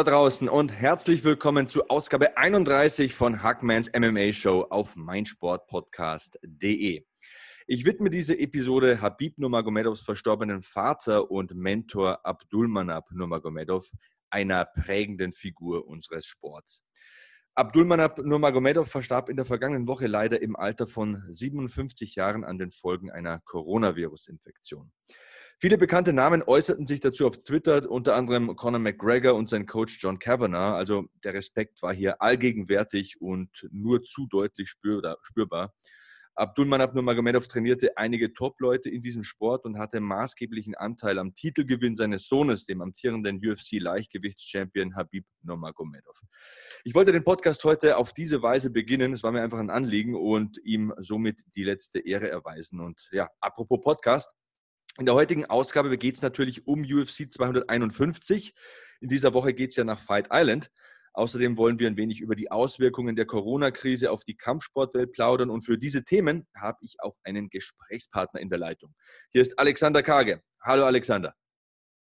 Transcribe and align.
da 0.00 0.12
draußen 0.12 0.48
und 0.48 0.72
herzlich 0.72 1.24
willkommen 1.24 1.68
zu 1.68 1.88
Ausgabe 1.88 2.38
31 2.38 3.14
von 3.14 3.42
Hackmans 3.42 3.90
MMA 3.92 4.32
Show 4.32 4.66
auf 4.70 4.96
meinsportpodcast.de. 4.96 7.04
Ich 7.66 7.84
widme 7.84 8.08
diese 8.08 8.38
Episode 8.38 9.02
Habib 9.02 9.36
Nurmagomedovs 9.36 10.00
verstorbenen 10.00 10.62
Vater 10.62 11.30
und 11.30 11.54
Mentor 11.54 12.24
Abdulmanab 12.24 13.10
Nurmagomedov, 13.10 13.92
einer 14.30 14.64
prägenden 14.64 15.34
Figur 15.34 15.86
unseres 15.86 16.24
Sports. 16.24 16.82
Abdulmanab 17.54 18.20
Nurmagomedov 18.20 18.88
verstarb 18.88 19.28
in 19.28 19.36
der 19.36 19.44
vergangenen 19.44 19.86
Woche 19.86 20.06
leider 20.06 20.40
im 20.40 20.56
Alter 20.56 20.86
von 20.86 21.24
57 21.28 22.14
Jahren 22.14 22.44
an 22.44 22.56
den 22.56 22.70
Folgen 22.70 23.10
einer 23.10 23.40
Coronavirus-Infektion. 23.40 24.92
Viele 25.62 25.76
bekannte 25.76 26.14
Namen 26.14 26.42
äußerten 26.42 26.86
sich 26.86 27.00
dazu 27.00 27.26
auf 27.26 27.44
Twitter, 27.44 27.90
unter 27.90 28.16
anderem 28.16 28.56
Conor 28.56 28.78
McGregor 28.80 29.34
und 29.34 29.50
sein 29.50 29.66
Coach 29.66 29.98
John 30.00 30.18
Kavanagh. 30.18 30.74
Also 30.74 31.04
der 31.22 31.34
Respekt 31.34 31.82
war 31.82 31.92
hier 31.92 32.22
allgegenwärtig 32.22 33.20
und 33.20 33.68
nur 33.70 34.02
zu 34.02 34.26
deutlich 34.26 34.70
spürbar. 34.70 35.74
Abdulmanab 36.34 36.94
Nurmagomedov 36.94 37.46
trainierte 37.46 37.94
einige 37.98 38.32
Top-Leute 38.32 38.88
in 38.88 39.02
diesem 39.02 39.22
Sport 39.22 39.66
und 39.66 39.76
hatte 39.76 40.00
maßgeblichen 40.00 40.76
Anteil 40.76 41.18
am 41.18 41.34
Titelgewinn 41.34 41.94
seines 41.94 42.26
Sohnes, 42.26 42.64
dem 42.64 42.80
amtierenden 42.80 43.46
UFC-Leichtgewichts-Champion 43.46 44.96
Habib 44.96 45.26
Nurmagomedov. 45.42 46.22
Ich 46.84 46.94
wollte 46.94 47.12
den 47.12 47.24
Podcast 47.24 47.62
heute 47.64 47.98
auf 47.98 48.14
diese 48.14 48.40
Weise 48.40 48.70
beginnen. 48.70 49.12
Es 49.12 49.22
war 49.22 49.32
mir 49.32 49.42
einfach 49.42 49.58
ein 49.58 49.68
Anliegen 49.68 50.14
und 50.14 50.56
ihm 50.64 50.94
somit 50.96 51.42
die 51.54 51.64
letzte 51.64 51.98
Ehre 51.98 52.30
erweisen. 52.30 52.80
Und 52.80 53.10
ja, 53.12 53.28
apropos 53.40 53.82
Podcast. 53.82 54.30
In 54.98 55.06
der 55.06 55.14
heutigen 55.14 55.46
Ausgabe 55.46 55.96
geht 55.96 56.16
es 56.16 56.22
natürlich 56.22 56.66
um 56.66 56.82
UFC 56.82 57.32
251. 57.32 58.54
In 59.00 59.08
dieser 59.08 59.32
Woche 59.32 59.54
geht 59.54 59.70
es 59.70 59.76
ja 59.76 59.84
nach 59.84 59.98
Fight 59.98 60.28
Island. 60.30 60.70
Außerdem 61.12 61.56
wollen 61.56 61.78
wir 61.78 61.88
ein 61.88 61.96
wenig 61.96 62.20
über 62.20 62.36
die 62.36 62.50
Auswirkungen 62.50 63.16
der 63.16 63.26
Corona-Krise 63.26 64.10
auf 64.10 64.24
die 64.24 64.36
Kampfsportwelt 64.36 65.12
plaudern. 65.12 65.50
Und 65.50 65.62
für 65.62 65.76
diese 65.76 66.04
Themen 66.04 66.46
habe 66.56 66.78
ich 66.82 66.96
auch 67.00 67.16
einen 67.24 67.48
Gesprächspartner 67.50 68.40
in 68.40 68.48
der 68.48 68.58
Leitung. 68.58 68.94
Hier 69.30 69.42
ist 69.42 69.58
Alexander 69.58 70.02
Kage. 70.02 70.42
Hallo 70.62 70.84
Alexander. 70.84 71.34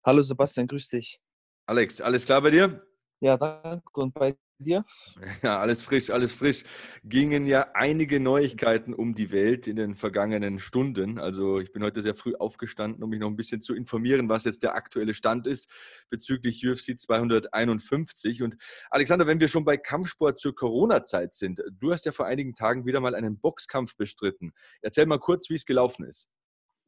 Hallo 0.04 0.22
Sebastian, 0.22 0.66
grüß 0.66 0.88
dich. 0.88 1.20
Alex, 1.66 2.00
alles 2.00 2.24
klar 2.24 2.40
bei 2.42 2.50
dir? 2.50 2.86
Ja, 3.20 3.36
danke. 3.36 4.00
Und 4.00 4.14
bei 4.14 4.34
dir? 4.58 4.84
Ja, 5.42 5.60
alles 5.60 5.82
frisch, 5.82 6.10
alles 6.10 6.34
frisch. 6.34 6.64
Gingen 7.04 7.46
ja 7.46 7.68
einige 7.74 8.20
Neuigkeiten 8.20 8.94
um 8.94 9.14
die 9.14 9.30
Welt 9.30 9.66
in 9.66 9.76
den 9.76 9.94
vergangenen 9.94 10.58
Stunden. 10.58 11.18
Also 11.18 11.60
ich 11.60 11.72
bin 11.72 11.82
heute 11.82 12.02
sehr 12.02 12.14
früh 12.14 12.34
aufgestanden, 12.34 13.02
um 13.02 13.10
mich 13.10 13.20
noch 13.20 13.28
ein 13.28 13.36
bisschen 13.36 13.62
zu 13.62 13.74
informieren, 13.74 14.28
was 14.28 14.44
jetzt 14.44 14.62
der 14.62 14.74
aktuelle 14.74 15.14
Stand 15.14 15.46
ist 15.46 15.70
bezüglich 16.10 16.66
UFC 16.66 16.98
251. 16.98 18.42
Und 18.42 18.56
Alexander, 18.90 19.26
wenn 19.26 19.40
wir 19.40 19.48
schon 19.48 19.64
bei 19.64 19.76
Kampfsport 19.76 20.38
zur 20.38 20.54
Corona-Zeit 20.54 21.34
sind, 21.34 21.62
du 21.70 21.92
hast 21.92 22.04
ja 22.06 22.12
vor 22.12 22.26
einigen 22.26 22.54
Tagen 22.54 22.86
wieder 22.86 23.00
mal 23.00 23.14
einen 23.14 23.38
Boxkampf 23.38 23.96
bestritten. 23.96 24.52
Erzähl 24.80 25.06
mal 25.06 25.18
kurz, 25.18 25.50
wie 25.50 25.54
es 25.54 25.66
gelaufen 25.66 26.04
ist. 26.06 26.28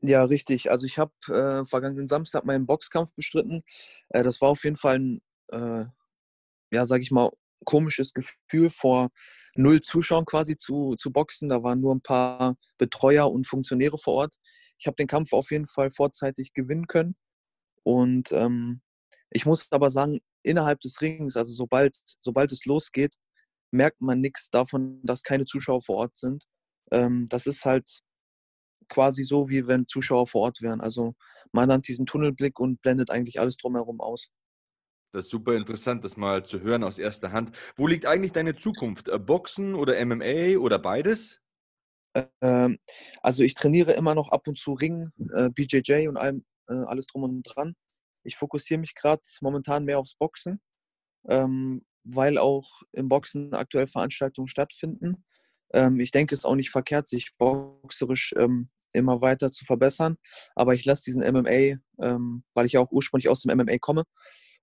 Ja, 0.00 0.22
richtig. 0.25 0.70
Also 0.70 0.87
ich 0.87 0.98
habe 0.98 1.12
äh, 1.28 1.64
vergangenen 1.64 2.06
Samstag 2.06 2.44
meinen 2.44 2.66
Boxkampf 2.66 3.12
bestritten. 3.14 3.64
Äh, 4.10 4.22
das 4.22 4.41
war 4.41 4.48
auf 4.50 4.62
jeden 4.64 4.76
Fall 4.76 4.98
ein, 4.98 5.22
äh, 5.50 5.84
ja, 6.72 6.87
sag 6.87 7.00
ich 7.03 7.10
mal, 7.10 7.31
komisches 7.64 8.12
Gefühl, 8.14 8.70
vor 8.70 9.10
null 9.56 9.80
Zuschauern 9.80 10.24
quasi 10.24 10.56
zu, 10.56 10.94
zu 10.96 11.12
boxen. 11.12 11.48
Da 11.48 11.62
waren 11.62 11.80
nur 11.80 11.94
ein 11.94 12.02
paar 12.02 12.56
Betreuer 12.78 13.30
und 13.30 13.46
Funktionäre 13.46 13.98
vor 13.98 14.14
Ort. 14.14 14.36
Ich 14.78 14.86
habe 14.86 14.96
den 14.96 15.08
Kampf 15.08 15.32
auf 15.32 15.50
jeden 15.50 15.66
Fall 15.66 15.91
vorzeitig 15.91 16.52
gewinnen 16.54 16.86
können. 16.86 17.16
Und 17.82 18.32
ähm, 18.32 18.80
ich 19.30 19.46
muss 19.46 19.66
aber 19.70 19.91
sagen, 19.91 20.20
innerhalb 20.42 20.80
des 20.80 21.00
Rings, 21.00 21.36
also 21.36 21.52
sobald, 21.52 21.96
sobald 22.20 22.52
es 22.52 22.64
losgeht, 22.64 23.14
merkt 23.70 24.00
man 24.00 24.20
nichts 24.20 24.50
davon, 24.50 25.00
dass 25.04 25.22
keine 25.22 25.44
Zuschauer 25.44 25.82
vor 25.82 25.96
Ort 25.96 26.16
sind. 26.16 26.44
Ähm, 26.92 27.26
das 27.28 27.46
ist 27.46 27.64
halt 27.64 28.02
quasi 28.88 29.25
so, 29.25 29.48
wie 29.48 29.66
wenn 29.66 29.86
Zuschauer 29.86 30.26
vor 30.26 30.42
Ort 30.42 30.62
wären. 30.62 30.80
Also 30.80 31.14
man 31.52 31.70
hat 31.72 31.88
diesen 31.88 32.06
Tunnelblick 32.06 32.58
und 32.58 32.80
blendet 32.82 33.10
eigentlich 33.10 33.40
alles 33.40 33.56
drumherum 33.56 34.00
aus. 34.00 34.30
Das 35.12 35.24
ist 35.24 35.30
super 35.30 35.54
interessant, 35.54 36.04
das 36.04 36.16
mal 36.16 36.44
zu 36.44 36.60
hören 36.60 36.84
aus 36.84 36.98
erster 36.98 37.32
Hand. 37.32 37.56
Wo 37.76 37.86
liegt 37.86 38.04
eigentlich 38.04 38.32
deine 38.32 38.56
Zukunft? 38.56 39.08
Äh, 39.08 39.19
Boxen 39.19 39.74
oder 39.74 39.98
MMA 40.04 40.58
oder 40.58 40.78
beides? 40.78 41.41
Ähm, 42.42 42.78
also 43.22 43.42
ich 43.42 43.54
trainiere 43.54 43.92
immer 43.92 44.14
noch 44.14 44.30
ab 44.30 44.46
und 44.48 44.58
zu 44.58 44.74
Ring, 44.74 45.10
äh, 45.32 45.48
BJJ 45.50 46.08
und 46.08 46.16
allem, 46.16 46.44
äh, 46.69 46.74
alles 46.74 47.06
drum 47.06 47.22
und 47.22 47.42
dran. 47.42 47.74
Ich 48.22 48.36
fokussiere 48.36 48.80
mich 48.80 48.94
gerade 48.94 49.22
momentan 49.41 49.84
mehr 49.84 49.98
aufs 49.98 50.14
Boxen, 50.14 50.60
ähm, 51.28 51.84
weil 52.04 52.36
auch 52.36 52.82
im 52.92 53.08
Boxen 53.08 53.54
aktuell 53.54 53.86
Veranstaltungen 53.86 54.48
stattfinden. 54.48 55.25
Ähm, 55.72 56.00
ich 56.00 56.10
denke, 56.10 56.34
es 56.34 56.40
ist 56.40 56.44
auch 56.44 56.54
nicht 56.54 56.70
verkehrt, 56.70 57.08
sich 57.08 57.30
boxerisch 57.38 58.34
ähm, 58.36 58.69
immer 58.92 59.20
weiter 59.20 59.50
zu 59.50 59.64
verbessern. 59.64 60.16
Aber 60.54 60.75
ich 60.75 60.84
lasse 60.84 61.04
diesen 61.04 61.22
MMA, 61.22 61.78
ähm, 62.02 62.44
weil 62.54 62.66
ich 62.66 62.72
ja 62.72 62.80
auch 62.80 62.90
ursprünglich 62.90 63.28
aus 63.28 63.42
dem 63.42 63.56
MMA 63.56 63.78
komme, 63.78 64.04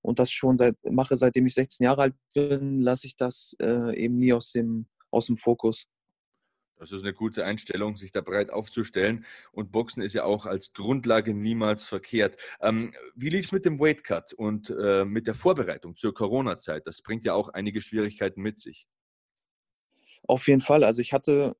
und 0.05 0.19
das 0.19 0.31
schon 0.31 0.57
seit, 0.57 0.75
mache, 0.83 1.17
seitdem 1.17 1.47
ich 1.47 1.55
16 1.55 1.83
Jahre 1.83 2.03
alt 2.03 2.15
bin, 2.33 2.79
lasse 2.81 3.07
ich 3.07 3.17
das 3.17 3.55
äh, 3.59 3.97
eben 3.97 4.17
nie 4.17 4.33
aus 4.33 4.51
dem, 4.51 4.87
aus 5.09 5.25
dem 5.25 5.37
Fokus. 5.37 5.87
Das 6.77 6.91
ist 6.91 7.01
eine 7.01 7.13
gute 7.13 7.43
Einstellung, 7.43 7.95
sich 7.95 8.11
da 8.11 8.21
breit 8.21 8.51
aufzustellen. 8.51 9.25
Und 9.51 9.71
Boxen 9.71 10.03
ist 10.03 10.13
ja 10.13 10.23
auch 10.23 10.45
als 10.45 10.73
Grundlage 10.73 11.33
niemals 11.33 11.85
verkehrt. 11.85 12.39
Ähm, 12.61 12.93
wie 13.15 13.29
lief 13.29 13.45
es 13.45 13.51
mit 13.51 13.65
dem 13.65 13.79
Weight 13.79 14.03
Cut 14.03 14.33
und 14.33 14.69
äh, 14.69 15.05
mit 15.05 15.25
der 15.25 15.33
Vorbereitung 15.33 15.95
zur 15.95 16.13
Corona-Zeit? 16.13 16.85
Das 16.85 17.01
bringt 17.01 17.25
ja 17.25 17.33
auch 17.33 17.49
einige 17.49 17.81
Schwierigkeiten 17.81 18.41
mit 18.41 18.59
sich. 18.59 18.87
Auf 20.27 20.47
jeden 20.47 20.61
Fall. 20.61 20.83
Also 20.83 21.01
ich 21.01 21.13
hatte, 21.13 21.55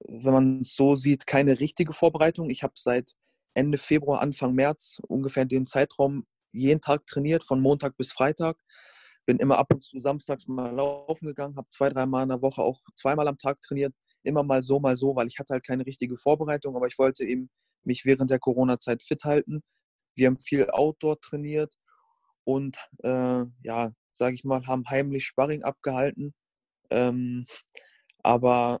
wenn 0.00 0.32
man 0.32 0.60
es 0.60 0.74
so 0.74 0.96
sieht, 0.96 1.26
keine 1.26 1.60
richtige 1.60 1.94
Vorbereitung. 1.94 2.50
Ich 2.50 2.62
habe 2.62 2.74
seit 2.76 3.14
Ende 3.54 3.78
Februar, 3.78 4.20
Anfang 4.20 4.54
März 4.54 5.00
ungefähr 5.06 5.46
den 5.46 5.64
Zeitraum 5.64 6.26
jeden 6.56 6.80
Tag 6.80 7.06
trainiert, 7.06 7.44
von 7.44 7.60
Montag 7.60 7.96
bis 7.96 8.12
Freitag. 8.12 8.56
Bin 9.26 9.38
immer 9.38 9.58
ab 9.58 9.72
und 9.72 9.82
zu 9.82 9.98
samstags 9.98 10.46
mal 10.46 10.74
laufen 10.74 11.26
gegangen, 11.26 11.56
habe 11.56 11.68
zwei, 11.68 11.88
dreimal 11.88 12.22
in 12.22 12.28
der 12.28 12.42
Woche 12.42 12.62
auch 12.62 12.80
zweimal 12.94 13.28
am 13.28 13.38
Tag 13.38 13.60
trainiert. 13.62 13.94
Immer 14.22 14.42
mal 14.42 14.62
so, 14.62 14.80
mal 14.80 14.96
so, 14.96 15.16
weil 15.16 15.26
ich 15.28 15.38
hatte 15.38 15.54
halt 15.54 15.66
keine 15.66 15.86
richtige 15.86 16.16
Vorbereitung, 16.16 16.76
aber 16.76 16.86
ich 16.86 16.98
wollte 16.98 17.24
eben 17.24 17.50
mich 17.84 18.04
während 18.04 18.30
der 18.30 18.38
Corona-Zeit 18.38 19.02
fit 19.02 19.24
halten. 19.24 19.62
Wir 20.14 20.28
haben 20.28 20.38
viel 20.38 20.68
Outdoor 20.70 21.20
trainiert 21.20 21.74
und 22.44 22.78
äh, 23.02 23.44
ja, 23.62 23.90
sage 24.12 24.34
ich 24.34 24.44
mal, 24.44 24.66
haben 24.66 24.84
heimlich 24.88 25.26
Sparring 25.26 25.62
abgehalten. 25.64 26.34
Ähm, 26.90 27.44
aber 28.22 28.80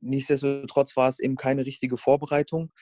nichtsdestotrotz 0.00 0.96
war 0.96 1.08
es 1.08 1.18
eben 1.20 1.36
keine 1.36 1.66
richtige 1.66 1.96
Vorbereitung. 1.96 2.72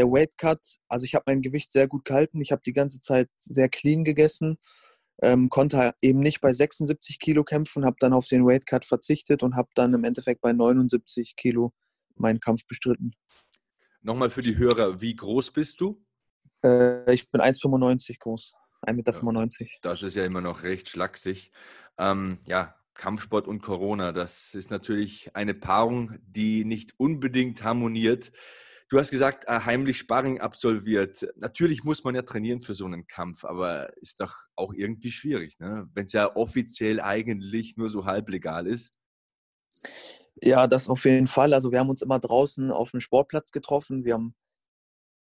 Der 0.00 0.10
Weight 0.10 0.38
Cut, 0.38 0.78
also 0.88 1.04
ich 1.04 1.14
habe 1.14 1.24
mein 1.26 1.42
Gewicht 1.42 1.70
sehr 1.70 1.86
gut 1.86 2.06
gehalten. 2.06 2.40
Ich 2.40 2.52
habe 2.52 2.62
die 2.64 2.72
ganze 2.72 3.02
Zeit 3.02 3.28
sehr 3.36 3.68
clean 3.68 4.02
gegessen, 4.02 4.56
ähm, 5.22 5.50
konnte 5.50 5.92
eben 6.00 6.20
nicht 6.20 6.40
bei 6.40 6.54
76 6.54 7.18
Kilo 7.18 7.44
kämpfen, 7.44 7.84
habe 7.84 7.96
dann 8.00 8.14
auf 8.14 8.26
den 8.26 8.46
Weight 8.46 8.64
Cut 8.64 8.86
verzichtet 8.86 9.42
und 9.42 9.56
habe 9.56 9.68
dann 9.74 9.92
im 9.92 10.04
Endeffekt 10.04 10.40
bei 10.40 10.54
79 10.54 11.36
Kilo 11.36 11.74
meinen 12.14 12.40
Kampf 12.40 12.66
bestritten. 12.66 13.12
Nochmal 14.00 14.30
für 14.30 14.40
die 14.40 14.56
Hörer, 14.56 15.02
wie 15.02 15.14
groß 15.14 15.50
bist 15.50 15.82
du? 15.82 16.02
Äh, 16.64 17.12
ich 17.12 17.30
bin 17.30 17.42
1,95 17.42 18.20
groß, 18.20 18.54
1,95 18.86 18.94
Meter. 18.94 19.64
Ja, 19.64 19.68
das 19.82 20.00
ist 20.00 20.16
ja 20.16 20.24
immer 20.24 20.40
noch 20.40 20.62
recht 20.62 20.88
schlaksig. 20.88 21.52
Ähm, 21.98 22.38
ja, 22.46 22.74
Kampfsport 22.94 23.46
und 23.46 23.60
Corona, 23.60 24.12
das 24.12 24.54
ist 24.54 24.70
natürlich 24.70 25.36
eine 25.36 25.52
Paarung, 25.52 26.14
die 26.22 26.64
nicht 26.64 26.94
unbedingt 26.96 27.62
harmoniert. 27.64 28.32
Du 28.90 28.98
hast 28.98 29.12
gesagt, 29.12 29.44
äh, 29.46 29.60
heimlich 29.60 29.98
Sparring 29.98 30.40
absolviert. 30.40 31.24
Natürlich 31.36 31.84
muss 31.84 32.02
man 32.02 32.16
ja 32.16 32.22
trainieren 32.22 32.60
für 32.60 32.74
so 32.74 32.86
einen 32.86 33.06
Kampf, 33.06 33.44
aber 33.44 33.96
ist 33.98 34.20
doch 34.20 34.34
auch 34.56 34.74
irgendwie 34.74 35.12
schwierig, 35.12 35.60
ne? 35.60 35.88
wenn 35.94 36.06
es 36.06 36.12
ja 36.12 36.34
offiziell 36.34 37.00
eigentlich 37.00 37.76
nur 37.76 37.88
so 37.88 38.04
halblegal 38.04 38.66
ist. 38.66 38.98
Ja, 40.42 40.66
das 40.66 40.88
auf 40.88 41.04
jeden 41.04 41.28
Fall. 41.28 41.54
Also 41.54 41.70
wir 41.70 41.78
haben 41.78 41.88
uns 41.88 42.02
immer 42.02 42.18
draußen 42.18 42.72
auf 42.72 42.90
dem 42.90 42.98
Sportplatz 42.98 43.52
getroffen. 43.52 44.04
Wir 44.04 44.14
haben 44.14 44.34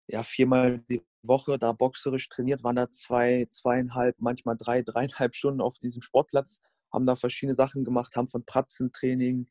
ja, 0.07 0.24
viermal 0.24 0.80
die 0.89 1.04
Woche 1.21 1.60
da 1.60 1.71
boxerisch 1.71 2.27
trainiert, 2.27 2.63
waren 2.63 2.75
da 2.75 2.89
zwei, 2.89 3.45
zweieinhalb, 3.51 4.16
manchmal 4.19 4.56
drei, 4.57 4.81
dreieinhalb 4.81 5.36
Stunden 5.36 5.62
auf 5.62 5.77
diesem 5.77 6.01
Sportplatz, 6.01 6.60
haben 6.92 7.06
da 7.06 7.16
verschiedene 7.16 7.54
Sachen 7.54 7.83
gemacht, 7.83 8.16
haben 8.16 8.27
von 8.27 8.45
Pratzentraining 8.45 9.48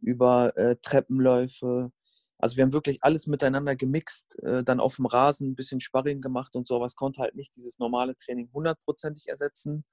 über 0.00 0.56
äh, 0.56 0.74
Treppenläufe. 0.82 1.92
Also 2.42 2.56
wir 2.56 2.64
haben 2.64 2.72
wirklich 2.72 2.98
alles 3.02 3.28
miteinander 3.28 3.76
gemixt, 3.76 4.36
äh, 4.40 4.64
dann 4.64 4.80
auf 4.80 4.96
dem 4.96 5.06
Rasen 5.06 5.52
ein 5.52 5.54
bisschen 5.54 5.80
Sparring 5.80 6.20
gemacht 6.20 6.56
und 6.56 6.66
sowas 6.66 6.96
konnte 6.96 7.22
halt 7.22 7.36
nicht 7.36 7.54
dieses 7.54 7.78
normale 7.78 8.16
Training 8.16 8.50
hundertprozentig 8.52 9.28
ersetzen, 9.28 9.84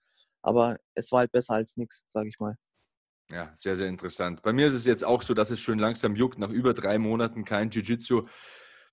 aber 0.42 0.78
es 0.96 1.12
war 1.12 1.20
halt 1.20 1.32
besser 1.32 1.54
als 1.54 1.78
nichts, 1.78 2.06
sage 2.08 2.28
ich 2.28 2.40
mal. 2.40 2.56
Ja, 3.32 3.52
sehr, 3.54 3.76
sehr 3.76 3.88
interessant. 3.88 4.42
Bei 4.42 4.52
mir 4.52 4.66
ist 4.66 4.74
es 4.74 4.88
jetzt 4.88 5.06
auch 5.06 5.22
so, 5.22 5.36
dass 5.36 5.52
es 5.52 5.60
schön 5.60 5.78
langsam 5.78 6.16
juckt. 6.16 6.40
Nach 6.40 6.50
über 6.50 6.74
drei 6.74 6.98
Monaten 6.98 7.46
kein 7.46 7.70
Jiu-Jitsu 7.70 8.28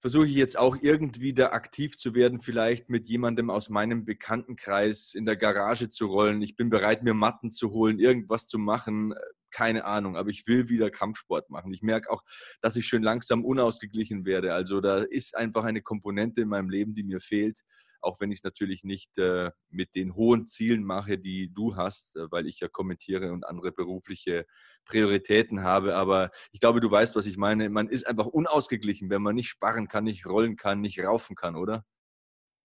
versuche 0.00 0.26
ich 0.26 0.34
jetzt 0.34 0.58
auch 0.58 0.76
irgendwie 0.80 1.32
da 1.32 1.50
aktiv 1.50 1.96
zu 1.98 2.14
werden, 2.14 2.40
vielleicht 2.40 2.88
mit 2.88 3.06
jemandem 3.06 3.50
aus 3.50 3.68
meinem 3.70 4.04
Bekanntenkreis 4.04 5.14
in 5.14 5.26
der 5.26 5.36
Garage 5.36 5.90
zu 5.90 6.06
rollen. 6.06 6.42
Ich 6.42 6.56
bin 6.56 6.70
bereit, 6.70 7.02
mir 7.02 7.14
Matten 7.14 7.52
zu 7.52 7.70
holen, 7.70 7.98
irgendwas 7.98 8.46
zu 8.46 8.58
machen. 8.58 9.14
Keine 9.50 9.84
Ahnung, 9.84 10.16
aber 10.16 10.30
ich 10.30 10.46
will 10.46 10.68
wieder 10.68 10.90
Kampfsport 10.90 11.50
machen. 11.50 11.72
Ich 11.72 11.82
merke 11.82 12.10
auch, 12.10 12.22
dass 12.60 12.76
ich 12.76 12.86
schön 12.86 13.02
langsam 13.02 13.44
unausgeglichen 13.44 14.26
werde. 14.26 14.52
Also 14.52 14.80
da 14.80 14.98
ist 14.98 15.36
einfach 15.36 15.64
eine 15.64 15.82
Komponente 15.82 16.42
in 16.42 16.48
meinem 16.48 16.68
Leben, 16.68 16.94
die 16.94 17.04
mir 17.04 17.20
fehlt 17.20 17.62
auch 18.06 18.20
wenn 18.20 18.30
ich 18.30 18.38
es 18.38 18.44
natürlich 18.44 18.84
nicht 18.84 19.18
äh, 19.18 19.50
mit 19.68 19.94
den 19.94 20.14
hohen 20.14 20.46
Zielen 20.46 20.84
mache, 20.84 21.18
die 21.18 21.52
du 21.52 21.76
hast, 21.76 22.16
äh, 22.16 22.30
weil 22.30 22.46
ich 22.46 22.60
ja 22.60 22.68
kommentiere 22.68 23.32
und 23.32 23.44
andere 23.44 23.72
berufliche 23.72 24.46
Prioritäten 24.86 25.62
habe. 25.62 25.96
Aber 25.96 26.30
ich 26.52 26.60
glaube, 26.60 26.80
du 26.80 26.90
weißt, 26.90 27.16
was 27.16 27.26
ich 27.26 27.36
meine. 27.36 27.68
Man 27.68 27.88
ist 27.88 28.06
einfach 28.06 28.26
unausgeglichen, 28.26 29.10
wenn 29.10 29.22
man 29.22 29.34
nicht 29.34 29.48
sparen 29.48 29.88
kann, 29.88 30.04
nicht 30.04 30.26
rollen 30.26 30.56
kann, 30.56 30.80
nicht 30.80 31.04
raufen 31.04 31.36
kann, 31.36 31.56
oder? 31.56 31.84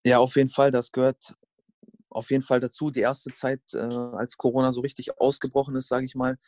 Ja, 0.04 0.18
auf 0.18 0.36
jeden 0.36 0.50
Fall. 0.50 0.70
Das 0.70 0.92
gehört 0.92 1.34
auf 2.10 2.30
jeden 2.30 2.42
Fall 2.42 2.60
dazu. 2.60 2.90
Die 2.90 3.00
erste 3.00 3.32
Zeit, 3.32 3.62
äh, 3.72 3.78
als 3.78 4.36
Corona 4.36 4.72
so 4.72 4.82
richtig 4.82 5.18
ausgebrochen 5.18 5.76
ist, 5.76 5.88
sage 5.88 6.06
ich 6.06 6.14
mal, 6.14 6.38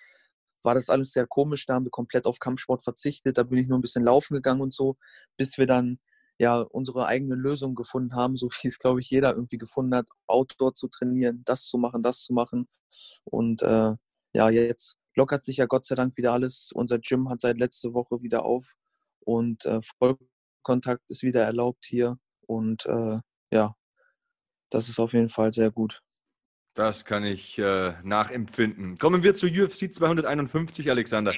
war 0.62 0.74
das 0.74 0.88
alles 0.90 1.12
sehr 1.12 1.26
komisch. 1.26 1.66
Da 1.66 1.74
haben 1.74 1.84
wir 1.84 1.90
komplett 1.90 2.26
auf 2.26 2.38
Kampfsport 2.38 2.84
verzichtet. 2.84 3.38
Da 3.38 3.42
bin 3.42 3.58
ich 3.58 3.66
nur 3.66 3.78
ein 3.78 3.82
bisschen 3.82 4.04
laufen 4.04 4.34
gegangen 4.34 4.60
und 4.60 4.74
so, 4.74 4.96
bis 5.36 5.58
wir 5.58 5.66
dann 5.66 5.98
ja 6.38 6.60
unsere 6.60 7.06
eigene 7.06 7.34
Lösung 7.34 7.74
gefunden 7.74 8.14
haben, 8.14 8.36
so 8.36 8.48
wie 8.62 8.68
es, 8.68 8.78
glaube 8.78 9.00
ich, 9.00 9.10
jeder 9.10 9.34
irgendwie 9.34 9.58
gefunden 9.58 9.94
hat, 9.94 10.08
Outdoor 10.26 10.74
zu 10.74 10.88
trainieren, 10.88 11.42
das 11.44 11.66
zu 11.66 11.78
machen, 11.78 12.02
das 12.02 12.22
zu 12.22 12.32
machen. 12.32 12.68
Und 13.24 13.62
äh, 13.62 13.92
ja, 14.32 14.50
jetzt 14.50 14.96
lockert 15.16 15.44
sich 15.44 15.58
ja 15.58 15.66
Gott 15.66 15.84
sei 15.84 15.94
Dank 15.94 16.16
wieder 16.16 16.32
alles. 16.32 16.70
Unser 16.74 16.98
Gym 16.98 17.28
hat 17.28 17.40
seit 17.40 17.58
letzter 17.58 17.94
Woche 17.94 18.22
wieder 18.22 18.44
auf 18.44 18.66
und 19.20 19.64
äh, 19.64 19.80
Vollkontakt 19.98 21.10
ist 21.10 21.22
wieder 21.22 21.42
erlaubt 21.42 21.84
hier. 21.86 22.18
Und 22.46 22.84
äh, 22.86 23.18
ja, 23.52 23.74
das 24.70 24.88
ist 24.88 24.98
auf 24.98 25.12
jeden 25.12 25.30
Fall 25.30 25.52
sehr 25.52 25.70
gut. 25.70 26.02
Das 26.74 27.04
kann 27.04 27.22
ich 27.22 27.56
äh, 27.58 27.94
nachempfinden. 28.02 28.98
Kommen 28.98 29.22
wir 29.22 29.36
zu 29.36 29.46
UFC 29.46 29.94
251, 29.94 30.90
Alexander. 30.90 31.32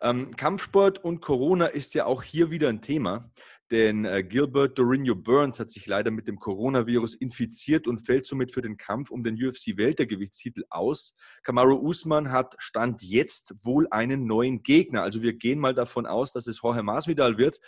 Ähm, 0.00 0.34
Kampfsport 0.34 0.98
und 1.04 1.20
Corona 1.20 1.66
ist 1.66 1.94
ja 1.94 2.06
auch 2.06 2.24
hier 2.24 2.50
wieder 2.50 2.68
ein 2.68 2.82
Thema. 2.82 3.30
Denn 3.70 4.04
äh, 4.04 4.24
Gilbert 4.24 4.78
Dorinho 4.78 5.14
Burns 5.14 5.60
hat 5.60 5.70
sich 5.70 5.86
leider 5.86 6.10
mit 6.10 6.26
dem 6.26 6.40
Coronavirus 6.40 7.14
infiziert 7.14 7.86
und 7.86 8.04
fällt 8.04 8.26
somit 8.26 8.52
für 8.52 8.62
den 8.62 8.76
Kampf 8.76 9.10
um 9.10 9.22
den 9.22 9.36
UFC-Weltergewichtstitel 9.36 10.64
aus. 10.70 11.14
Kamaru 11.44 11.76
Usman 11.76 12.32
hat 12.32 12.56
Stand 12.58 13.02
jetzt 13.02 13.54
wohl 13.62 13.86
einen 13.90 14.26
neuen 14.26 14.64
Gegner. 14.64 15.02
Also 15.02 15.22
wir 15.22 15.34
gehen 15.34 15.60
mal 15.60 15.74
davon 15.74 16.06
aus, 16.06 16.32
dass 16.32 16.48
es 16.48 16.62
Jorge 16.62 16.82
Masvidal 16.82 17.38
wird. 17.38 17.60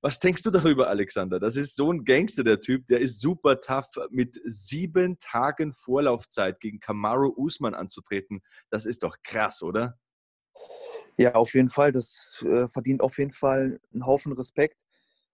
Was 0.00 0.18
denkst 0.18 0.42
du 0.42 0.50
darüber, 0.50 0.88
Alexander? 0.88 1.38
Das 1.38 1.54
ist 1.54 1.76
so 1.76 1.92
ein 1.92 2.04
Gangster, 2.04 2.42
der 2.42 2.60
Typ. 2.60 2.86
Der 2.88 3.00
ist 3.00 3.20
super 3.20 3.60
tough. 3.60 3.94
Mit 4.10 4.40
sieben 4.44 5.18
Tagen 5.20 5.72
Vorlaufzeit 5.72 6.60
gegen 6.60 6.80
Kamaru 6.80 7.32
Usman 7.36 7.74
anzutreten, 7.74 8.40
das 8.70 8.84
ist 8.86 9.02
doch 9.02 9.18
krass, 9.22 9.62
oder? 9.62 9.98
Ja, 11.18 11.34
auf 11.34 11.54
jeden 11.54 11.68
Fall. 11.68 11.92
Das 11.92 12.44
äh, 12.48 12.66
verdient 12.68 13.02
auf 13.02 13.18
jeden 13.18 13.30
Fall 13.30 13.78
einen 13.92 14.06
Haufen 14.06 14.32
Respekt. 14.32 14.86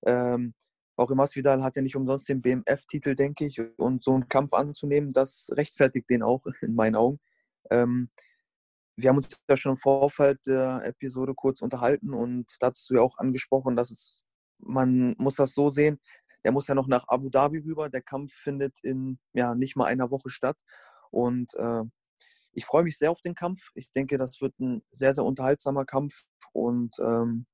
Ähm, 0.06 0.54
auch 0.96 1.10
Masvidal 1.10 1.62
hat 1.62 1.76
ja 1.76 1.82
nicht 1.82 1.96
umsonst 1.96 2.28
den 2.28 2.42
BMF-Titel, 2.42 3.14
denke 3.14 3.46
ich. 3.46 3.60
Und 3.78 4.02
so 4.02 4.14
einen 4.14 4.28
Kampf 4.28 4.52
anzunehmen, 4.52 5.12
das 5.12 5.48
rechtfertigt 5.52 6.10
den 6.10 6.22
auch 6.22 6.42
in 6.62 6.74
meinen 6.74 6.96
Augen. 6.96 7.20
Ähm, 7.70 8.10
wir 8.96 9.10
haben 9.10 9.16
uns 9.18 9.28
ja 9.48 9.56
schon 9.56 9.72
im 9.72 9.78
Vorfeld 9.78 10.40
der 10.46 10.82
Episode 10.84 11.32
kurz 11.34 11.62
unterhalten 11.62 12.12
und 12.12 12.46
da 12.58 12.70
hast 12.70 12.90
du 12.90 12.94
ja 12.94 13.02
auch 13.02 13.16
angesprochen, 13.18 13.76
dass 13.76 13.92
es, 13.92 14.24
man 14.58 15.14
muss 15.18 15.36
das 15.36 15.54
so 15.54 15.70
sehen, 15.70 16.00
der 16.44 16.52
muss 16.52 16.66
ja 16.66 16.74
noch 16.74 16.88
nach 16.88 17.04
Abu 17.08 17.30
Dhabi 17.30 17.58
rüber. 17.58 17.88
Der 17.88 18.02
Kampf 18.02 18.32
findet 18.32 18.78
in 18.82 19.18
ja, 19.34 19.54
nicht 19.54 19.76
mal 19.76 19.86
einer 19.86 20.10
Woche 20.10 20.30
statt. 20.30 20.58
Und 21.10 21.54
äh, 21.54 21.82
ich 22.52 22.64
freue 22.64 22.84
mich 22.84 22.98
sehr 22.98 23.10
auf 23.10 23.20
den 23.22 23.34
Kampf. 23.34 23.70
Ich 23.74 23.92
denke, 23.92 24.18
das 24.18 24.40
wird 24.40 24.58
ein 24.58 24.82
sehr, 24.90 25.14
sehr 25.14 25.24
unterhaltsamer 25.24 25.84
Kampf. 25.84 26.22
Und 26.52 26.96
ähm, 27.00 27.46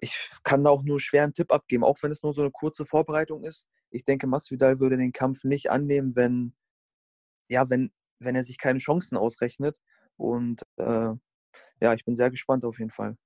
ich 0.00 0.30
kann 0.42 0.64
da 0.64 0.70
auch 0.70 0.82
nur 0.82 1.00
schwer 1.00 1.24
einen 1.24 1.32
Tipp 1.32 1.52
abgeben, 1.52 1.84
auch 1.84 1.96
wenn 2.02 2.12
es 2.12 2.22
nur 2.22 2.34
so 2.34 2.42
eine 2.42 2.50
kurze 2.50 2.86
Vorbereitung 2.86 3.44
ist. 3.44 3.68
Ich 3.90 4.04
denke, 4.04 4.26
Masvidal 4.26 4.80
würde 4.80 4.96
den 4.96 5.12
Kampf 5.12 5.44
nicht 5.44 5.70
annehmen, 5.70 6.14
wenn, 6.16 6.54
ja, 7.48 7.68
wenn, 7.70 7.90
wenn 8.18 8.36
er 8.36 8.44
sich 8.44 8.58
keine 8.58 8.78
Chancen 8.78 9.16
ausrechnet. 9.16 9.78
Und 10.16 10.62
äh, 10.76 11.12
ja, 11.80 11.94
ich 11.94 12.04
bin 12.04 12.14
sehr 12.14 12.30
gespannt 12.30 12.64
auf 12.64 12.78
jeden 12.78 12.90
Fall. 12.90 13.16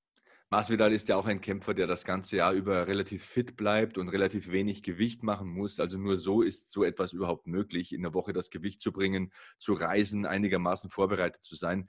Masvidal 0.53 0.93
ist 0.93 1.09
ja 1.09 1.15
auch 1.15 1.27
ein 1.27 1.41
Kämpfer, 1.41 1.75
der 1.75 1.87
das 1.87 2.05
ganze 2.05 2.37
Jahr 2.37 2.53
über 2.53 2.89
relativ 2.89 3.25
fit 3.25 3.57
bleibt 3.57 3.99
und 3.99 4.09
relativ 4.09 4.51
wenig 4.51 4.83
Gewicht 4.83 5.23
machen 5.23 5.49
muss. 5.49 5.79
Also 5.79 5.97
nur 5.97 6.17
so 6.17 6.43
ist 6.43 6.73
so 6.73 6.83
etwas 6.83 7.13
überhaupt 7.13 7.47
möglich, 7.47 7.93
in 7.93 8.03
der 8.03 8.15
Woche 8.15 8.33
das 8.33 8.51
Gewicht 8.51 8.81
zu 8.81 8.91
bringen, 8.91 9.33
zu 9.59 9.75
reisen, 9.75 10.27
einigermaßen 10.27 10.91
vorbereitet 10.91 11.45
zu 11.45 11.55
sein. 11.55 11.89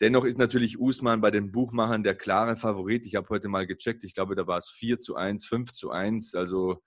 Dennoch 0.00 0.24
ist 0.24 0.38
natürlich 0.38 0.78
Usman 0.78 1.20
bei 1.20 1.30
den 1.30 1.52
Buchmachern 1.52 2.02
der 2.02 2.14
klare 2.14 2.56
Favorit. 2.56 3.06
Ich 3.06 3.14
habe 3.14 3.28
heute 3.28 3.48
mal 3.48 3.66
gecheckt, 3.66 4.04
ich 4.04 4.14
glaube, 4.14 4.34
da 4.34 4.46
war 4.46 4.58
es 4.58 4.70
4 4.70 4.98
zu 4.98 5.16
1, 5.16 5.46
5 5.46 5.72
zu 5.72 5.90
1, 5.90 6.34
also 6.34 6.82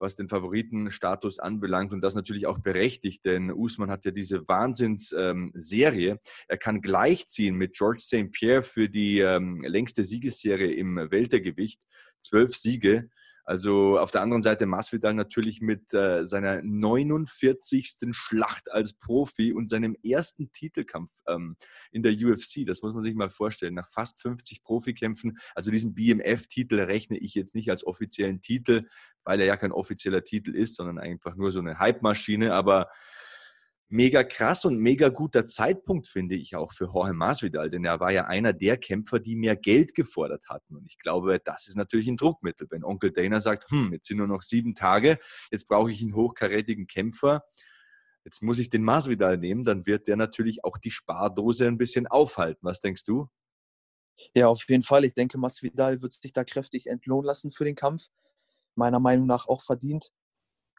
was 0.00 0.16
den 0.16 0.28
Favoritenstatus 0.28 1.38
anbelangt 1.38 1.92
und 1.92 2.00
das 2.00 2.14
natürlich 2.14 2.46
auch 2.46 2.58
berechtigt, 2.58 3.24
denn 3.26 3.52
Usman 3.52 3.90
hat 3.90 4.04
ja 4.04 4.10
diese 4.10 4.48
Wahnsinnsserie. 4.48 6.10
Ähm, 6.10 6.18
er 6.48 6.56
kann 6.56 6.80
gleichziehen 6.80 7.54
mit 7.54 7.74
George 7.76 8.00
St. 8.00 8.32
Pierre 8.32 8.62
für 8.62 8.88
die 8.88 9.20
ähm, 9.20 9.62
längste 9.62 10.02
Siegesserie 10.02 10.72
im 10.72 10.96
Weltergewicht, 10.96 11.82
zwölf 12.18 12.56
Siege. 12.56 13.10
Also 13.44 13.98
auf 13.98 14.10
der 14.10 14.22
anderen 14.22 14.42
Seite 14.42 14.66
Masvidal 14.66 15.14
natürlich 15.14 15.60
mit 15.60 15.92
äh, 15.94 16.24
seiner 16.24 16.62
49. 16.62 17.96
Schlacht 18.12 18.70
als 18.70 18.92
Profi 18.94 19.52
und 19.52 19.68
seinem 19.68 19.96
ersten 20.02 20.52
Titelkampf 20.52 21.12
ähm, 21.28 21.56
in 21.90 22.02
der 22.02 22.12
UFC. 22.12 22.66
Das 22.66 22.82
muss 22.82 22.94
man 22.94 23.02
sich 23.02 23.14
mal 23.14 23.30
vorstellen. 23.30 23.74
Nach 23.74 23.88
fast 23.88 24.20
50 24.22 24.62
Profikämpfen, 24.62 25.38
also 25.54 25.70
diesen 25.70 25.94
BMF-Titel 25.94 26.80
rechne 26.80 27.18
ich 27.18 27.34
jetzt 27.34 27.54
nicht 27.54 27.70
als 27.70 27.86
offiziellen 27.86 28.40
Titel, 28.40 28.82
weil 29.24 29.40
er 29.40 29.46
ja 29.46 29.56
kein 29.56 29.72
offizieller 29.72 30.24
Titel 30.24 30.54
ist, 30.54 30.76
sondern 30.76 30.98
einfach 30.98 31.36
nur 31.36 31.50
so 31.50 31.60
eine 31.60 31.78
Hype-Maschine. 31.78 32.54
Aber 32.54 32.88
mega 33.90 34.22
krass 34.22 34.64
und 34.64 34.78
mega 34.78 35.08
guter 35.08 35.46
Zeitpunkt, 35.46 36.06
finde 36.06 36.36
ich 36.36 36.54
auch 36.54 36.72
für 36.72 36.84
Jorge 36.84 37.12
Masvidal, 37.12 37.68
denn 37.68 37.84
er 37.84 37.98
war 37.98 38.12
ja 38.12 38.26
einer 38.26 38.52
der 38.52 38.76
Kämpfer, 38.76 39.18
die 39.18 39.34
mehr 39.34 39.56
Geld 39.56 39.94
gefordert 39.94 40.48
hatten. 40.48 40.76
Und 40.76 40.86
ich 40.86 40.96
glaube, 40.98 41.40
das 41.44 41.66
ist 41.66 41.76
natürlich 41.76 42.06
ein 42.06 42.16
Druckmittel. 42.16 42.68
Wenn 42.70 42.84
Onkel 42.84 43.10
Dana 43.10 43.40
sagt, 43.40 43.68
hm, 43.70 43.92
jetzt 43.92 44.06
sind 44.06 44.18
nur 44.18 44.28
noch 44.28 44.42
sieben 44.42 44.74
Tage, 44.74 45.18
jetzt 45.50 45.66
brauche 45.66 45.90
ich 45.90 46.00
einen 46.02 46.14
hochkarätigen 46.14 46.86
Kämpfer, 46.86 47.42
jetzt 48.24 48.42
muss 48.42 48.60
ich 48.60 48.70
den 48.70 48.84
Masvidal 48.84 49.38
nehmen, 49.38 49.64
dann 49.64 49.86
wird 49.86 50.06
der 50.06 50.16
natürlich 50.16 50.64
auch 50.64 50.78
die 50.78 50.92
Spardose 50.92 51.66
ein 51.66 51.78
bisschen 51.78 52.06
aufhalten. 52.06 52.60
Was 52.62 52.80
denkst 52.80 53.04
du? 53.04 53.28
Ja, 54.34 54.48
auf 54.48 54.62
jeden 54.68 54.84
Fall. 54.84 55.04
Ich 55.04 55.14
denke, 55.14 55.36
Masvidal 55.36 56.00
wird 56.00 56.12
sich 56.12 56.32
da 56.32 56.44
kräftig 56.44 56.86
entlohnen 56.86 57.26
lassen 57.26 57.50
für 57.50 57.64
den 57.64 57.74
Kampf. 57.74 58.04
Meiner 58.76 59.00
Meinung 59.00 59.26
nach 59.26 59.48
auch 59.48 59.62
verdient. 59.62 60.12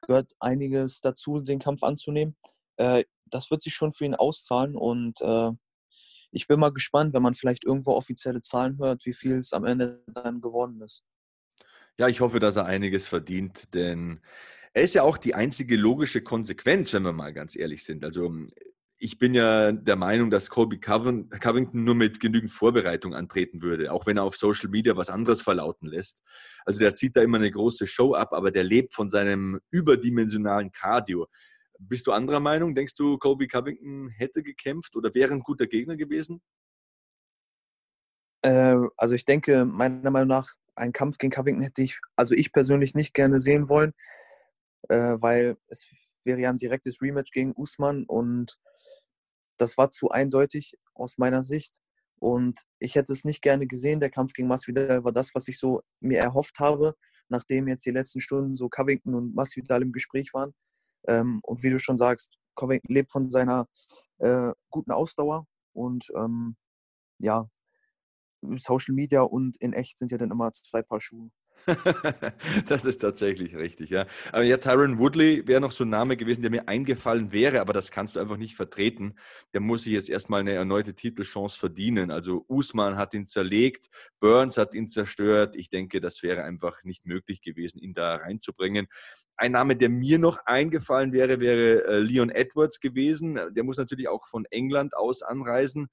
Gehört 0.08 0.32
einiges 0.39 1.01
dazu, 1.01 1.41
den 1.41 1.60
Kampf 1.60 1.84
anzunehmen 1.84 2.38
äh, 2.81 3.03
das 3.29 3.51
wird 3.51 3.63
sich 3.63 3.73
schon 3.73 3.93
für 3.93 4.05
ihn 4.05 4.15
auszahlen 4.15 4.75
und 4.75 5.21
äh, 5.21 5.51
ich 6.31 6.47
bin 6.47 6.59
mal 6.59 6.71
gespannt, 6.71 7.13
wenn 7.13 7.21
man 7.21 7.35
vielleicht 7.35 7.65
irgendwo 7.65 7.91
offizielle 7.91 8.41
Zahlen 8.41 8.77
hört, 8.77 9.05
wie 9.05 9.13
viel 9.13 9.39
es 9.39 9.53
am 9.53 9.65
Ende 9.65 10.03
dann 10.07 10.41
geworden 10.41 10.81
ist. 10.81 11.03
Ja, 11.97 12.07
ich 12.07 12.21
hoffe, 12.21 12.39
dass 12.39 12.55
er 12.55 12.65
einiges 12.65 13.07
verdient, 13.07 13.73
denn 13.73 14.21
er 14.73 14.83
ist 14.83 14.95
ja 14.95 15.03
auch 15.03 15.17
die 15.17 15.35
einzige 15.35 15.75
logische 15.75 16.21
Konsequenz, 16.21 16.93
wenn 16.93 17.03
wir 17.03 17.11
mal 17.11 17.33
ganz 17.33 17.55
ehrlich 17.55 17.83
sind. 17.83 18.05
Also 18.05 18.33
ich 18.97 19.17
bin 19.17 19.33
ja 19.33 19.71
der 19.71 19.95
Meinung, 19.97 20.29
dass 20.29 20.50
Colby 20.50 20.79
Covington 20.79 21.83
nur 21.83 21.95
mit 21.95 22.19
genügend 22.19 22.51
Vorbereitung 22.51 23.13
antreten 23.13 23.61
würde, 23.61 23.91
auch 23.91 24.05
wenn 24.05 24.17
er 24.17 24.23
auf 24.23 24.38
Social 24.38 24.69
Media 24.69 24.95
was 24.95 25.09
anderes 25.09 25.41
verlauten 25.41 25.88
lässt. 25.88 26.23
Also 26.65 26.79
der 26.79 26.95
zieht 26.95 27.17
da 27.17 27.21
immer 27.21 27.38
eine 27.38 27.51
große 27.51 27.88
Show 27.88 28.13
ab, 28.13 28.31
aber 28.31 28.51
der 28.51 28.63
lebt 28.63 28.93
von 28.93 29.09
seinem 29.09 29.59
überdimensionalen 29.71 30.71
Cardio. 30.71 31.27
Bist 31.83 32.05
du 32.05 32.11
anderer 32.11 32.39
Meinung? 32.39 32.75
Denkst 32.75 32.93
du, 32.93 33.17
Colby 33.17 33.47
Covington 33.47 34.09
hätte 34.09 34.43
gekämpft 34.43 34.95
oder 34.95 35.13
wäre 35.15 35.33
ein 35.33 35.41
guter 35.41 35.65
Gegner 35.65 35.97
gewesen? 35.97 36.41
Äh, 38.43 38.77
also 38.97 39.15
ich 39.15 39.25
denke, 39.25 39.65
meiner 39.65 40.11
Meinung 40.11 40.29
nach 40.29 40.53
einen 40.75 40.93
Kampf 40.93 41.17
gegen 41.17 41.31
Covington 41.31 41.63
hätte 41.63 41.81
ich, 41.81 42.00
also 42.15 42.35
ich 42.35 42.53
persönlich 42.53 42.93
nicht 42.93 43.13
gerne 43.13 43.39
sehen 43.39 43.67
wollen, 43.67 43.93
äh, 44.89 45.17
weil 45.19 45.57
es 45.67 45.89
wäre 46.23 46.39
ja 46.39 46.51
ein 46.51 46.59
direktes 46.59 47.01
Rematch 47.01 47.31
gegen 47.31 47.53
Usman 47.55 48.05
und 48.05 48.59
das 49.57 49.77
war 49.77 49.89
zu 49.89 50.11
eindeutig 50.11 50.77
aus 50.93 51.17
meiner 51.17 51.43
Sicht. 51.43 51.79
Und 52.19 52.59
ich 52.77 52.93
hätte 52.93 53.13
es 53.13 53.25
nicht 53.25 53.41
gerne 53.41 53.65
gesehen. 53.65 54.00
Der 54.00 54.11
Kampf 54.11 54.33
gegen 54.33 54.47
Masvidal 54.47 55.03
war 55.03 55.11
das, 55.11 55.33
was 55.33 55.47
ich 55.47 55.57
so 55.57 55.81
mir 56.00 56.19
erhofft 56.19 56.59
habe, 56.59 56.95
nachdem 57.29 57.67
jetzt 57.67 57.85
die 57.85 57.91
letzten 57.91 58.21
Stunden 58.21 58.55
so 58.55 58.69
Covington 58.69 59.15
und 59.15 59.33
Masvidal 59.33 59.81
im 59.81 59.91
Gespräch 59.91 60.31
waren. 60.33 60.53
Ähm, 61.08 61.39
und 61.43 61.63
wie 61.63 61.70
du 61.70 61.79
schon 61.79 61.98
sagst, 61.98 62.38
Covington 62.55 62.93
lebt 62.93 63.12
von 63.12 63.31
seiner 63.31 63.67
äh, 64.20 64.51
guten 64.70 64.91
Ausdauer 64.91 65.46
und 65.74 66.08
ähm, 66.15 66.55
ja, 67.20 67.48
Social 68.41 68.96
Media 68.96 69.22
und 69.22 69.58
in 69.58 69.74
echt 69.74 69.98
sind 69.98 70.12
ja 70.12 70.17
dann 70.17 70.31
immer 70.31 70.51
zwei 70.53 70.81
Paar 70.81 71.01
Schuhe. 71.01 71.31
das 72.68 72.86
ist 72.86 73.00
tatsächlich 73.00 73.56
richtig, 73.56 73.89
ja. 73.89 74.06
Aber 74.32 74.44
ja, 74.44 74.58
Tyron 74.58 75.00
Woodley 75.00 75.48
wäre 75.48 75.62
noch 75.62 75.72
so 75.72 75.84
ein 75.84 75.89
Name 75.89 76.18
gewesen, 76.18 76.41
der 76.41 76.51
mir 76.51 76.68
eingefallen 76.68 77.32
wäre, 77.32 77.62
aber 77.62 77.74
das 77.74 77.91
kannst 77.91 78.15
du 78.15 78.20
einfach 78.20 78.38
nicht 78.38 78.56
vertreten. 78.56 79.15
Der 79.53 79.62
muss 79.62 79.84
sich 79.84 79.94
jetzt 79.94 80.10
erstmal 80.10 80.41
eine 80.41 80.53
erneute 80.53 80.94
Titelchance 80.94 81.58
verdienen. 81.58 82.12
Also 82.12 82.46
Usman 82.48 82.98
hat 82.98 83.13
ihn 83.13 83.27
zerlegt, 83.27 83.88
Burns 84.20 84.58
hat 84.58 84.74
ihn 84.74 84.89
zerstört. 84.89 85.56
Ich 85.56 85.70
denke, 85.70 86.01
das 86.01 86.24
wäre 86.24 86.44
einfach 86.44 86.84
nicht 86.84 87.06
möglich 87.06 87.41
gewesen, 87.41 87.80
ihn 87.80 87.94
da 87.94 88.15
reinzubringen. 88.15 88.88
Ein 89.36 89.53
Name, 89.53 89.75
der 89.75 89.89
mir 89.89 90.20
noch 90.20 90.39
eingefallen 90.46 91.13
wäre, 91.13 91.39
wäre 91.39 91.86
äh, 91.86 92.00
Leon 92.00 92.30
Edwards 92.30 92.80
gewesen. 92.80 93.39
Der 93.51 93.63
muss 93.63 93.77
natürlich 93.77 94.08
auch 94.08 94.25
von 94.25 94.46
England 94.51 94.96
aus 94.96 95.22
anreisen. 95.22 95.89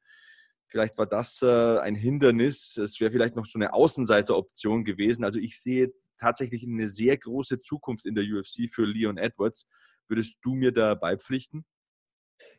Vielleicht 0.70 0.98
war 0.98 1.06
das 1.06 1.40
äh, 1.42 1.78
ein 1.78 1.94
Hindernis. 1.94 2.76
Es 2.76 3.00
wäre 3.00 3.10
vielleicht 3.10 3.36
noch 3.36 3.46
so 3.46 3.58
eine 3.58 3.72
Außenseiteroption 3.72 4.84
gewesen. 4.84 5.24
Also 5.24 5.38
ich 5.38 5.60
sehe 5.60 5.92
tatsächlich 6.18 6.62
eine 6.62 6.88
sehr 6.88 7.16
große 7.16 7.60
Zukunft 7.60 8.04
in 8.04 8.14
der 8.14 8.24
UFC 8.24 8.72
für 8.72 8.84
Leon 8.84 9.16
Edwards. 9.16 9.66
Würdest 10.08 10.38
du 10.42 10.54
mir 10.54 10.72
da 10.72 10.94
beipflichten? 10.94 11.64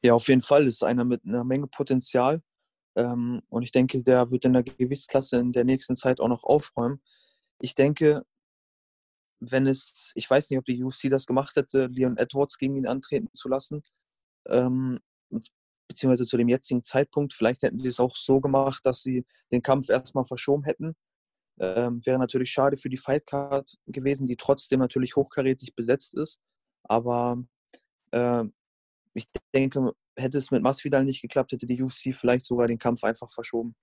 Ja, 0.02 0.14
auf 0.16 0.28
jeden 0.28 0.42
Fall. 0.42 0.66
Das 0.66 0.76
ist 0.76 0.84
einer 0.84 1.06
mit 1.06 1.24
einer 1.24 1.44
Menge 1.44 1.68
Potenzial. 1.68 2.42
Ähm, 2.96 3.42
und 3.50 3.64
ich 3.64 3.72
denke, 3.72 4.04
der 4.04 4.32
wird 4.32 4.46
in 4.46 4.54
der 4.54 4.64
Gewichtsklasse 4.64 5.38
in 5.38 5.54
der 5.54 5.64
nächsten 5.64 5.96
Zeit 5.96 6.20
auch 6.20 6.28
noch 6.28 6.44
aufräumen. 6.44 7.02
Ich 7.62 7.76
denke, 7.76 8.24
wenn 9.40 9.68
es, 9.68 10.12
ich 10.16 10.30
weiß 10.30 10.50
nicht, 10.50 10.60
ob 10.60 10.66
die 10.66 10.84
UFC 10.84 11.10
das 11.10 11.26
gemacht 11.26 11.56
hätte, 11.56 11.88
Leon 11.88 12.18
Edwards 12.18 12.58
gegen 12.58 12.76
ihn 12.76 12.88
antreten 12.88 13.30
zu 13.34 13.48
lassen. 13.50 13.84
Ähm, 14.48 15.00
beziehungsweise 15.90 16.26
zu 16.26 16.38
dem 16.38 16.48
jetzigen 16.48 16.84
Zeitpunkt. 16.84 17.34
Vielleicht 17.34 17.64
hätten 17.64 17.80
sie 17.80 17.90
es 17.90 18.00
auch 18.00 18.16
so 18.16 18.40
gemacht, 18.40 18.86
dass 18.86 19.02
sie 19.02 19.26
den 19.52 19.62
Kampf 19.62 19.90
erstmal 19.90 20.26
verschoben 20.26 20.64
hätten. 20.64 20.96
Ähm, 21.60 22.00
wäre 22.06 22.20
natürlich 22.20 22.52
schade 22.52 22.78
für 22.78 22.90
die 22.90 22.98
Fightcard 22.98 23.76
gewesen, 23.88 24.28
die 24.28 24.38
trotzdem 24.38 24.80
natürlich 24.80 25.18
hochkarätig 25.18 25.76
besetzt 25.76 26.14
ist. 26.14 26.40
Aber 26.84 27.44
äh, 28.12 28.46
ich 29.14 29.28
denke, 29.54 29.92
hätte 30.16 30.38
es 30.38 30.52
mit 30.52 30.64
Masvidal 30.64 31.04
nicht 31.04 31.22
geklappt, 31.22 31.52
hätte 31.52 31.68
die 31.68 31.82
UFC 31.82 32.16
vielleicht 32.16 32.46
sogar 32.46 32.68
den 32.68 32.78
Kampf 32.78 33.04
einfach 33.04 33.32
verschoben. 33.32 33.76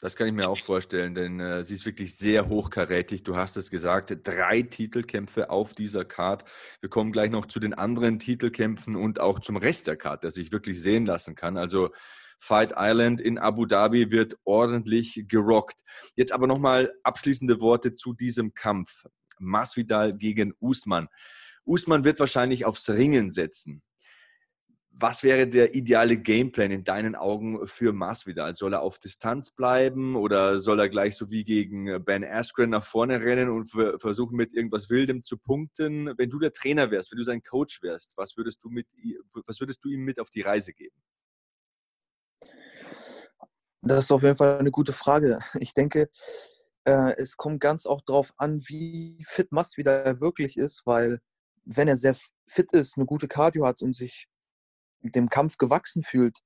Das 0.00 0.16
kann 0.16 0.26
ich 0.26 0.34
mir 0.34 0.48
auch 0.48 0.58
vorstellen, 0.58 1.14
denn 1.14 1.38
äh, 1.40 1.62
sie 1.62 1.74
ist 1.74 1.86
wirklich 1.86 2.16
sehr 2.16 2.48
hochkarätig. 2.48 3.22
Du 3.22 3.36
hast 3.36 3.56
es 3.56 3.70
gesagt, 3.70 4.14
drei 4.24 4.62
Titelkämpfe 4.62 5.50
auf 5.50 5.72
dieser 5.72 6.04
Card. 6.04 6.44
Wir 6.80 6.90
kommen 6.90 7.12
gleich 7.12 7.30
noch 7.30 7.46
zu 7.46 7.60
den 7.60 7.74
anderen 7.74 8.18
Titelkämpfen 8.18 8.96
und 8.96 9.20
auch 9.20 9.40
zum 9.40 9.56
Rest 9.56 9.86
der 9.86 9.96
Card, 9.96 10.24
der 10.24 10.30
sich 10.32 10.50
wirklich 10.50 10.82
sehen 10.82 11.06
lassen 11.06 11.36
kann. 11.36 11.56
Also 11.56 11.90
Fight 12.38 12.74
Island 12.76 13.20
in 13.20 13.38
Abu 13.38 13.66
Dhabi 13.66 14.10
wird 14.10 14.36
ordentlich 14.44 15.24
gerockt. 15.28 15.80
Jetzt 16.16 16.32
aber 16.32 16.48
nochmal 16.48 16.92
abschließende 17.04 17.60
Worte 17.60 17.94
zu 17.94 18.12
diesem 18.12 18.52
Kampf. 18.52 19.06
Masvidal 19.38 20.16
gegen 20.16 20.54
Usman. 20.60 21.08
Usman 21.64 22.04
wird 22.04 22.20
wahrscheinlich 22.20 22.64
aufs 22.64 22.90
Ringen 22.90 23.30
setzen. 23.30 23.82
Was 24.96 25.24
wäre 25.24 25.48
der 25.48 25.74
ideale 25.74 26.16
Gameplan 26.16 26.70
in 26.70 26.84
deinen 26.84 27.16
Augen 27.16 27.66
für 27.66 27.92
Masvidal? 27.92 28.54
Soll 28.54 28.74
er 28.74 28.82
auf 28.82 29.00
Distanz 29.00 29.50
bleiben 29.50 30.14
oder 30.14 30.60
soll 30.60 30.78
er 30.78 30.88
gleich 30.88 31.16
so 31.16 31.30
wie 31.30 31.42
gegen 31.42 32.04
Ben 32.04 32.24
Askren 32.24 32.70
nach 32.70 32.84
vorne 32.84 33.20
rennen 33.20 33.50
und 33.50 33.70
versuchen 34.00 34.36
mit 34.36 34.54
irgendwas 34.54 34.90
Wildem 34.90 35.24
zu 35.24 35.36
punkten? 35.36 36.16
Wenn 36.16 36.30
du 36.30 36.38
der 36.38 36.52
Trainer 36.52 36.92
wärst, 36.92 37.10
wenn 37.10 37.18
du 37.18 37.24
sein 37.24 37.42
Coach 37.42 37.82
wärst, 37.82 38.16
was 38.16 38.36
würdest 38.36 38.62
du, 38.62 38.68
mit, 38.68 38.86
was 39.46 39.58
würdest 39.58 39.84
du 39.84 39.88
ihm 39.88 40.04
mit 40.04 40.20
auf 40.20 40.30
die 40.30 40.42
Reise 40.42 40.72
geben? 40.72 40.94
Das 43.82 44.04
ist 44.04 44.12
auf 44.12 44.22
jeden 44.22 44.36
Fall 44.36 44.58
eine 44.58 44.70
gute 44.70 44.92
Frage. 44.92 45.40
Ich 45.58 45.74
denke, 45.74 46.08
äh, 46.84 47.14
es 47.16 47.36
kommt 47.36 47.58
ganz 47.58 47.84
auch 47.84 48.00
darauf 48.02 48.32
an, 48.36 48.60
wie 48.68 49.24
fit 49.26 49.50
Masvidal 49.50 50.20
wirklich 50.20 50.56
ist, 50.56 50.82
weil 50.84 51.18
wenn 51.64 51.88
er 51.88 51.96
sehr 51.96 52.16
fit 52.46 52.72
ist, 52.72 52.96
eine 52.96 53.06
gute 53.06 53.26
Cardio 53.26 53.66
hat 53.66 53.82
und 53.82 53.94
sich 53.94 54.28
dem 55.04 55.28
Kampf 55.28 55.58
gewachsen 55.58 56.02
fühlt, 56.04 56.38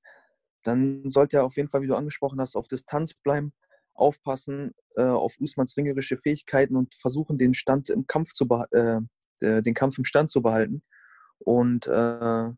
dann 0.64 1.08
sollte 1.08 1.38
er 1.38 1.44
auf 1.44 1.56
jeden 1.56 1.68
Fall, 1.68 1.82
wie 1.82 1.86
du 1.86 1.96
angesprochen 1.96 2.40
hast, 2.40 2.56
auf 2.56 2.68
Distanz 2.68 3.14
bleiben, 3.14 3.52
aufpassen 3.94 4.74
äh, 4.96 5.02
auf 5.02 5.34
Usmans 5.40 5.76
ringerische 5.76 6.18
Fähigkeiten 6.18 6.76
und 6.76 6.94
versuchen, 6.94 7.38
den 7.38 7.54
Stand 7.54 7.90
im 7.90 8.06
Kampf 8.06 8.32
zu 8.32 8.46
äh, 8.70 9.00
den 9.40 9.74
Kampf 9.74 9.98
im 9.98 10.04
Stand 10.04 10.30
zu 10.30 10.42
behalten. 10.42 10.82
Und 11.38 11.86
äh, 11.86 12.50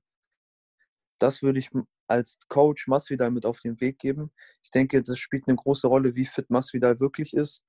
das 1.18 1.42
würde 1.42 1.58
ich 1.58 1.70
als 2.08 2.38
Coach 2.48 2.88
Masvidal 2.88 3.30
mit 3.30 3.46
auf 3.46 3.60
den 3.60 3.80
Weg 3.80 3.98
geben. 3.98 4.32
Ich 4.62 4.70
denke, 4.70 5.02
das 5.02 5.18
spielt 5.18 5.46
eine 5.46 5.56
große 5.56 5.86
Rolle, 5.86 6.14
wie 6.14 6.26
fit 6.26 6.50
Masvidal 6.50 6.98
wirklich 6.98 7.34
ist. 7.34 7.64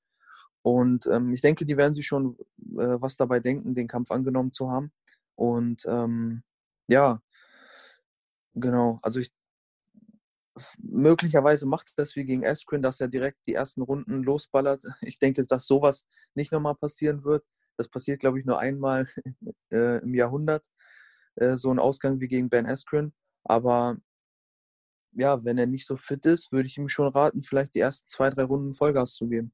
Und 0.64 1.08
ähm, 1.08 1.34
ich 1.34 1.42
denke, 1.42 1.66
die 1.66 1.78
werden 1.78 1.96
sich 1.96 2.08
schon 2.08 2.38
äh, 2.78 2.98
was 3.00 3.18
dabei 3.18 3.40
denken, 3.40 3.76
den 3.76 3.88
Kampf 3.88 4.12
angenommen 4.12 4.54
zu 4.54 4.72
haben. 4.72 4.92
Und 5.36 5.86
ähm, 5.88 6.44
ja, 6.88 7.22
Genau, 8.56 9.00
also 9.04 9.20
ich 9.20 9.32
möglicherweise 10.80 11.66
macht 11.66 11.94
das 11.96 12.16
wie 12.16 12.26
gegen 12.26 12.46
Askren, 12.46 12.82
dass 12.82 13.00
er 13.02 13.08
direkt 13.08 13.46
die 13.48 13.54
ersten 13.54 13.82
Runden 13.82 14.24
losballert. 14.24 14.84
Ich 15.02 15.20
denke, 15.20 15.46
dass 15.46 15.66
sowas 15.68 16.06
nicht 16.36 16.52
nochmal 16.52 16.76
passieren 16.76 17.24
wird. 17.24 17.46
Das 17.78 17.88
passiert, 17.90 18.20
glaube 18.20 18.40
ich, 18.40 18.46
nur 18.46 18.60
einmal 18.60 19.06
äh, 19.72 20.00
im 20.04 20.14
Jahrhundert, 20.14 20.68
äh, 21.36 21.58
so 21.58 21.72
ein 21.72 21.80
Ausgang 21.80 22.20
wie 22.20 22.28
gegen 22.28 22.50
Ben 22.50 22.66
Askren. 22.68 23.14
Aber 23.44 23.98
ja, 25.14 25.44
wenn 25.44 25.58
er 25.58 25.68
nicht 25.68 25.88
so 25.88 25.98
fit 25.98 26.26
ist, 26.26 26.52
würde 26.52 26.68
ich 26.68 26.78
ihm 26.78 26.88
schon 26.90 27.08
raten, 27.12 27.44
vielleicht 27.44 27.76
die 27.76 27.80
ersten 27.80 28.08
zwei, 28.10 28.30
drei 28.30 28.44
Runden 28.44 28.74
Vollgas 28.76 29.14
zu 29.14 29.28
geben. 29.28 29.54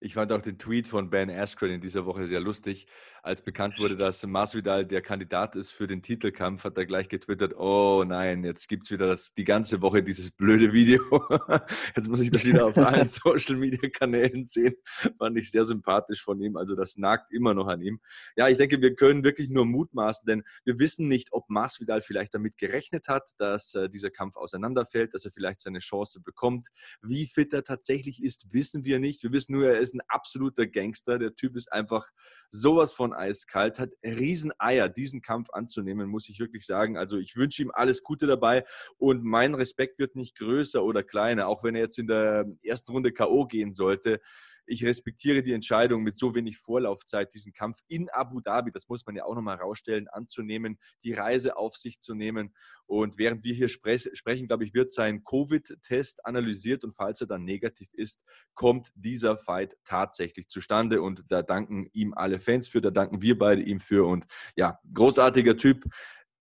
Ich 0.00 0.14
fand 0.14 0.30
auch 0.30 0.40
den 0.40 0.58
Tweet 0.58 0.86
von 0.86 1.10
Ben 1.10 1.28
Askren 1.28 1.72
in 1.72 1.80
dieser 1.80 2.06
Woche 2.06 2.28
sehr 2.28 2.38
lustig. 2.38 2.86
Als 3.20 3.42
bekannt 3.42 3.80
wurde, 3.80 3.96
dass 3.96 4.24
Masvidal 4.24 4.86
der 4.86 5.02
Kandidat 5.02 5.56
ist 5.56 5.72
für 5.72 5.88
den 5.88 6.02
Titelkampf, 6.02 6.62
hat 6.62 6.78
er 6.78 6.86
gleich 6.86 7.08
getwittert, 7.08 7.58
oh 7.58 8.04
nein, 8.06 8.44
jetzt 8.44 8.68
gibt 8.68 8.84
es 8.84 8.92
wieder 8.92 9.08
das, 9.08 9.34
die 9.34 9.42
ganze 9.42 9.82
Woche 9.82 10.04
dieses 10.04 10.30
blöde 10.30 10.72
Video. 10.72 11.02
Jetzt 11.96 12.08
muss 12.08 12.20
ich 12.20 12.30
das 12.30 12.44
wieder 12.44 12.66
auf 12.66 12.76
allen 12.78 13.06
Social-Media-Kanälen 13.06 14.44
sehen. 14.46 14.74
Fand 15.18 15.36
ich 15.36 15.50
sehr 15.50 15.64
sympathisch 15.64 16.22
von 16.22 16.40
ihm. 16.40 16.56
Also 16.56 16.76
das 16.76 16.96
nagt 16.96 17.32
immer 17.32 17.54
noch 17.54 17.66
an 17.66 17.82
ihm. 17.82 18.00
Ja, 18.36 18.48
ich 18.48 18.56
denke, 18.56 18.80
wir 18.80 18.94
können 18.94 19.24
wirklich 19.24 19.50
nur 19.50 19.66
mutmaßen, 19.66 20.26
denn 20.26 20.44
wir 20.64 20.78
wissen 20.78 21.08
nicht, 21.08 21.32
ob 21.32 21.50
Masvidal 21.50 22.02
vielleicht 22.02 22.34
damit 22.34 22.56
gerechnet 22.56 23.08
hat, 23.08 23.32
dass 23.38 23.74
äh, 23.74 23.90
dieser 23.90 24.10
Kampf 24.10 24.36
auseinanderfällt, 24.36 25.12
dass 25.14 25.24
er 25.24 25.32
vielleicht 25.32 25.60
seine 25.60 25.80
Chance 25.80 26.20
bekommt. 26.20 26.68
Wie 27.02 27.26
fit 27.26 27.52
er 27.52 27.64
tatsächlich 27.64 28.22
ist, 28.22 28.52
wissen 28.52 28.84
wir 28.84 29.00
nicht. 29.00 29.24
Wir 29.24 29.32
wissen 29.32 29.54
nur, 29.54 29.66
er 29.66 29.78
ist 29.78 29.87
ist 29.88 29.94
ein 29.94 30.06
absoluter 30.08 30.66
Gangster. 30.66 31.18
Der 31.18 31.34
Typ 31.34 31.56
ist 31.56 31.72
einfach 31.72 32.08
sowas 32.50 32.92
von 32.92 33.12
eiskalt, 33.12 33.78
hat 33.78 33.90
Rieseneier, 34.04 34.88
diesen 34.88 35.22
Kampf 35.22 35.48
anzunehmen, 35.50 36.08
muss 36.08 36.28
ich 36.28 36.40
wirklich 36.40 36.66
sagen. 36.66 36.96
Also 36.96 37.18
ich 37.18 37.36
wünsche 37.36 37.62
ihm 37.62 37.70
alles 37.72 38.02
Gute 38.02 38.26
dabei 38.26 38.64
und 38.96 39.24
mein 39.24 39.54
Respekt 39.54 39.98
wird 39.98 40.16
nicht 40.16 40.36
größer 40.36 40.82
oder 40.84 41.02
kleiner, 41.02 41.48
auch 41.48 41.64
wenn 41.64 41.74
er 41.74 41.82
jetzt 41.82 41.98
in 41.98 42.06
der 42.06 42.46
ersten 42.62 42.92
Runde 42.92 43.12
K.O. 43.12 43.46
gehen 43.46 43.72
sollte 43.72 44.20
ich 44.68 44.84
respektiere 44.84 45.42
die 45.42 45.52
Entscheidung, 45.52 46.02
mit 46.02 46.16
so 46.16 46.34
wenig 46.34 46.58
Vorlaufzeit 46.58 47.32
diesen 47.34 47.52
Kampf 47.52 47.80
in 47.88 48.08
Abu 48.10 48.40
Dhabi, 48.40 48.70
das 48.70 48.88
muss 48.88 49.04
man 49.06 49.16
ja 49.16 49.24
auch 49.24 49.34
nochmal 49.34 49.56
rausstellen, 49.56 50.08
anzunehmen, 50.08 50.78
die 51.04 51.12
Reise 51.12 51.56
auf 51.56 51.76
sich 51.76 52.00
zu 52.00 52.14
nehmen. 52.14 52.54
Und 52.86 53.18
während 53.18 53.44
wir 53.44 53.54
hier 53.54 53.68
spre 53.68 53.98
sprechen, 53.98 54.46
glaube 54.46 54.64
ich, 54.64 54.74
wird 54.74 54.92
sein 54.92 55.24
Covid-Test 55.24 56.24
analysiert 56.24 56.84
und 56.84 56.92
falls 56.92 57.20
er 57.20 57.26
dann 57.26 57.44
negativ 57.44 57.92
ist, 57.94 58.22
kommt 58.54 58.90
dieser 58.94 59.38
Fight 59.38 59.76
tatsächlich 59.84 60.48
zustande. 60.48 61.02
Und 61.02 61.24
da 61.28 61.42
danken 61.42 61.88
ihm 61.92 62.14
alle 62.14 62.38
Fans 62.38 62.68
für, 62.68 62.80
da 62.80 62.90
danken 62.90 63.22
wir 63.22 63.38
beide 63.38 63.62
ihm 63.62 63.80
für. 63.80 64.06
Und 64.06 64.26
ja, 64.56 64.78
großartiger 64.92 65.56
Typ. 65.56 65.84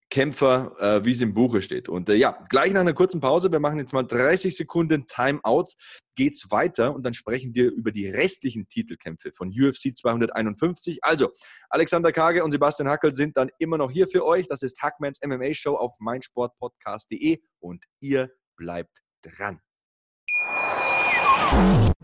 Kämpfer, 0.09 0.75
äh, 0.79 1.05
wie 1.05 1.11
es 1.11 1.21
im 1.21 1.33
Buche 1.33 1.61
steht. 1.61 1.89
Und 1.89 2.09
äh, 2.09 2.15
ja, 2.15 2.45
gleich 2.49 2.71
nach 2.71 2.81
einer 2.81 2.93
kurzen 2.93 3.19
Pause, 3.19 3.51
wir 3.51 3.59
machen 3.59 3.77
jetzt 3.77 3.93
mal 3.93 4.03
30 4.03 4.55
Sekunden 4.55 5.05
Timeout, 5.07 5.67
geht's 6.15 6.49
weiter 6.49 6.95
und 6.95 7.05
dann 7.05 7.13
sprechen 7.13 7.53
wir 7.53 7.71
über 7.71 7.91
die 7.91 8.07
restlichen 8.07 8.69
Titelkämpfe 8.69 9.31
von 9.33 9.49
UFC 9.49 9.95
251. 9.95 10.99
Also, 11.03 11.31
Alexander 11.69 12.11
Kage 12.11 12.43
und 12.43 12.51
Sebastian 12.51 12.89
Hackel 12.89 13.13
sind 13.13 13.35
dann 13.37 13.49
immer 13.59 13.77
noch 13.77 13.91
hier 13.91 14.07
für 14.07 14.25
euch. 14.25 14.47
Das 14.47 14.61
ist 14.61 14.81
Hackmans 14.81 15.19
MMA 15.25 15.53
Show 15.53 15.75
auf 15.75 15.95
meinsportpodcast.de 15.99 17.39
und 17.59 17.83
ihr 17.99 18.31
bleibt 18.55 19.01
dran. 19.21 19.59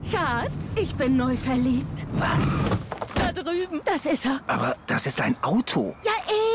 Schatz, 0.09 0.75
ich 0.75 0.93
bin 0.95 1.17
neu 1.17 1.35
verliebt. 1.35 2.05
Was? 2.13 2.59
Da 3.15 3.31
drüben. 3.31 3.81
Das 3.85 4.05
ist 4.05 4.25
er. 4.25 4.41
Aber 4.47 4.75
das 4.87 5.07
ist 5.07 5.21
ein 5.21 5.35
Auto. 5.41 5.95
Ja, 6.03 6.11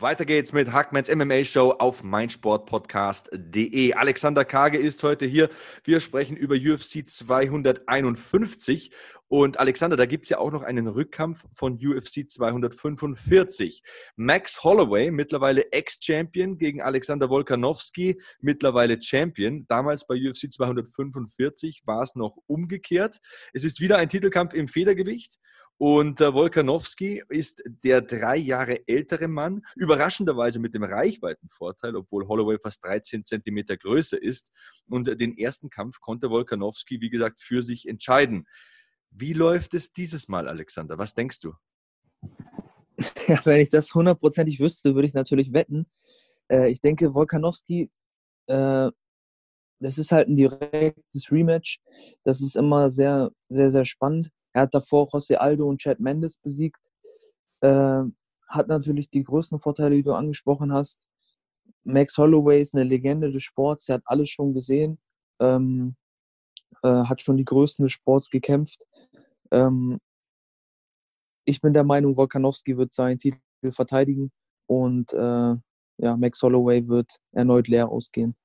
Weiter 0.00 0.24
geht's 0.24 0.52
mit 0.52 0.72
Hackmans 0.72 1.12
MMA 1.12 1.42
Show 1.42 1.70
auf 1.72 2.04
meinsportpodcast.de. 2.04 3.94
Alexander 3.94 4.44
Kage 4.44 4.78
ist 4.78 5.02
heute 5.02 5.26
hier. 5.26 5.50
Wir 5.82 5.98
sprechen 5.98 6.36
über 6.36 6.54
UFC 6.54 7.10
251. 7.10 8.92
Und 9.26 9.58
Alexander, 9.58 9.96
da 9.96 10.06
gibt's 10.06 10.28
ja 10.28 10.38
auch 10.38 10.52
noch 10.52 10.62
einen 10.62 10.86
Rückkampf 10.86 11.44
von 11.52 11.80
UFC 11.84 12.30
245. 12.30 13.82
Max 14.14 14.62
Holloway, 14.62 15.10
mittlerweile 15.10 15.72
Ex-Champion 15.72 16.58
gegen 16.58 16.80
Alexander 16.80 17.28
Volkanovski, 17.28 18.22
mittlerweile 18.40 19.02
Champion. 19.02 19.66
Damals 19.66 20.06
bei 20.06 20.14
UFC 20.14 20.54
245 20.54 21.82
war 21.86 22.02
es 22.02 22.14
noch 22.14 22.36
umgekehrt. 22.46 23.18
Es 23.52 23.64
ist 23.64 23.80
wieder 23.80 23.98
ein 23.98 24.08
Titelkampf 24.08 24.54
im 24.54 24.68
Federgewicht. 24.68 25.40
Und 25.78 26.20
äh, 26.20 26.34
Wolkanowski 26.34 27.22
ist 27.28 27.62
der 27.84 28.02
drei 28.02 28.36
Jahre 28.36 28.86
ältere 28.88 29.28
Mann, 29.28 29.64
überraschenderweise 29.76 30.58
mit 30.58 30.74
dem 30.74 30.82
Reichweitenvorteil, 30.82 31.94
obwohl 31.94 32.26
Holloway 32.26 32.58
fast 32.60 32.84
13 32.84 33.24
Zentimeter 33.24 33.76
größer 33.76 34.20
ist. 34.20 34.50
Und 34.88 35.06
äh, 35.06 35.16
den 35.16 35.38
ersten 35.38 35.70
Kampf 35.70 36.00
konnte 36.00 36.30
Wolkanowski, 36.30 37.00
wie 37.00 37.10
gesagt, 37.10 37.40
für 37.40 37.62
sich 37.62 37.88
entscheiden. 37.88 38.46
Wie 39.10 39.32
läuft 39.32 39.72
es 39.74 39.92
dieses 39.92 40.28
Mal, 40.28 40.48
Alexander? 40.48 40.98
Was 40.98 41.14
denkst 41.14 41.40
du? 41.40 41.54
Ja, 43.28 43.40
wenn 43.44 43.60
ich 43.60 43.70
das 43.70 43.94
hundertprozentig 43.94 44.58
wüsste, 44.58 44.96
würde 44.96 45.06
ich 45.06 45.14
natürlich 45.14 45.52
wetten. 45.52 45.86
Äh, 46.50 46.70
ich 46.70 46.80
denke, 46.80 47.14
Wolkanowski, 47.14 47.90
äh, 48.48 48.90
das 49.80 49.98
ist 49.98 50.10
halt 50.10 50.28
ein 50.28 50.34
direktes 50.34 51.30
Rematch. 51.30 51.78
Das 52.24 52.40
ist 52.40 52.56
immer 52.56 52.90
sehr, 52.90 53.30
sehr, 53.48 53.70
sehr 53.70 53.84
spannend. 53.84 54.32
Er 54.52 54.62
hat 54.62 54.74
davor 54.74 55.08
José 55.08 55.36
Aldo 55.36 55.68
und 55.68 55.80
Chad 55.80 56.00
Mendes 56.00 56.38
besiegt. 56.38 56.80
Äh, 57.60 58.02
hat 58.48 58.68
natürlich 58.68 59.10
die 59.10 59.24
größten 59.24 59.60
Vorteile, 59.60 59.96
die 59.96 60.02
du 60.02 60.14
angesprochen 60.14 60.72
hast. 60.72 61.00
Max 61.84 62.16
Holloway 62.18 62.60
ist 62.60 62.74
eine 62.74 62.84
Legende 62.84 63.30
des 63.30 63.42
Sports. 63.42 63.88
Er 63.88 63.96
hat 63.96 64.02
alles 64.06 64.30
schon 64.30 64.54
gesehen. 64.54 64.98
Ähm, 65.40 65.96
äh, 66.82 66.88
hat 66.88 67.22
schon 67.22 67.36
die 67.36 67.44
größten 67.44 67.84
des 67.84 67.92
Sports 67.92 68.30
gekämpft. 68.30 68.80
Ähm, 69.50 69.98
ich 71.44 71.60
bin 71.60 71.72
der 71.72 71.84
Meinung, 71.84 72.16
Volkanowski 72.16 72.76
wird 72.76 72.92
seinen 72.92 73.18
Titel 73.18 73.40
verteidigen 73.70 74.30
und 74.66 75.12
äh, 75.14 75.54
ja, 76.00 76.16
Max 76.16 76.42
Holloway 76.42 76.86
wird 76.86 77.10
erneut 77.32 77.68
leer 77.68 77.88
ausgehen. 77.88 78.36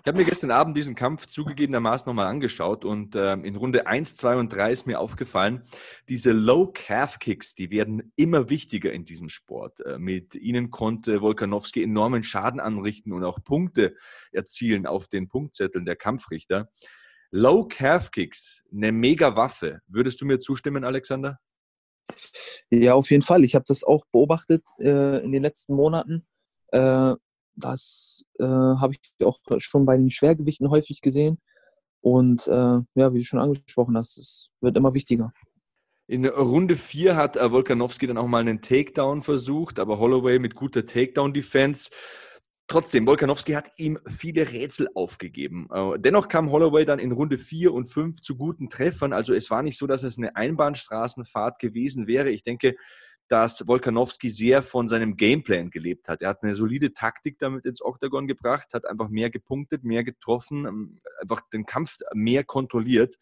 Ich 0.00 0.08
habe 0.08 0.18
mir 0.18 0.24
gestern 0.24 0.50
Abend 0.50 0.76
diesen 0.76 0.94
Kampf 0.94 1.26
zugegebenermaßen 1.26 2.08
nochmal 2.08 2.26
angeschaut 2.26 2.84
und 2.84 3.14
ähm, 3.14 3.44
in 3.44 3.56
Runde 3.56 3.86
1, 3.86 4.16
2 4.16 4.36
und 4.36 4.48
3 4.48 4.72
ist 4.72 4.86
mir 4.86 4.98
aufgefallen, 4.98 5.62
diese 6.08 6.32
Low 6.32 6.72
Calf 6.72 7.18
Kicks, 7.18 7.54
die 7.54 7.70
werden 7.70 8.12
immer 8.16 8.48
wichtiger 8.48 8.92
in 8.92 9.04
diesem 9.04 9.28
Sport. 9.28 9.80
Äh, 9.80 9.98
mit 9.98 10.34
ihnen 10.34 10.70
konnte 10.70 11.20
Volkanowski 11.20 11.82
enormen 11.82 12.22
Schaden 12.22 12.58
anrichten 12.58 13.12
und 13.12 13.22
auch 13.22 13.44
Punkte 13.44 13.94
erzielen 14.32 14.86
auf 14.86 15.08
den 15.08 15.28
Punktzetteln 15.28 15.84
der 15.84 15.96
Kampfrichter. 15.96 16.70
Low 17.30 17.66
Calf 17.68 18.10
Kicks, 18.10 18.64
eine 18.72 18.92
mega 18.92 19.36
Waffe. 19.36 19.82
Würdest 19.86 20.20
du 20.20 20.26
mir 20.26 20.40
zustimmen, 20.40 20.84
Alexander? 20.84 21.38
Ja, 22.70 22.94
auf 22.94 23.10
jeden 23.10 23.22
Fall. 23.22 23.44
Ich 23.44 23.54
habe 23.54 23.64
das 23.68 23.84
auch 23.84 24.04
beobachtet 24.10 24.64
äh, 24.80 25.22
in 25.22 25.32
den 25.32 25.42
letzten 25.42 25.74
Monaten. 25.74 26.26
Äh, 26.68 27.14
das 27.54 28.24
äh, 28.38 28.44
habe 28.44 28.94
ich 28.94 29.26
auch 29.26 29.38
schon 29.58 29.86
bei 29.86 29.96
den 29.96 30.10
Schwergewichten 30.10 30.70
häufig 30.70 31.00
gesehen. 31.00 31.38
Und 32.00 32.46
äh, 32.48 32.50
ja, 32.94 33.14
wie 33.14 33.18
du 33.18 33.24
schon 33.24 33.38
angesprochen 33.38 33.96
hast, 33.96 34.18
es 34.18 34.50
wird 34.60 34.76
immer 34.76 34.94
wichtiger. 34.94 35.32
In 36.08 36.26
Runde 36.26 36.76
4 36.76 37.16
hat 37.16 37.36
äh, 37.36 37.52
Volkanowski 37.52 38.06
dann 38.06 38.18
auch 38.18 38.26
mal 38.26 38.40
einen 38.40 38.60
Takedown 38.60 39.22
versucht, 39.22 39.78
aber 39.78 39.98
Holloway 39.98 40.38
mit 40.38 40.54
guter 40.56 40.84
Takedown-Defense. 40.84 41.90
Trotzdem, 42.66 43.06
Volkanowski 43.06 43.52
hat 43.52 43.70
ihm 43.76 43.98
viele 44.08 44.50
Rätsel 44.50 44.88
aufgegeben. 44.94 45.68
Äh, 45.72 45.98
dennoch 45.98 46.28
kam 46.28 46.50
Holloway 46.50 46.84
dann 46.84 46.98
in 46.98 47.12
Runde 47.12 47.38
4 47.38 47.72
und 47.72 47.88
5 47.88 48.20
zu 48.20 48.36
guten 48.36 48.68
Treffern. 48.68 49.12
Also 49.12 49.32
es 49.32 49.50
war 49.50 49.62
nicht 49.62 49.78
so, 49.78 49.86
dass 49.86 50.02
es 50.02 50.18
eine 50.18 50.34
Einbahnstraßenfahrt 50.34 51.60
gewesen 51.60 52.06
wäre. 52.08 52.30
Ich 52.30 52.42
denke, 52.42 52.74
dass 53.32 53.66
Volkanowski 53.66 54.28
sehr 54.28 54.62
von 54.62 54.90
seinem 54.90 55.16
Gameplan 55.16 55.70
gelebt 55.70 56.06
hat. 56.06 56.20
Er 56.20 56.28
hat 56.28 56.42
eine 56.42 56.54
solide 56.54 56.92
Taktik 56.92 57.38
damit 57.38 57.64
ins 57.64 57.80
Oktagon 57.80 58.26
gebracht, 58.26 58.74
hat 58.74 58.86
einfach 58.86 59.08
mehr 59.08 59.30
gepunktet, 59.30 59.84
mehr 59.84 60.04
getroffen, 60.04 60.66
ähm, 60.66 61.00
einfach 61.18 61.40
den 61.48 61.64
Kampf 61.64 61.96
mehr 62.12 62.44
kontrolliert. 62.44 63.16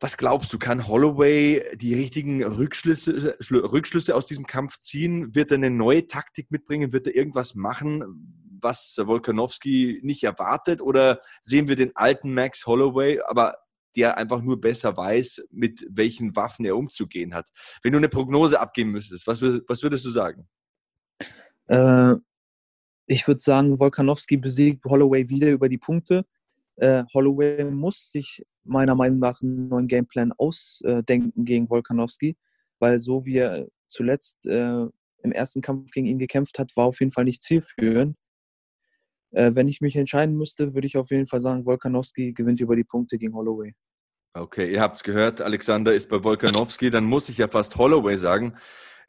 Was 0.00 0.16
glaubst 0.16 0.54
du, 0.54 0.58
kann 0.58 0.88
Holloway 0.88 1.76
die 1.76 1.92
richtigen 1.92 2.42
Rückschlüsse, 2.42 3.36
Rückschlüsse 3.50 4.16
aus 4.16 4.24
diesem 4.24 4.46
Kampf 4.46 4.80
ziehen? 4.80 5.34
Wird 5.34 5.50
er 5.50 5.56
eine 5.56 5.70
neue 5.70 6.06
Taktik 6.06 6.50
mitbringen? 6.50 6.90
Wird 6.90 7.08
er 7.08 7.14
irgendwas 7.14 7.54
machen, 7.54 8.38
was 8.62 8.96
Volkanowski 8.96 10.00
nicht 10.02 10.24
erwartet? 10.24 10.80
Oder 10.80 11.20
sehen 11.42 11.68
wir 11.68 11.76
den 11.76 11.94
alten 11.94 12.32
Max 12.32 12.66
Holloway, 12.66 13.20
aber 13.20 13.58
der 13.96 14.18
einfach 14.18 14.42
nur 14.42 14.60
besser 14.60 14.96
weiß, 14.96 15.46
mit 15.50 15.86
welchen 15.90 16.36
Waffen 16.36 16.64
er 16.64 16.76
umzugehen 16.76 17.34
hat. 17.34 17.48
Wenn 17.82 17.92
du 17.92 17.98
eine 17.98 18.08
Prognose 18.08 18.60
abgeben 18.60 18.90
müsstest, 18.92 19.26
was, 19.26 19.42
was 19.42 19.82
würdest 19.82 20.04
du 20.04 20.10
sagen? 20.10 20.48
Äh, 21.66 22.14
ich 23.06 23.26
würde 23.26 23.40
sagen, 23.40 23.78
Volkanowski 23.78 24.36
besiegt 24.36 24.84
Holloway 24.84 25.28
wieder 25.28 25.50
über 25.50 25.68
die 25.68 25.78
Punkte. 25.78 26.24
Äh, 26.76 27.04
Holloway 27.14 27.64
muss 27.64 28.12
sich 28.12 28.44
meiner 28.64 28.94
Meinung 28.94 29.18
nach 29.18 29.40
einen 29.40 29.68
neuen 29.68 29.88
Gameplan 29.88 30.32
ausdenken 30.32 31.44
gegen 31.44 31.68
Volkanowski, 31.70 32.36
weil 32.78 33.00
so 33.00 33.24
wie 33.24 33.38
er 33.38 33.66
zuletzt 33.88 34.44
äh, 34.46 34.86
im 35.22 35.32
ersten 35.32 35.62
Kampf 35.62 35.90
gegen 35.90 36.06
ihn 36.06 36.18
gekämpft 36.18 36.58
hat, 36.58 36.76
war 36.76 36.84
auf 36.86 37.00
jeden 37.00 37.12
Fall 37.12 37.24
nicht 37.24 37.42
zielführend. 37.42 38.16
Äh, 39.30 39.52
wenn 39.54 39.68
ich 39.68 39.80
mich 39.80 39.96
entscheiden 39.96 40.36
müsste, 40.36 40.74
würde 40.74 40.86
ich 40.86 40.96
auf 40.96 41.10
jeden 41.10 41.26
Fall 41.26 41.40
sagen, 41.40 41.66
Volkanowski 41.66 42.32
gewinnt 42.32 42.60
über 42.60 42.76
die 42.76 42.84
Punkte 42.84 43.18
gegen 43.18 43.34
Holloway. 43.34 43.74
Okay, 44.34 44.70
ihr 44.70 44.80
habt 44.80 44.98
es 44.98 45.02
gehört, 45.02 45.40
Alexander 45.40 45.92
ist 45.94 46.08
bei 46.08 46.22
Volkanowski, 46.22 46.90
dann 46.90 47.04
muss 47.04 47.28
ich 47.28 47.38
ja 47.38 47.48
fast 47.48 47.76
Holloway 47.76 48.16
sagen. 48.16 48.54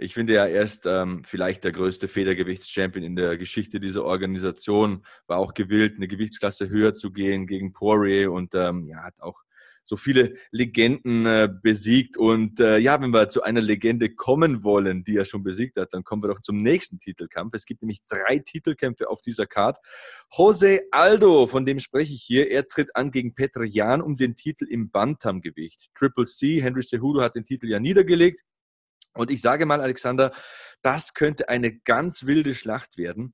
Ich 0.02 0.14
finde 0.14 0.34
ja, 0.34 0.46
er 0.46 0.62
ist 0.62 0.86
ähm, 0.86 1.24
vielleicht 1.26 1.66
der 1.66 1.74
größte 1.74 2.08
Federgewichtschampion 2.08 3.04
in 3.04 3.18
der 3.18 3.38
Geschichte 3.38 3.82
dieser 3.82 4.06
Organisation, 4.06 5.04
war 5.28 5.40
auch 5.40 5.54
gewillt, 5.54 5.98
eine 5.98 6.08
Gewichtsklasse 6.08 6.70
höher 6.70 6.96
zu 6.96 7.12
gehen 7.12 7.48
gegen 7.48 7.74
Poirier 7.74 8.32
und 8.32 8.56
ähm, 8.56 8.88
ja, 8.88 9.04
hat 9.04 9.20
auch 9.20 9.44
so 9.84 9.98
viele 9.98 10.36
Legenden 10.52 11.26
äh, 11.26 11.50
besiegt. 11.52 12.16
Und 12.16 12.62
äh, 12.62 12.78
ja, 12.78 13.02
wenn 13.02 13.10
wir 13.10 13.28
zu 13.28 13.44
einer 13.44 13.60
Legende 13.60 14.16
kommen 14.16 14.64
wollen, 14.64 15.04
die 15.04 15.18
er 15.18 15.26
schon 15.26 15.44
besiegt 15.44 15.78
hat, 15.78 15.94
dann 15.94 16.06
kommen 16.06 16.24
wir 16.24 16.30
doch 16.30 16.40
zum 16.40 16.62
nächsten 16.62 17.00
Titelkampf. 17.00 17.54
Es 17.56 17.66
gibt 17.66 17.82
nämlich 17.82 18.00
drei 18.08 18.40
Titelkämpfe 18.40 19.10
auf 19.10 19.20
dieser 19.20 19.48
Card. 19.48 19.80
Jose 20.32 20.80
Aldo, 20.92 21.48
von 21.48 21.66
dem 21.66 21.82
spreche 21.82 22.14
ich 22.14 22.24
hier, 22.24 22.50
er 22.52 22.70
tritt 22.70 22.96
an 22.96 23.12
gegen 23.12 23.36
Petr 23.36 23.66
Jan 23.66 24.02
um 24.02 24.16
den 24.16 24.38
Titel 24.38 24.66
im 24.66 24.92
Bantamgewicht. 24.92 25.90
Triple 25.94 26.26
C, 26.26 26.62
Henry 26.62 26.84
Cejudo 26.84 27.22
hat 27.22 27.36
den 27.36 27.44
Titel 27.44 27.68
ja 27.68 27.82
niedergelegt. 27.82 28.44
Und 29.14 29.32
ich 29.32 29.42
sage 29.42 29.66
mal, 29.66 29.82
Alexander, 29.82 30.32
das 30.82 31.14
könnte 31.14 31.50
eine 31.50 31.78
ganz 31.80 32.26
wilde 32.26 32.54
Schlacht 32.54 32.98
werden. 32.98 33.34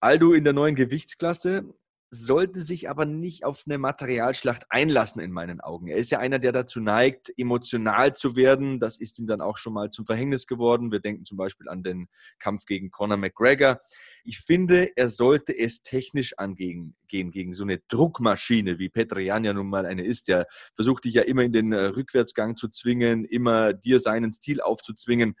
Aldo 0.00 0.32
in 0.32 0.44
der 0.44 0.52
neuen 0.52 0.74
Gewichtsklasse, 0.74 1.64
sollte 2.14 2.60
sich 2.60 2.90
aber 2.90 3.06
nicht 3.06 3.42
auf 3.42 3.62
eine 3.66 3.78
Materialschlacht 3.78 4.66
einlassen 4.68 5.22
in 5.22 5.32
meinen 5.32 5.62
Augen. 5.62 5.88
Er 5.88 5.96
ist 5.96 6.10
ja 6.10 6.18
einer, 6.18 6.38
der 6.38 6.52
dazu 6.52 6.78
neigt, 6.78 7.32
emotional 7.38 8.14
zu 8.14 8.36
werden. 8.36 8.80
Das 8.80 9.00
ist 9.00 9.18
ihm 9.18 9.26
dann 9.26 9.40
auch 9.40 9.56
schon 9.56 9.72
mal 9.72 9.88
zum 9.88 10.04
Verhängnis 10.04 10.46
geworden. 10.46 10.92
Wir 10.92 11.00
denken 11.00 11.24
zum 11.24 11.38
Beispiel 11.38 11.70
an 11.70 11.82
den 11.82 12.08
Kampf 12.38 12.66
gegen 12.66 12.90
Conor 12.90 13.16
McGregor. 13.16 13.80
Ich 14.24 14.40
finde, 14.40 14.94
er 14.94 15.08
sollte 15.08 15.58
es 15.58 15.80
technisch 15.80 16.36
angehen, 16.36 16.94
gehen, 17.08 17.30
gegen 17.30 17.54
so 17.54 17.64
eine 17.64 17.78
Druckmaschine, 17.88 18.78
wie 18.78 18.90
Petrian 18.90 19.44
ja 19.44 19.54
nun 19.54 19.70
mal 19.70 19.86
eine 19.86 20.04
ist. 20.04 20.28
Der 20.28 20.46
versucht 20.74 21.06
dich 21.06 21.14
ja 21.14 21.22
immer 21.22 21.44
in 21.44 21.52
den 21.52 21.72
äh, 21.72 21.86
Rückwärtsgang 21.86 22.58
zu 22.58 22.68
zwingen, 22.68 23.24
immer 23.24 23.72
dir 23.72 23.98
seinen 24.00 24.34
Stil 24.34 24.60
aufzuzwingen. 24.60 25.34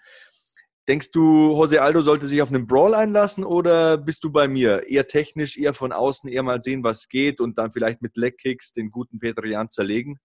Denkst 0.88 1.12
du, 1.12 1.52
Jose 1.52 1.80
Aldo 1.80 2.00
sollte 2.00 2.26
sich 2.26 2.42
auf 2.42 2.48
einen 2.48 2.66
Brawl 2.66 2.94
einlassen 2.94 3.44
oder 3.44 3.96
bist 3.96 4.24
du 4.24 4.32
bei 4.32 4.48
mir? 4.48 4.88
Eher 4.88 5.06
technisch, 5.06 5.56
eher 5.56 5.74
von 5.74 5.92
außen, 5.92 6.28
eher 6.28 6.42
mal 6.42 6.60
sehen, 6.60 6.82
was 6.82 7.08
geht 7.08 7.40
und 7.40 7.56
dann 7.56 7.72
vielleicht 7.72 8.02
mit 8.02 8.16
Leckkicks 8.16 8.72
den 8.72 8.90
guten 8.90 9.20
Petrian 9.20 9.70
zerlegen? 9.70 10.18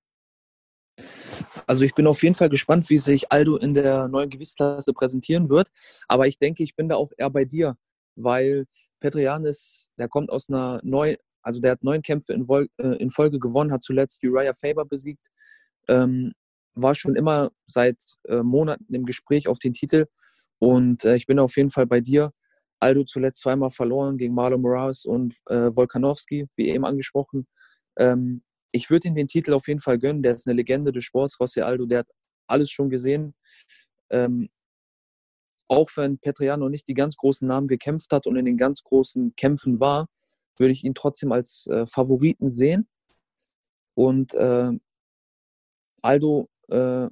Also 1.68 1.84
ich 1.84 1.94
bin 1.94 2.08
auf 2.08 2.24
jeden 2.24 2.34
Fall 2.34 2.50
gespannt, 2.50 2.90
wie 2.90 2.98
sich 2.98 3.32
Aldo 3.32 3.58
in 3.58 3.76
der 3.76 4.08
neuen 4.08 4.32
Gewichtsklasse 4.32 4.94
präsentieren 4.94 5.50
wird. 5.50 5.70
Aber 6.08 6.26
ich 6.26 6.40
denke, 6.40 6.64
ich 6.64 6.76
bin 6.76 6.90
da 6.90 6.96
auch 6.96 7.12
eher 7.16 7.30
bei 7.30 7.46
dir, 7.46 7.78
weil 8.16 8.66
Petrian 9.00 9.46
ist, 9.46 9.92
der 10.00 10.08
kommt 10.08 10.32
aus 10.32 10.50
einer 10.50 10.80
neuen, 10.84 11.18
also 11.44 11.60
der 11.60 11.74
hat 11.74 11.84
neun 11.84 12.02
Kämpfe 12.02 12.34
äh, 12.34 12.84
in 12.96 13.12
Folge 13.12 13.38
gewonnen, 13.38 13.72
hat 13.72 13.84
zuletzt 13.84 14.24
Uriah 14.24 14.56
Faber 14.56 14.86
besiegt. 14.86 15.28
Ähm, 15.88 16.34
war 16.74 16.96
schon 16.96 17.16
immer 17.16 17.52
seit 17.68 18.02
äh, 18.28 18.42
Monaten 18.42 18.92
im 18.94 19.06
Gespräch 19.06 19.48
auf 19.48 19.60
den 19.60 19.74
Titel 19.74 20.06
und 20.60 21.06
äh, 21.06 21.16
ich 21.16 21.28
bin 21.28 21.40
auf 21.40 21.58
jeden 21.58 21.72
Fall 21.72 21.86
bei 21.86 22.02
dir. 22.02 22.32
Aldo 22.80 23.04
zuletzt 23.04 23.42
zweimal 23.42 23.72
verloren 23.72 24.18
gegen 24.18 24.36
Marlon 24.36 24.62
Moraes 24.62 25.06
und 25.06 25.36
äh, 25.48 25.76
Volkanovski, 25.76 26.48
wie 26.56 26.70
eben 26.70 26.86
angesprochen. 26.86 27.48
Ähm, 27.98 28.44
ich 28.72 28.90
würde 28.90 29.08
ihm 29.08 29.16
den 29.16 29.28
Titel 29.28 29.54
auf 29.54 29.68
jeden 29.68 29.82
Fall 29.82 29.98
gönnen. 29.98 30.22
Der 30.22 30.36
ist 30.36 30.48
eine 30.48 30.56
Legende 30.56 30.92
des 30.92 31.04
Sports, 31.04 31.40
José 31.40 31.62
Aldo. 31.62 31.86
Der 31.86 32.00
hat 32.00 32.10
alles 32.48 32.70
schon 32.70 32.90
gesehen. 32.90 33.34
Ähm, 34.12 34.50
auch 35.70 35.90
wenn 35.96 36.20
Petriano 36.20 36.70
nicht 36.70 36.88
die 36.88 36.94
ganz 36.94 37.18
großen 37.18 37.48
Namen 37.48 37.68
gekämpft 37.68 38.12
hat 38.14 38.28
und 38.28 38.38
in 38.38 38.46
den 38.46 38.58
ganz 38.58 38.84
großen 38.84 39.36
Kämpfen 39.36 39.80
war, 39.80 40.08
würde 40.58 40.72
ich 40.72 40.84
ihn 40.84 40.96
trotzdem 40.96 41.32
als 41.32 41.68
äh, 41.68 41.86
Favoriten 41.88 42.50
sehen. 42.50 42.88
Und 43.96 44.34
äh, 44.36 44.72
Aldo 46.02 46.50
äh, 46.70 47.08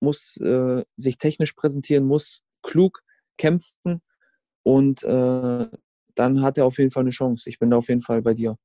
muss 0.00 0.36
äh, 0.38 0.84
sich 0.96 1.18
technisch 1.18 1.52
präsentieren, 1.52 2.04
muss 2.04 2.42
klug 2.70 3.02
kämpfen 3.36 4.00
und 4.62 5.02
äh, 5.02 5.66
dann 6.14 6.42
hat 6.42 6.58
er 6.58 6.66
auf 6.66 6.78
jeden 6.78 6.90
Fall 6.90 7.02
eine 7.02 7.10
Chance. 7.10 7.48
Ich 7.48 7.58
bin 7.58 7.70
da 7.70 7.78
auf 7.78 7.88
jeden 7.88 8.02
Fall 8.02 8.22
bei 8.22 8.34
dir. 8.34 8.56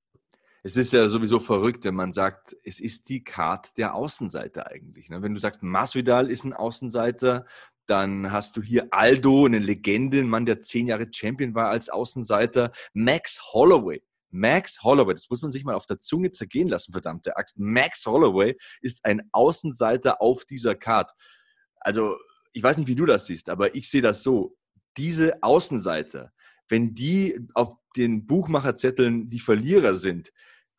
Es 0.63 0.77
ist 0.77 0.93
ja 0.93 1.07
sowieso 1.07 1.39
verrückt, 1.39 1.85
wenn 1.85 1.95
man 1.95 2.11
sagt, 2.11 2.55
es 2.63 2.79
ist 2.79 3.09
die 3.09 3.23
Karte 3.23 3.69
der 3.77 3.93
Außenseiter 3.93 4.67
eigentlich. 4.67 5.09
Ne? 5.09 5.21
Wenn 5.21 5.33
du 5.33 5.39
sagst, 5.39 5.61
Masvidal 5.61 6.29
ist 6.29 6.43
ein 6.43 6.53
Außenseiter, 6.53 7.45
dann 7.85 8.31
hast 8.31 8.57
du 8.57 8.63
hier 8.63 8.87
Aldo, 8.91 9.45
eine 9.45 9.59
Legende, 9.59 10.19
ein 10.19 10.29
Mann, 10.29 10.45
der 10.45 10.61
zehn 10.61 10.87
Jahre 10.87 11.07
Champion 11.11 11.53
war 11.53 11.69
als 11.69 11.89
Außenseiter. 11.89 12.71
Max 12.93 13.53
Holloway. 13.53 14.01
Max 14.31 14.83
Holloway, 14.83 15.13
das 15.13 15.29
muss 15.29 15.41
man 15.41 15.51
sich 15.51 15.63
mal 15.63 15.75
auf 15.75 15.85
der 15.85 15.99
Zunge 15.99 16.31
zergehen 16.31 16.67
lassen, 16.67 16.91
verdammte 16.91 17.37
Axt. 17.37 17.57
Max 17.57 18.05
Holloway 18.05 18.57
ist 18.81 19.05
ein 19.05 19.21
Außenseiter 19.31 20.21
auf 20.21 20.45
dieser 20.45 20.75
Card. 20.75 21.11
Also, 21.79 22.17
ich 22.55 22.63
weiß 22.63 22.77
nicht, 22.77 22.87
wie 22.87 22.95
du 22.95 23.05
das 23.05 23.25
siehst, 23.25 23.49
aber 23.49 23.75
ich 23.75 23.89
sehe 23.89 24.01
das 24.01 24.23
so. 24.23 24.55
Diese 24.97 25.43
Außenseiter, 25.43 26.31
wenn 26.69 26.95
die 26.95 27.37
auf 27.53 27.75
den 27.97 28.25
Buchmacherzetteln 28.25 29.29
die 29.29 29.41
Verlierer 29.41 29.95
sind, 29.95 30.31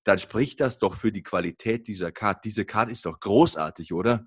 dann 0.05 0.19
spricht 0.19 0.61
das 0.61 0.79
doch 0.79 0.95
für 0.95 1.13
die 1.13 1.23
Qualität 1.23 1.87
dieser 1.87 2.13
Card. 2.13 2.47
Diese 2.47 2.65
Card 2.65 2.91
ist 2.91 3.05
doch 3.05 3.21
großartig, 3.21 3.93
oder? 3.93 4.27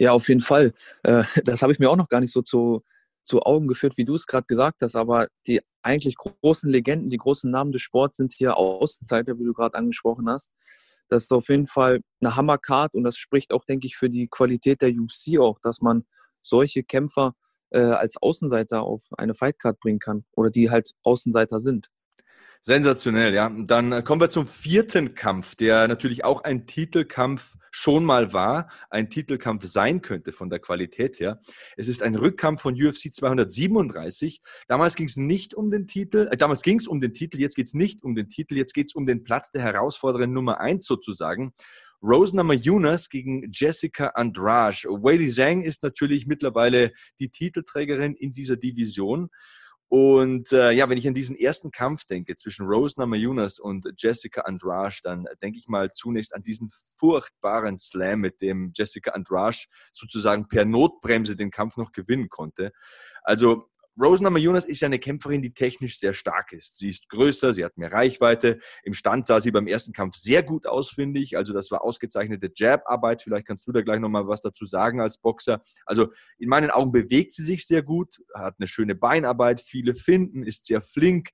Ja, 0.00 0.10
auf 0.10 0.28
jeden 0.28 0.40
Fall. 0.40 0.74
Äh, 1.04 1.22
das 1.44 1.62
habe 1.62 1.72
ich 1.72 1.78
mir 1.78 1.88
auch 1.88 1.96
noch 1.96 2.08
gar 2.08 2.20
nicht 2.20 2.32
so 2.32 2.42
zu, 2.42 2.82
zu 3.22 3.42
Augen 3.42 3.68
geführt, 3.68 3.96
wie 3.96 4.04
du 4.04 4.16
es 4.16 4.26
gerade 4.26 4.46
gesagt 4.48 4.82
hast. 4.82 4.96
Aber 4.96 5.28
die 5.46 5.60
eigentlich 5.82 6.16
großen 6.16 6.68
Legenden, 6.68 7.10
die 7.10 7.16
großen 7.16 7.48
Namen 7.48 7.70
des 7.70 7.82
Sports 7.82 8.16
sind 8.16 8.32
hier 8.32 8.56
Außenseiter, 8.56 9.38
wie 9.38 9.44
du 9.44 9.52
gerade 9.52 9.78
angesprochen 9.78 10.28
hast. 10.28 10.50
Das 11.06 11.24
ist 11.24 11.32
auf 11.32 11.48
jeden 11.48 11.68
Fall 11.68 12.00
eine 12.20 12.34
Hammercard 12.34 12.94
und 12.94 13.04
das 13.04 13.16
spricht 13.18 13.52
auch, 13.52 13.64
denke 13.64 13.86
ich, 13.86 13.96
für 13.96 14.10
die 14.10 14.26
Qualität 14.26 14.80
der 14.82 14.90
UFC 14.90 15.38
auch, 15.38 15.60
dass 15.60 15.80
man 15.80 16.06
solche 16.44 16.82
Kämpfer 16.82 17.34
äh, 17.70 17.80
als 17.80 18.16
Außenseiter 18.16 18.82
auf 18.82 19.04
eine 19.16 19.34
Fightcard 19.34 19.80
bringen 19.80 19.98
kann 19.98 20.24
oder 20.32 20.50
die 20.50 20.70
halt 20.70 20.92
Außenseiter 21.02 21.60
sind. 21.60 21.88
Sensationell, 22.66 23.34
ja. 23.34 23.54
Dann 23.54 23.92
äh, 23.92 24.02
kommen 24.02 24.22
wir 24.22 24.30
zum 24.30 24.46
vierten 24.46 25.14
Kampf, 25.14 25.54
der 25.54 25.86
natürlich 25.86 26.24
auch 26.24 26.44
ein 26.44 26.66
Titelkampf 26.66 27.56
schon 27.70 28.06
mal 28.06 28.32
war, 28.32 28.70
ein 28.88 29.10
Titelkampf 29.10 29.66
sein 29.66 30.00
könnte 30.00 30.32
von 30.32 30.48
der 30.48 30.60
Qualität 30.60 31.20
her. 31.20 31.42
Es 31.76 31.88
ist 31.88 32.02
ein 32.02 32.14
Rückkampf 32.14 32.62
von 32.62 32.72
UFC 32.72 33.12
237. 33.12 34.40
Damals 34.66 34.94
ging 34.94 35.08
es 35.08 35.18
nicht 35.18 35.52
um 35.52 35.70
den 35.70 35.86
Titel, 35.86 36.26
äh, 36.30 36.38
damals 36.38 36.62
ging 36.62 36.78
es 36.78 36.88
um 36.88 37.02
den 37.02 37.12
Titel, 37.12 37.38
jetzt 37.38 37.54
geht 37.54 37.66
es 37.66 37.74
nicht 37.74 38.02
um 38.02 38.14
den 38.14 38.30
Titel, 38.30 38.56
jetzt 38.56 38.72
geht 38.72 38.86
es 38.86 38.94
um 38.94 39.04
den 39.04 39.24
Platz 39.24 39.50
der 39.50 39.60
Herausforderin 39.60 40.32
Nummer 40.32 40.58
eins 40.58 40.86
sozusagen. 40.86 41.52
Rose 42.04 42.36
Namajunas 42.36 43.08
gegen 43.08 43.50
Jessica 43.50 44.08
Andrade. 44.08 44.86
Weili 44.88 45.30
Zhang 45.30 45.62
ist 45.62 45.82
natürlich 45.82 46.26
mittlerweile 46.26 46.92
die 47.18 47.30
Titelträgerin 47.30 48.14
in 48.14 48.34
dieser 48.34 48.56
Division. 48.56 49.30
Und 49.88 50.52
äh, 50.52 50.72
ja, 50.72 50.90
wenn 50.90 50.98
ich 50.98 51.08
an 51.08 51.14
diesen 51.14 51.36
ersten 51.36 51.70
Kampf 51.70 52.04
denke 52.04 52.36
zwischen 52.36 52.66
Rose 52.66 52.96
Namajunas 52.98 53.58
und 53.58 53.86
Jessica 53.96 54.42
Andrade, 54.42 54.96
dann 55.02 55.26
denke 55.42 55.58
ich 55.58 55.66
mal 55.68 55.90
zunächst 55.90 56.34
an 56.34 56.42
diesen 56.42 56.68
furchtbaren 56.98 57.78
Slam, 57.78 58.20
mit 58.20 58.42
dem 58.42 58.72
Jessica 58.74 59.12
Andrade 59.12 59.64
sozusagen 59.92 60.46
per 60.48 60.66
Notbremse 60.66 61.36
den 61.36 61.50
Kampf 61.50 61.78
noch 61.78 61.92
gewinnen 61.92 62.28
konnte. 62.28 62.72
Also 63.22 63.70
Rose 64.00 64.24
Namajunas 64.24 64.64
ist 64.64 64.82
eine 64.82 64.98
Kämpferin, 64.98 65.40
die 65.40 65.54
technisch 65.54 66.00
sehr 66.00 66.14
stark 66.14 66.52
ist. 66.52 66.78
Sie 66.78 66.88
ist 66.88 67.08
größer, 67.08 67.54
sie 67.54 67.64
hat 67.64 67.78
mehr 67.78 67.92
Reichweite. 67.92 68.58
Im 68.82 68.92
Stand 68.92 69.28
sah 69.28 69.38
sie 69.38 69.52
beim 69.52 69.68
ersten 69.68 69.92
Kampf 69.92 70.16
sehr 70.16 70.42
gut 70.42 70.66
aus, 70.66 70.90
finde 70.90 71.20
ich. 71.20 71.36
Also 71.36 71.52
das 71.52 71.70
war 71.70 71.84
ausgezeichnete 71.84 72.50
Jab-Arbeit. 72.54 73.22
Vielleicht 73.22 73.46
kannst 73.46 73.66
du 73.68 73.72
da 73.72 73.82
gleich 73.82 74.00
nochmal 74.00 74.26
was 74.26 74.40
dazu 74.40 74.66
sagen 74.66 75.00
als 75.00 75.18
Boxer. 75.18 75.60
Also 75.86 76.08
in 76.38 76.48
meinen 76.48 76.70
Augen 76.70 76.90
bewegt 76.90 77.32
sie 77.32 77.44
sich 77.44 77.66
sehr 77.66 77.82
gut, 77.82 78.20
hat 78.34 78.56
eine 78.58 78.66
schöne 78.66 78.96
Beinarbeit, 78.96 79.60
viele 79.60 79.94
Finden, 79.94 80.42
ist 80.42 80.66
sehr 80.66 80.80
flink. 80.80 81.30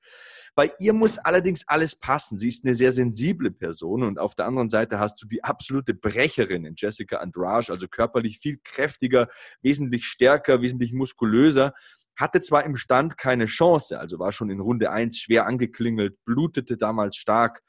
Bei 0.54 0.70
ihr 0.80 0.92
muss 0.92 1.16
allerdings 1.16 1.66
alles 1.66 1.96
passen. 1.96 2.36
Sie 2.36 2.48
ist 2.48 2.64
eine 2.66 2.74
sehr 2.74 2.92
sensible 2.92 3.50
Person 3.50 4.02
und 4.02 4.18
auf 4.18 4.34
der 4.34 4.46
anderen 4.46 4.68
Seite 4.68 4.98
hast 4.98 5.22
du 5.22 5.26
die 5.26 5.42
absolute 5.42 5.94
Brecherin 5.94 6.66
in 6.66 6.74
Jessica 6.76 7.18
Andrade, 7.18 7.72
also 7.72 7.88
körperlich 7.88 8.38
viel 8.38 8.58
kräftiger, 8.62 9.28
wesentlich 9.62 10.06
stärker, 10.06 10.60
wesentlich 10.60 10.92
muskulöser 10.92 11.72
hatte 12.20 12.40
zwar 12.40 12.64
im 12.64 12.76
Stand 12.76 13.16
keine 13.18 13.46
Chance, 13.46 13.98
also 13.98 14.18
war 14.18 14.32
schon 14.32 14.50
in 14.50 14.60
Runde 14.60 14.90
1 14.90 15.18
schwer 15.18 15.46
angeklingelt, 15.46 16.22
blutete 16.24 16.76
damals 16.76 17.16
stark, 17.16 17.62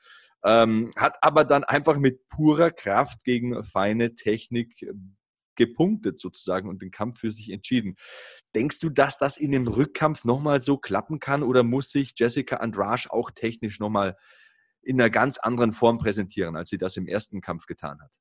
ähm, 0.44 0.92
hat 0.96 1.16
aber 1.22 1.46
dann 1.46 1.64
einfach 1.64 1.98
mit 1.98 2.28
purer 2.30 2.72
Kraft 2.72 3.24
gegen 3.24 3.64
feine 3.64 4.16
Technik 4.16 4.82
äh, 4.82 4.94
gepunktet 5.56 6.20
sozusagen 6.20 6.68
und 6.70 6.82
den 6.82 6.92
Kampf 6.92 7.20
für 7.20 7.32
sich 7.32 7.52
entschieden. 7.52 7.96
Denkst 8.56 8.80
du, 8.80 8.90
dass 8.90 9.18
das 9.18 9.38
in 9.38 9.52
dem 9.52 9.68
Rückkampf 9.68 10.26
nochmal 10.26 10.62
so 10.62 10.78
klappen 10.78 11.20
kann 11.20 11.44
oder 11.44 11.64
muss 11.64 11.92
sich 11.92 12.14
Jessica 12.16 12.58
Andrade 12.58 13.12
auch 13.12 13.32
technisch 13.32 13.80
nochmal 13.80 14.18
in 14.82 15.00
einer 15.00 15.10
ganz 15.10 15.38
anderen 15.38 15.74
Form 15.74 15.98
präsentieren, 15.98 16.56
als 16.56 16.70
sie 16.70 16.78
das 16.78 16.98
im 16.98 17.08
ersten 17.08 17.42
Kampf 17.42 17.68
getan 17.68 18.00
hat? 18.02 18.12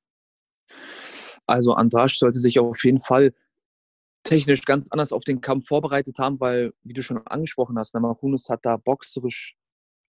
Also 1.46 1.72
Andrade 1.72 2.12
sollte 2.14 2.38
sich 2.38 2.58
auf 2.58 2.84
jeden 2.84 3.00
Fall 3.00 3.32
technisch 4.30 4.62
ganz 4.62 4.86
anders 4.90 5.12
auf 5.12 5.24
den 5.24 5.40
Kampf 5.40 5.66
vorbereitet 5.66 6.18
haben, 6.20 6.38
weil, 6.38 6.72
wie 6.84 6.92
du 6.92 7.02
schon 7.02 7.18
angesprochen 7.26 7.76
hast, 7.76 7.94
Namajunas 7.94 8.48
hat 8.48 8.60
da 8.62 8.76
boxerisch 8.76 9.56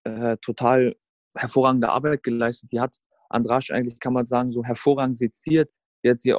äh, 0.03 0.37
total 0.37 0.95
hervorragende 1.35 1.89
Arbeit 1.89 2.21
geleistet. 2.21 2.71
Die 2.71 2.79
hat 2.79 2.97
Andrasch 3.29 3.71
eigentlich, 3.71 3.99
kann 3.99 4.13
man 4.13 4.27
sagen, 4.27 4.51
so 4.51 4.63
hervorragend 4.63 5.17
seziert. 5.17 5.71
Die 6.03 6.11
hat 6.11 6.21
sie 6.21 6.35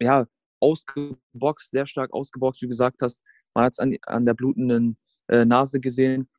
ja, 0.00 0.26
ausgeboxt, 0.60 1.70
sehr 1.70 1.86
stark 1.86 2.14
ausgeboxt, 2.14 2.62
wie 2.62 2.66
du 2.66 2.70
gesagt 2.70 3.02
hast. 3.02 3.20
Man 3.52 3.64
hat 3.66 3.74
es 3.74 3.80
an, 3.80 3.94
an, 4.06 4.24
der 4.24 4.32
blutenden 4.32 4.96
äh, 5.28 5.44
Nase 5.44 5.78
gesehen. 5.78 6.30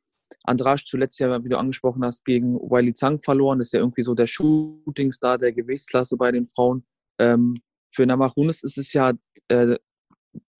Andrasch 0.42 0.84
zuletzt 0.84 1.20
ja, 1.20 1.44
wie 1.44 1.48
du 1.48 1.58
angesprochen 1.58 2.04
hast, 2.04 2.24
gegen 2.24 2.56
Wiley 2.56 2.92
Zhang 2.92 3.22
verloren. 3.22 3.60
Das 3.60 3.68
ist 3.68 3.72
ja 3.72 3.78
irgendwie 3.78 4.02
so 4.02 4.14
der 4.14 4.26
Shootingstar 4.26 5.38
der 5.38 5.52
Gewichtsklasse 5.52 6.16
bei 6.16 6.32
den 6.32 6.48
Frauen. 6.48 6.84
Ähm, 7.20 7.62
für 7.90 8.04
Namajunas 8.04 8.64
ist 8.64 8.78
es 8.78 8.92
ja 8.92 9.12
äh, 9.46 9.76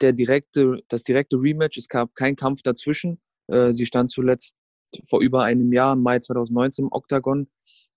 der 0.01 0.13
direkte, 0.13 0.81
das 0.89 1.03
direkte 1.03 1.37
Rematch. 1.37 1.77
Es 1.79 1.89
gab 1.89 2.15
keinen 2.15 2.37
Kampf 2.37 2.63
dazwischen. 2.63 3.21
Äh, 3.49 3.73
sie 3.73 3.87
stand 3.87 4.11
zuletzt 4.11 4.57
vor 5.09 5.21
über 5.21 5.43
einem 5.43 5.73
Jahr, 5.73 5.95
im 5.95 6.03
Mai 6.03 6.19
2019 6.19 6.87
im 6.87 6.93
Oktagon. 6.93 7.49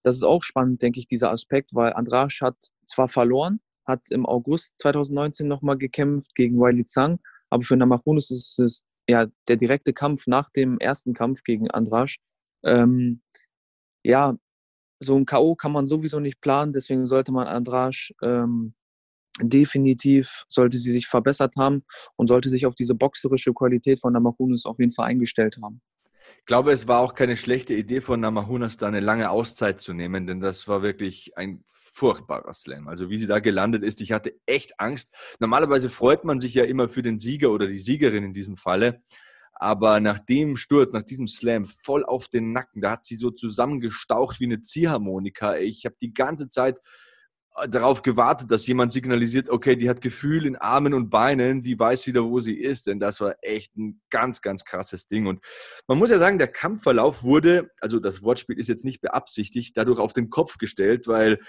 Das 0.03 0.15
ist 0.15 0.23
auch 0.23 0.43
spannend, 0.43 0.81
denke 0.81 0.99
ich, 0.99 1.07
dieser 1.07 1.31
Aspekt, 1.31 1.71
weil 1.73 1.93
Andrade 1.93 2.33
hat 2.41 2.55
zwar 2.83 3.07
verloren, 3.07 3.59
hat 3.85 4.09
im 4.09 4.25
August 4.25 4.73
2019 4.79 5.47
nochmal 5.47 5.77
gekämpft 5.77 6.35
gegen 6.35 6.59
Wiley 6.59 6.85
Zhang, 6.85 7.19
aber 7.49 7.63
für 7.63 7.77
Namajunas 7.77 8.31
ist 8.31 8.59
es 8.59 8.85
ja 9.09 9.27
der 9.47 9.57
direkte 9.57 9.93
Kampf 9.93 10.27
nach 10.27 10.49
dem 10.51 10.79
ersten 10.79 11.13
Kampf 11.13 11.43
gegen 11.43 11.69
Andrade. 11.71 12.13
Ähm, 12.63 13.21
ja, 14.03 14.37
so 14.99 15.15
ein 15.15 15.25
K.O. 15.25 15.55
kann 15.55 15.71
man 15.71 15.87
sowieso 15.87 16.19
nicht 16.19 16.41
planen, 16.41 16.73
deswegen 16.73 17.07
sollte 17.07 17.31
man 17.31 17.47
Andrade 17.47 17.97
ähm, 18.21 18.73
definitiv 19.39 20.45
sollte 20.49 20.77
sie 20.77 20.91
sich 20.91 21.07
verbessert 21.07 21.53
haben 21.57 21.83
und 22.15 22.27
sollte 22.27 22.49
sich 22.49 22.65
auf 22.65 22.75
diese 22.75 22.95
boxerische 22.95 23.53
Qualität 23.53 24.01
von 24.01 24.13
Namajunas 24.13 24.65
auf 24.65 24.79
jeden 24.79 24.91
Fall 24.91 25.07
eingestellt 25.07 25.55
haben. 25.63 25.81
Ich 26.39 26.45
glaube, 26.45 26.71
es 26.71 26.87
war 26.87 26.99
auch 26.99 27.13
keine 27.13 27.35
schlechte 27.35 27.73
Idee 27.73 28.01
von 28.01 28.19
Namajunas, 28.19 28.77
da 28.77 28.87
eine 28.87 28.99
lange 28.99 29.29
Auszeit 29.29 29.79
zu 29.79 29.93
nehmen, 29.93 30.27
denn 30.27 30.39
das 30.39 30.67
war 30.67 30.81
wirklich 30.81 31.37
ein 31.37 31.63
furchtbarer 31.69 32.53
Slam. 32.53 32.87
Also 32.87 33.09
wie 33.09 33.19
sie 33.19 33.27
da 33.27 33.39
gelandet 33.39 33.83
ist, 33.83 34.01
ich 34.01 34.11
hatte 34.11 34.33
echt 34.45 34.79
Angst. 34.79 35.13
Normalerweise 35.39 35.89
freut 35.89 36.23
man 36.23 36.39
sich 36.39 36.53
ja 36.53 36.63
immer 36.63 36.89
für 36.89 37.01
den 37.01 37.17
Sieger 37.17 37.51
oder 37.51 37.67
die 37.67 37.79
Siegerin 37.79 38.23
in 38.23 38.33
diesem 38.33 38.57
Falle. 38.57 39.03
Aber 39.53 39.99
nach 39.99 40.17
dem 40.17 40.57
Sturz, 40.57 40.93
nach 40.93 41.03
diesem 41.03 41.27
Slam, 41.27 41.65
voll 41.65 42.03
auf 42.03 42.29
den 42.29 42.51
Nacken, 42.51 42.81
da 42.81 42.91
hat 42.91 43.05
sie 43.05 43.15
so 43.15 43.29
zusammengestaucht 43.29 44.39
wie 44.39 44.45
eine 44.45 44.61
Ziehharmonika. 44.61 45.57
Ich 45.57 45.85
habe 45.85 45.95
die 46.01 46.13
ganze 46.13 46.49
Zeit 46.49 46.79
darauf 47.67 48.01
gewartet, 48.01 48.49
dass 48.49 48.65
jemand 48.65 48.91
signalisiert, 48.91 49.49
okay, 49.49 49.75
die 49.75 49.89
hat 49.89 50.01
Gefühl 50.01 50.45
in 50.45 50.55
Armen 50.55 50.93
und 50.93 51.09
Beinen, 51.09 51.61
die 51.63 51.77
weiß 51.77 52.07
wieder, 52.07 52.23
wo 52.23 52.39
sie 52.39 52.55
ist. 52.55 52.87
Denn 52.87 52.99
das 52.99 53.19
war 53.19 53.35
echt 53.41 53.75
ein 53.75 54.01
ganz, 54.09 54.41
ganz 54.41 54.63
krasses 54.63 55.07
Ding. 55.07 55.27
Und 55.27 55.43
man 55.87 55.97
muss 55.97 56.09
ja 56.09 56.17
sagen, 56.17 56.37
der 56.37 56.47
Kampfverlauf 56.47 57.23
wurde, 57.23 57.69
also 57.81 57.99
das 57.99 58.23
Wortspiel 58.23 58.57
ist 58.57 58.69
jetzt 58.69 58.85
nicht 58.85 59.01
beabsichtigt, 59.01 59.75
dadurch 59.75 59.99
auf 59.99 60.13
den 60.13 60.29
Kopf 60.29 60.57
gestellt, 60.57 61.07
weil 61.07 61.39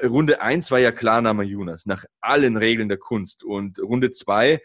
äh, 0.00 0.06
Runde 0.06 0.40
1 0.40 0.70
war 0.70 0.78
ja 0.78 0.92
klar 0.92 1.20
Nama 1.20 1.42
Jonas, 1.42 1.84
nach 1.84 2.04
allen 2.20 2.56
Regeln 2.56 2.88
der 2.88 2.98
Kunst. 2.98 3.42
Und 3.42 3.78
Runde 3.80 4.12
2 4.12 4.60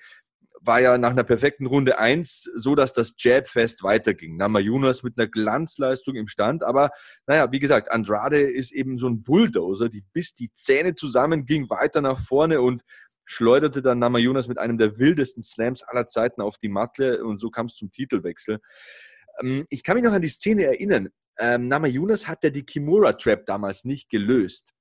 war 0.61 0.81
ja 0.81 0.97
nach 0.97 1.11
einer 1.11 1.23
perfekten 1.23 1.65
Runde 1.65 1.99
1 1.99 2.51
so, 2.55 2.75
dass 2.75 2.93
das 2.93 3.13
Jab-Fest 3.17 3.83
weiterging. 3.83 4.37
Namajunas 4.37 5.03
mit 5.03 5.17
einer 5.17 5.27
Glanzleistung 5.27 6.15
im 6.15 6.27
Stand, 6.27 6.63
aber 6.63 6.91
naja, 7.27 7.51
wie 7.51 7.59
gesagt, 7.59 7.91
Andrade 7.91 8.39
ist 8.39 8.71
eben 8.71 8.97
so 8.97 9.07
ein 9.07 9.23
Bulldozer, 9.23 9.89
die 9.89 10.03
bis 10.13 10.33
die 10.33 10.51
Zähne 10.53 10.95
zusammen 10.95 11.45
ging 11.45 11.69
weiter 11.69 12.01
nach 12.01 12.19
vorne 12.19 12.61
und 12.61 12.83
schleuderte 13.25 13.81
dann 13.81 13.99
Namajunas 13.99 14.47
mit 14.47 14.57
einem 14.57 14.77
der 14.77 14.97
wildesten 14.97 15.43
Slams 15.43 15.83
aller 15.83 16.07
Zeiten 16.07 16.41
auf 16.41 16.57
die 16.57 16.69
Matte 16.69 17.23
und 17.23 17.39
so 17.39 17.49
kam 17.49 17.65
es 17.65 17.75
zum 17.75 17.91
Titelwechsel. 17.91 18.59
Ähm, 19.41 19.65
ich 19.69 19.83
kann 19.83 19.95
mich 19.95 20.03
noch 20.03 20.13
an 20.13 20.21
die 20.21 20.29
Szene 20.29 20.63
erinnern. 20.63 21.09
Ähm, 21.37 21.67
Namajunas 21.67 22.27
hat 22.27 22.43
ja 22.43 22.49
die 22.49 22.65
Kimura-Trap 22.65 23.45
damals 23.45 23.83
nicht 23.83 24.09
gelöst. 24.09 24.73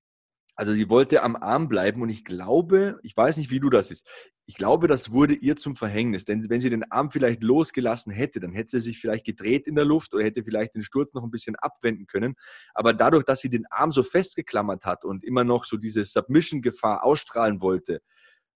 Also 0.57 0.73
sie 0.73 0.89
wollte 0.89 1.23
am 1.23 1.35
Arm 1.37 1.69
bleiben 1.69 2.03
und 2.03 2.11
ich 2.11 2.25
glaube, 2.25 3.01
ich 3.03 3.17
weiß 3.17 3.39
nicht, 3.39 3.51
wie 3.51 3.59
du 3.59 3.71
das 3.71 3.91
ist, 3.91 4.09
ich 4.47 4.57
glaube, 4.57 4.89
das 4.89 5.11
wurde 5.11 5.35
ihr 5.35 5.57
zum 5.57 5.75
Verhängnis. 5.75 6.25
Denn 6.25 6.49
wenn 6.51 6.61
sie 6.61 6.69
den 6.69 6.91
Arm 6.91 7.11
vielleicht 7.11 7.43
losgelassen 7.43 8.13
hätte, 8.13 8.41
dann 8.41 8.53
hätte 8.53 8.73
sie 8.73 8.81
sich 8.81 8.99
vielleicht 8.99 9.25
gedreht 9.25 9.67
in 9.67 9.75
der 9.75 9.87
Luft 9.87 10.13
oder 10.15 10.25
hätte 10.25 10.45
vielleicht 10.45 10.75
den 10.75 10.83
Sturz 10.83 11.15
noch 11.15 11.23
ein 11.23 11.31
bisschen 11.31 11.57
abwenden 11.57 12.07
können. 12.07 12.35
Aber 12.75 12.93
dadurch, 12.93 13.25
dass 13.25 13.41
sie 13.41 13.49
den 13.49 13.65
Arm 13.71 13.91
so 13.91 14.03
festgeklammert 14.03 14.85
hat 14.85 15.05
und 15.05 15.25
immer 15.25 15.45
noch 15.45 15.65
so 15.65 15.79
diese 15.79 16.05
Submission-Gefahr 16.05 17.05
ausstrahlen 17.05 17.63
wollte, 17.63 18.03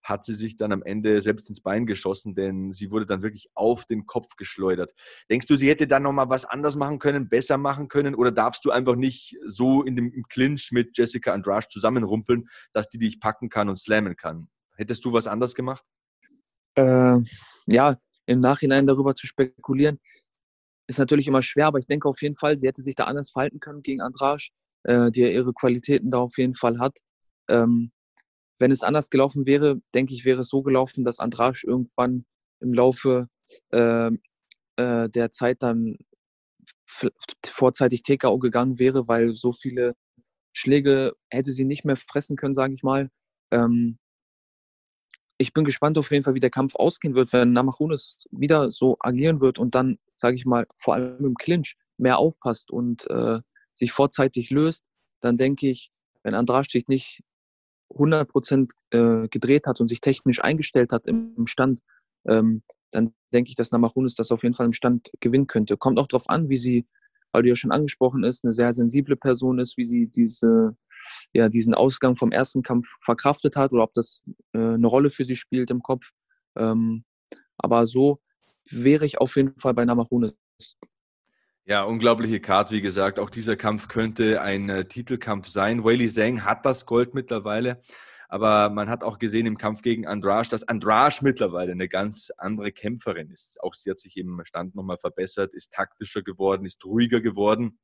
hat 0.03 0.25
sie 0.25 0.35
sich 0.35 0.57
dann 0.57 0.73
am 0.73 0.83
Ende 0.83 1.21
selbst 1.21 1.49
ins 1.49 1.61
Bein 1.61 1.87
geschossen, 1.87 2.35
denn 2.35 2.73
sie 2.73 2.91
wurde 2.91 3.07
dann 3.07 3.23
wirklich 3.23 3.49
auf 3.55 3.85
den 3.85 4.07
Kopf 4.07 4.37
geschleudert. 4.37 4.93
Denkst 5.31 5.47
du, 5.47 5.57
sie 5.57 5.69
hätte 5.69 5.87
dann 5.87 6.03
nochmal 6.03 6.29
was 6.29 6.45
anders 6.45 6.77
machen 6.77 6.99
können, 6.99 7.29
besser 7.29 7.59
machen 7.59 7.89
können 7.89 8.15
oder 8.15 8.31
darfst 8.31 8.65
du 8.65 8.71
einfach 8.71 8.95
nicht 8.95 9.37
so 9.47 9.83
in 9.83 9.97
dem 9.97 10.13
Clinch 10.29 10.69
mit 10.71 10.97
Jessica 10.97 11.33
Andrasch 11.33 11.69
zusammenrumpeln, 11.69 12.49
dass 12.73 12.89
die 12.89 12.99
dich 12.99 13.21
packen 13.21 13.49
kann 13.49 13.69
und 13.69 13.79
slammen 13.79 14.17
kann? 14.17 14.49
Hättest 14.79 15.05
du 15.05 15.13
was 15.13 15.27
anders 15.27 15.55
gemacht? 15.55 15.85
Äh, 16.77 17.19
ja, 17.67 17.97
im 18.27 18.39
Nachhinein 18.39 18.87
darüber 18.87 19.15
zu 19.15 19.27
spekulieren, 19.27 19.99
ist 20.87 20.99
natürlich 20.99 21.27
immer 21.27 21.43
schwer, 21.43 21.67
aber 21.67 21.81
ich 21.81 21.87
denke 21.87 22.09
auf 22.09 22.23
jeden 22.23 22.37
Fall, 22.37 22.59
sie 22.59 22.69
hätte 22.69 22.83
sich 22.83 22.95
da 22.95 23.05
anders 23.05 23.31
verhalten 23.31 23.59
können 23.59 23.83
gegen 23.83 24.01
Andrasch, 24.01 24.53
äh, 24.85 25.11
die 25.11 25.21
ja 25.23 25.29
ihre 25.29 25.53
Qualitäten 25.53 26.11
da 26.13 26.19
auf 26.19 26.39
jeden 26.39 26.55
Fall 26.55 26.79
hat. 26.79 26.99
Ähm, 27.49 27.91
wenn 28.61 28.71
es 28.71 28.83
anders 28.85 29.11
gelaufen 29.11 29.47
wäre, 29.47 29.81
denke 29.95 30.15
ich, 30.15 30.25
wäre 30.25 30.43
es 30.43 30.49
so 30.49 30.63
gelaufen, 30.63 31.05
dass 31.05 31.19
Andrasch 31.19 31.65
irgendwann 31.65 32.25
im 32.61 32.73
Laufe 32.73 33.29
äh, 33.71 34.11
äh, 34.77 35.09
der 35.09 35.33
Zeit 35.33 35.63
dann 35.63 35.97
vorzeitig 37.45 38.03
TKO 38.03 38.39
gegangen 38.39 38.79
wäre, 38.79 39.09
weil 39.09 39.35
so 39.35 39.53
viele 39.53 39.95
Schläge 40.53 41.15
hätte 41.31 41.53
sie 41.53 41.65
nicht 41.65 41.85
mehr 41.85 41.97
fressen 41.97 42.37
können, 42.37 42.55
sage 42.55 42.75
ich 42.75 42.83
mal. 42.83 43.11
Ähm, 43.51 43.99
ich 45.39 45.53
bin 45.53 45.65
gespannt 45.65 45.97
auf 45.99 46.11
jeden 46.11 46.25
Fall, 46.25 46.35
wie 46.35 46.41
der 46.41 46.51
Kampf 46.51 46.75
ausgehen 46.75 47.15
wird, 47.15 47.33
wenn 47.33 47.53
Namajunas 47.53 48.27
wieder 48.33 48.73
so 48.73 48.97
agieren 49.01 49.41
wird 49.41 49.59
und 49.59 49.75
dann, 49.75 49.99
sage 50.07 50.37
ich 50.37 50.45
mal, 50.45 50.67
vor 50.79 50.95
allem 50.95 51.25
im 51.25 51.35
Clinch 51.37 51.77
mehr 51.97 52.19
aufpasst 52.19 52.71
und 52.71 53.09
äh, 53.09 53.41
sich 53.73 53.93
vorzeitig 53.93 54.51
löst, 54.51 54.85
dann 55.21 55.37
denke 55.37 55.69
ich, 55.69 55.91
wenn 56.25 56.35
Andrasch 56.35 56.71
sich 56.71 56.89
nicht 56.89 57.23
100% 57.91 58.73
äh, 58.91 59.29
gedreht 59.29 59.67
hat 59.67 59.81
und 59.81 59.89
sich 59.89 60.01
technisch 60.01 60.43
eingestellt 60.43 60.93
hat 60.93 61.07
im 61.07 61.47
Stand, 61.47 61.81
ähm, 62.27 62.63
dann 62.91 63.15
denke 63.33 63.49
ich, 63.51 63.55
dass 63.55 63.71
Namajunas 63.71 64.15
das 64.15 64.33
auf 64.33 64.43
jeden 64.43 64.55
Fall 64.55 64.67
im 64.67 64.73
Stand 64.73 65.11
gewinnen 65.21 65.47
könnte. 65.47 65.77
Kommt 65.77 65.99
auch 65.99 66.09
darauf 66.09 66.29
an, 66.29 66.49
wie 66.49 66.57
sie, 66.57 66.87
weil 67.33 67.43
du 67.43 67.49
ja 67.49 67.57
schon 67.57 67.73
angesprochen 67.73 68.25
ist, 68.25 68.45
eine 68.45 68.53
sehr 68.53 68.73
sensible 68.73 69.17
Person 69.17 69.59
ist, 69.59 69.77
wie 69.77 69.87
sie 69.87 70.09
diese, 70.09 70.77
ja, 71.33 71.49
diesen 71.49 71.75
Ausgang 71.75 72.17
vom 72.17 72.33
ersten 72.33 72.63
Kampf 72.63 72.89
verkraftet 73.03 73.57
hat 73.57 73.73
oder 73.73 73.85
ob 73.85 73.95
das 73.95 74.23
äh, 74.53 74.59
eine 74.59 74.87
Rolle 74.87 75.11
für 75.11 75.25
sie 75.25 75.37
spielt 75.37 75.71
im 75.71 75.83
Kopf. 75.83 76.11
Ähm, 76.57 77.05
aber 77.59 77.87
so 77.87 78.21
wäre 78.71 79.05
ich 79.05 79.21
auf 79.21 79.37
jeden 79.37 79.59
Fall 79.59 79.75
bei 79.75 79.85
Namajunas. 79.85 80.35
Ja, 81.65 81.83
unglaubliche 81.83 82.41
Card, 82.41 82.71
wie 82.71 82.81
gesagt. 82.81 83.19
Auch 83.19 83.29
dieser 83.29 83.57
Kampf 83.57 83.89
könnte 83.89 84.41
ein 84.41 84.71
äh, 84.71 84.87
Titelkampf 84.87 85.49
sein. 85.49 85.85
Weili 85.85 86.09
Zhang 86.09 86.45
hat 86.45 86.65
das 86.65 86.87
Gold 86.87 87.15
mittlerweile. 87.15 87.83
Aber 88.29 88.69
man 88.69 88.91
hat 88.91 89.03
auch 89.03 89.19
gesehen 89.19 89.47
im 89.47 89.57
Kampf 89.57 89.81
gegen 89.81 90.07
Andrasch, 90.07 90.51
dass 90.51 90.69
Andrasch 90.69 91.23
mittlerweile 91.23 91.73
eine 91.73 91.89
ganz 91.89 92.31
andere 92.37 92.73
Kämpferin 92.73 93.31
ist. 93.31 93.59
Auch 93.63 93.73
sie 93.73 93.91
hat 93.91 93.99
sich 93.99 94.19
im 94.19 94.43
Stand 94.45 94.75
nochmal 94.75 94.99
verbessert, 94.99 95.55
ist 95.55 95.73
taktischer 95.73 96.23
geworden, 96.23 96.67
ist 96.67 96.85
ruhiger 96.85 97.23
geworden. 97.23 97.79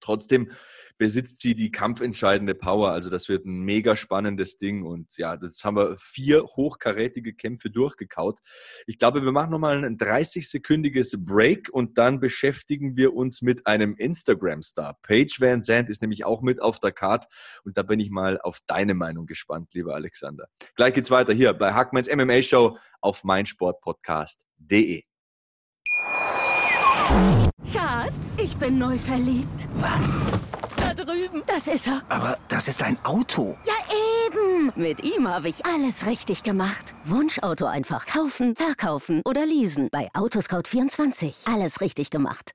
Trotzdem 0.00 0.50
besitzt 0.98 1.40
sie 1.40 1.54
die 1.54 1.70
kampfentscheidende 1.70 2.54
Power. 2.54 2.90
Also 2.90 3.10
das 3.10 3.28
wird 3.28 3.44
ein 3.44 3.60
mega 3.60 3.96
spannendes 3.96 4.58
Ding. 4.58 4.84
Und 4.84 5.16
ja, 5.16 5.38
jetzt 5.40 5.64
haben 5.64 5.76
wir 5.76 5.96
vier 5.96 6.44
hochkarätige 6.44 7.34
Kämpfe 7.34 7.70
durchgekaut. 7.70 8.40
Ich 8.86 8.98
glaube, 8.98 9.24
wir 9.24 9.32
machen 9.32 9.50
nochmal 9.50 9.84
ein 9.84 9.98
30-sekündiges 9.98 11.24
Break 11.24 11.68
und 11.70 11.98
dann 11.98 12.20
beschäftigen 12.20 12.96
wir 12.96 13.14
uns 13.14 13.42
mit 13.42 13.66
einem 13.66 13.94
Instagram-Star. 13.96 14.98
Paige 15.02 15.36
Van 15.38 15.62
Zandt 15.62 15.90
ist 15.90 16.02
nämlich 16.02 16.24
auch 16.24 16.42
mit 16.42 16.60
auf 16.62 16.80
der 16.80 16.92
Card. 16.92 17.26
Und 17.64 17.76
da 17.76 17.82
bin 17.82 18.00
ich 18.00 18.10
mal 18.10 18.40
auf 18.40 18.60
deine 18.66 18.94
Meinung 18.94 19.26
gespannt, 19.26 19.74
lieber 19.74 19.94
Alexander. 19.94 20.48
Gleich 20.76 20.94
geht's 20.94 21.10
weiter 21.10 21.32
hier 21.32 21.52
bei 21.52 21.72
Hackmans 21.72 22.08
MMA 22.08 22.42
Show 22.42 22.76
auf 23.00 23.24
meinsportpodcast.de. 23.24 25.05
Schatz, 27.72 28.36
ich 28.38 28.56
bin 28.56 28.78
neu 28.78 28.98
verliebt. 28.98 29.68
Was? 29.76 30.20
Da 30.76 30.94
drüben. 30.94 31.42
Das 31.46 31.68
ist 31.68 31.86
er. 31.86 32.02
Aber 32.08 32.38
das 32.48 32.68
ist 32.68 32.82
ein 32.82 32.98
Auto. 33.04 33.56
Ja, 33.66 33.74
eben. 34.26 34.72
Mit 34.76 35.02
ihm 35.02 35.28
habe 35.28 35.48
ich 35.48 35.64
alles 35.66 36.06
richtig 36.06 36.42
gemacht. 36.42 36.94
Wunschauto 37.04 37.66
einfach 37.66 38.06
kaufen, 38.06 38.56
verkaufen 38.56 39.22
oder 39.24 39.46
leasen. 39.46 39.88
Bei 39.92 40.08
Autoscout24. 40.14 41.52
Alles 41.52 41.80
richtig 41.80 42.10
gemacht. 42.10 42.52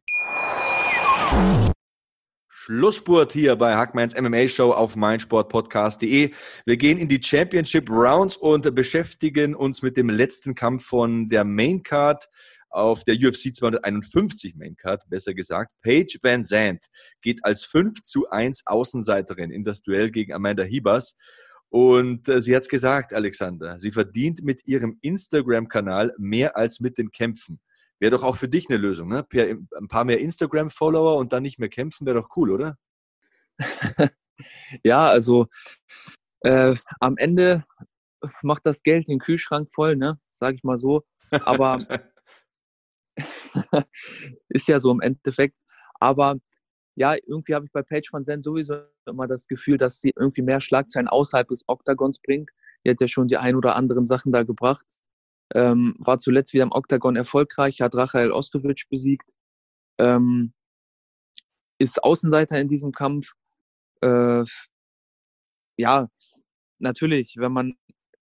Schlussspurt 2.47 3.31
hier 3.31 3.55
bei 3.55 3.75
Hackmans 3.75 4.15
MMA 4.19 4.47
Show 4.47 4.71
auf 4.71 4.95
meinsportpodcast.de. 4.95 6.31
Wir 6.65 6.77
gehen 6.77 6.97
in 6.99 7.07
die 7.07 7.21
Championship 7.23 7.89
Rounds 7.89 8.37
und 8.37 8.75
beschäftigen 8.75 9.55
uns 9.55 9.81
mit 9.81 9.97
dem 9.97 10.09
letzten 10.09 10.53
Kampf 10.55 10.85
von 10.85 11.27
der 11.27 11.43
Main 11.43 11.81
Card 11.83 12.29
auf 12.71 13.03
der 13.03 13.15
UFC 13.15 13.55
251 13.55 14.55
Maincard, 14.55 15.03
besser 15.09 15.33
gesagt. 15.33 15.71
Paige 15.81 16.17
Van 16.21 16.45
Zandt 16.45 16.87
geht 17.21 17.43
als 17.43 17.63
5 17.65 18.03
zu 18.03 18.29
1 18.29 18.63
Außenseiterin 18.65 19.51
in 19.51 19.63
das 19.63 19.81
Duell 19.81 20.11
gegen 20.11 20.33
Amanda 20.33 20.63
Hibas. 20.63 21.15
Und 21.69 22.27
äh, 22.27 22.41
sie 22.41 22.55
hat 22.55 22.63
es 22.63 22.69
gesagt, 22.69 23.13
Alexander, 23.13 23.79
sie 23.79 23.91
verdient 23.91 24.43
mit 24.43 24.65
ihrem 24.67 24.97
Instagram-Kanal 25.01 26.13
mehr 26.17 26.57
als 26.57 26.79
mit 26.79 26.97
den 26.97 27.11
Kämpfen. 27.11 27.61
Wäre 27.99 28.11
doch 28.11 28.23
auch 28.23 28.35
für 28.35 28.49
dich 28.49 28.69
eine 28.69 28.77
Lösung, 28.77 29.09
ne? 29.09 29.25
ein 29.31 29.87
paar 29.87 30.03
mehr 30.03 30.19
Instagram-Follower 30.19 31.17
und 31.17 31.31
dann 31.33 31.43
nicht 31.43 31.59
mehr 31.59 31.69
kämpfen, 31.69 32.05
wäre 32.05 32.19
doch 32.19 32.35
cool, 32.35 32.51
oder? 32.51 32.77
ja, 34.83 35.05
also 35.05 35.47
äh, 36.41 36.75
am 36.99 37.17
Ende 37.17 37.63
macht 38.41 38.65
das 38.65 38.83
Geld 38.83 39.07
den 39.07 39.19
Kühlschrank 39.19 39.71
voll, 39.71 39.95
ne? 39.95 40.19
Sag 40.31 40.55
ich 40.55 40.63
mal 40.63 40.77
so. 40.77 41.03
Aber 41.31 41.77
ist 44.49 44.67
ja 44.67 44.79
so 44.79 44.91
im 44.91 45.01
Endeffekt. 45.01 45.55
Aber 45.99 46.37
ja, 46.95 47.15
irgendwie 47.25 47.55
habe 47.55 47.65
ich 47.65 47.71
bei 47.71 47.83
Page 47.83 48.11
Van 48.11 48.23
Zandt 48.23 48.43
sowieso 48.43 48.75
immer 49.05 49.27
das 49.27 49.47
Gefühl, 49.47 49.77
dass 49.77 50.01
sie 50.01 50.11
irgendwie 50.15 50.41
mehr 50.41 50.61
Schlagzeilen 50.61 51.07
außerhalb 51.07 51.47
des 51.47 51.63
Oktagons 51.67 52.19
bringt. 52.19 52.49
Die 52.85 52.91
hat 52.91 53.01
ja 53.01 53.07
schon 53.07 53.27
die 53.27 53.37
ein 53.37 53.55
oder 53.55 53.75
anderen 53.75 54.05
Sachen 54.05 54.31
da 54.31 54.43
gebracht. 54.43 54.85
Ähm, 55.53 55.95
war 55.99 56.19
zuletzt 56.19 56.53
wieder 56.53 56.63
im 56.63 56.71
Oktagon 56.71 57.15
erfolgreich, 57.15 57.81
hat 57.81 57.95
Rachael 57.95 58.31
Ostovic 58.31 58.83
besiegt. 58.89 59.29
Ähm, 59.99 60.53
ist 61.79 62.03
Außenseiter 62.03 62.59
in 62.59 62.67
diesem 62.67 62.91
Kampf. 62.91 63.33
Äh, 64.01 64.43
ja, 65.77 66.07
natürlich, 66.79 67.35
wenn 67.37 67.51
man 67.53 67.73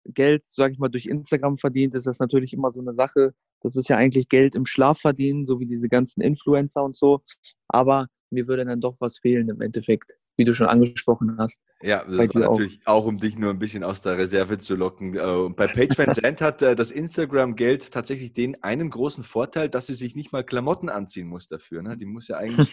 Geld, 0.05 0.47
sage 0.47 0.75
ich 0.75 0.79
mal, 0.79 0.89
durch 0.89 1.07
Instagram 1.07 1.59
verdient, 1.59 1.95
ist 1.95 2.07
das 2.07 2.19
natürlich 2.19 2.53
immer 2.53 2.71
so 2.71 2.81
eine 2.81 2.95
Sache. 2.95 3.35
Das 3.61 3.77
ist 3.77 3.89
ja 3.89 3.97
eigentlich 3.97 4.29
Geld 4.29 4.55
im 4.55 4.67
Schlaf 4.67 5.01
verdienen, 5.01 5.45
so 5.45 5.61
wie 5.61 5.67
diese 5.67 5.89
ganzen 5.89 6.21
Influencer 6.21 6.85
und 6.85 6.97
so. 6.97 7.23
Aber 7.69 8.07
mir 8.31 8.47
würde 8.47 8.65
dann 8.65 8.81
doch 8.81 8.97
was 9.01 9.19
fehlen 9.19 9.49
im 9.49 9.61
Endeffekt. 9.61 10.19
Wie 10.39 10.45
du 10.45 10.55
schon 10.55 10.69
angesprochen 10.69 11.37
hast. 11.37 11.61
Ja, 11.83 12.05
das 12.05 12.17
war 12.17 12.51
natürlich 12.51 12.81
auch. 12.85 13.03
auch. 13.03 13.07
um 13.07 13.19
dich 13.19 13.37
nur 13.37 13.51
ein 13.51 13.59
bisschen 13.59 13.83
aus 13.83 14.03
der 14.03 14.17
Reserve 14.17 14.59
zu 14.59 14.77
locken. 14.77 15.17
Äh, 15.17 15.51
bei 15.51 15.67
Page 15.67 15.99
Van 15.99 16.15
Zandt 16.15 16.41
hat 16.41 16.63
äh, 16.63 16.77
das 16.77 16.93
Instagram-Geld 16.93 17.91
tatsächlich 17.91 18.33
den 18.33 18.63
einen 18.63 18.89
großen 18.89 19.25
Vorteil, 19.25 19.69
dass 19.69 19.89
sie 19.89 19.95
sich 19.95 20.15
nicht 20.15 20.33
mal 20.33 20.45
Klamotten 20.45 20.89
anziehen 20.89 21.27
muss 21.27 21.49
dafür. 21.49 21.83
Ne? 21.83 21.97
Die 21.97 22.07
muss 22.07 22.29
ja 22.29 22.37
eigentlich 22.37 22.73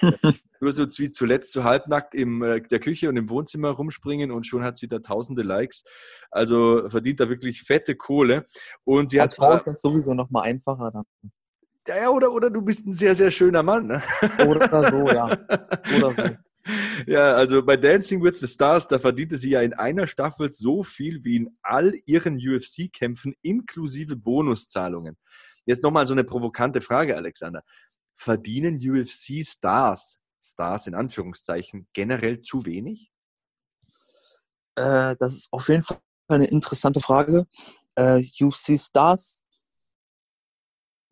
nur 0.62 0.72
so 0.72 0.86
wie 0.86 1.10
zuletzt 1.10 1.52
so 1.52 1.64
halbnackt 1.64 2.14
in 2.14 2.40
der 2.40 2.80
Küche 2.80 3.10
und 3.10 3.18
im 3.18 3.30
Wohnzimmer 3.30 3.72
rumspringen 3.72 4.32
und 4.32 4.46
schon 4.46 4.64
hat 4.64 4.78
sie 4.78 4.88
da 4.88 5.00
tausende 5.00 5.42
Likes. 5.42 5.84
Also 6.30 6.88
verdient 6.88 7.20
da 7.20 7.30
wirklich 7.30 7.64
fette 7.64 7.96
Kohle. 7.96 8.46
Und 8.84 9.10
sie 9.10 9.20
Als 9.20 9.40
hat 9.40 9.64
Frau 9.64 9.72
ist 9.72 9.82
sowieso 9.82 10.14
noch 10.14 10.30
mal 10.30 10.42
einfacher 10.44 10.92
dann. 10.92 11.32
Ja, 11.88 12.10
oder, 12.10 12.32
oder 12.32 12.50
du 12.50 12.62
bist 12.62 12.88
ein 12.88 12.94
sehr, 12.94 13.14
sehr 13.14 13.30
schöner 13.30 13.62
Mann. 13.62 13.86
Ne? 13.86 14.02
Oder 14.48 14.90
so, 14.90 15.08
ja. 15.08 15.26
Oder 15.96 16.12
so. 16.12 16.36
Ja, 17.08 17.36
also 17.36 17.64
bei 17.64 17.78
Dancing 17.78 18.24
with 18.24 18.40
the 18.40 18.48
Stars, 18.48 18.88
da 18.88 18.98
verdiente 18.98 19.38
sie 19.38 19.52
ja 19.52 19.62
in 19.62 19.74
einer 19.74 20.08
Staffel 20.08 20.52
so 20.52 20.82
viel 20.84 21.24
wie 21.24 21.38
in 21.38 21.58
all 21.62 21.94
ihren 22.06 22.38
UFC-Kämpfen 22.38 23.36
inklusive 23.42 24.16
Bonuszahlungen. 24.16 25.18
Jetzt 25.66 25.84
nochmal 25.84 26.08
so 26.08 26.14
eine 26.14 26.24
provokante 26.24 26.82
Frage, 26.82 27.16
Alexander. 27.16 27.64
Verdienen 28.16 28.78
UFC-Stars, 28.78 30.18
Stars 30.42 30.88
in 30.88 30.96
Anführungszeichen, 30.96 31.88
generell 31.94 32.42
zu 32.42 32.66
wenig? 32.66 33.12
Äh, 34.76 35.16
das 35.20 35.36
ist 35.36 35.48
auf 35.52 35.68
jeden 35.70 35.84
Fall 35.84 36.00
eine 36.28 36.46
interessante 36.46 37.02
Frage. 37.02 37.46
Äh, 37.96 38.24
UFC-Stars 38.42 39.46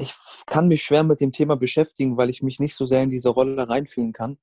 ich 0.03 0.13
kann 0.45 0.67
mich 0.67 0.83
schwer 0.83 1.03
mit 1.03 1.21
dem 1.21 1.31
Thema 1.31 1.55
beschäftigen, 1.55 2.17
weil 2.17 2.29
ich 2.29 2.41
mich 2.41 2.59
nicht 2.59 2.75
so 2.75 2.85
sehr 2.85 3.03
in 3.03 3.09
diese 3.09 3.29
Rolle 3.29 3.67
reinfühlen 3.67 4.11
kann. 4.11 4.37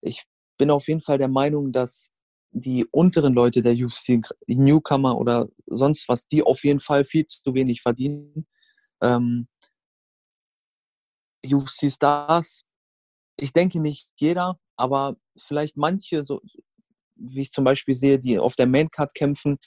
Ich 0.00 0.26
bin 0.58 0.70
auf 0.70 0.88
jeden 0.88 1.00
Fall 1.00 1.18
der 1.18 1.28
Meinung, 1.28 1.72
dass 1.72 2.10
die 2.50 2.86
unteren 2.90 3.34
Leute 3.34 3.62
der 3.62 3.74
UFC, 3.74 4.20
die 4.48 4.56
Newcomer 4.56 5.16
oder 5.16 5.48
sonst 5.66 6.08
was, 6.08 6.26
die 6.28 6.42
auf 6.42 6.64
jeden 6.64 6.80
Fall 6.80 7.04
viel 7.04 7.26
zu 7.26 7.54
wenig 7.54 7.82
verdienen. 7.82 8.46
Ähm, 9.02 9.48
UFC 11.44 11.90
Stars, 11.90 12.64
ich 13.38 13.52
denke 13.52 13.80
nicht 13.80 14.08
jeder, 14.16 14.58
aber 14.76 15.16
vielleicht 15.38 15.76
manche, 15.76 16.24
so 16.26 16.40
wie 17.14 17.42
ich 17.42 17.52
zum 17.52 17.64
Beispiel 17.64 17.94
sehe, 17.94 18.18
die 18.18 18.38
auf 18.38 18.56
der 18.56 18.66
Maincard 18.66 19.14
kämpfen, 19.14 19.58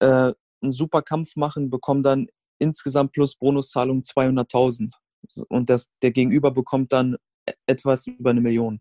äh, 0.00 0.32
einen 0.62 0.72
super 0.72 1.02
Kampf 1.02 1.36
machen, 1.36 1.70
bekommen 1.70 2.02
dann 2.02 2.26
insgesamt 2.58 3.12
plus 3.12 3.36
Bonuszahlung 3.36 4.02
200.000. 4.02 4.92
Und 5.48 5.70
das, 5.70 5.88
der 6.02 6.10
Gegenüber 6.12 6.50
bekommt 6.50 6.92
dann 6.92 7.16
e-, 7.48 7.52
etwas 7.66 8.06
über 8.06 8.30
eine 8.30 8.40
Million. 8.40 8.80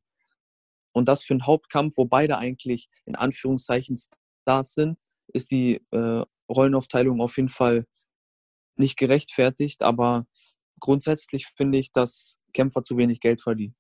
Und 0.94 1.10
das 1.10 1.24
für 1.24 1.34
einen 1.34 1.46
Hauptkampf, 1.46 1.98
wo 1.98 2.06
beide 2.06 2.38
eigentlich 2.38 2.90
in 3.06 3.16
Anführungszeichen 3.16 3.98
Stars 4.42 4.74
sind, 4.74 4.98
ist 5.28 5.52
die 5.52 5.82
äh, 5.92 6.24
Rollenaufteilung 6.50 7.22
auf 7.22 7.38
jeden 7.38 7.50
Fall 7.50 7.86
nicht 8.76 8.98
gerechtfertigt. 8.98 9.84
Aber 9.84 10.26
grundsätzlich 10.80 11.48
finde 11.58 11.80
ich, 11.80 11.92
dass 11.92 12.40
Kämpfer 12.54 12.84
zu 12.84 12.98
wenig 12.98 13.20
Geld 13.20 13.42
verdienen. 13.42 13.76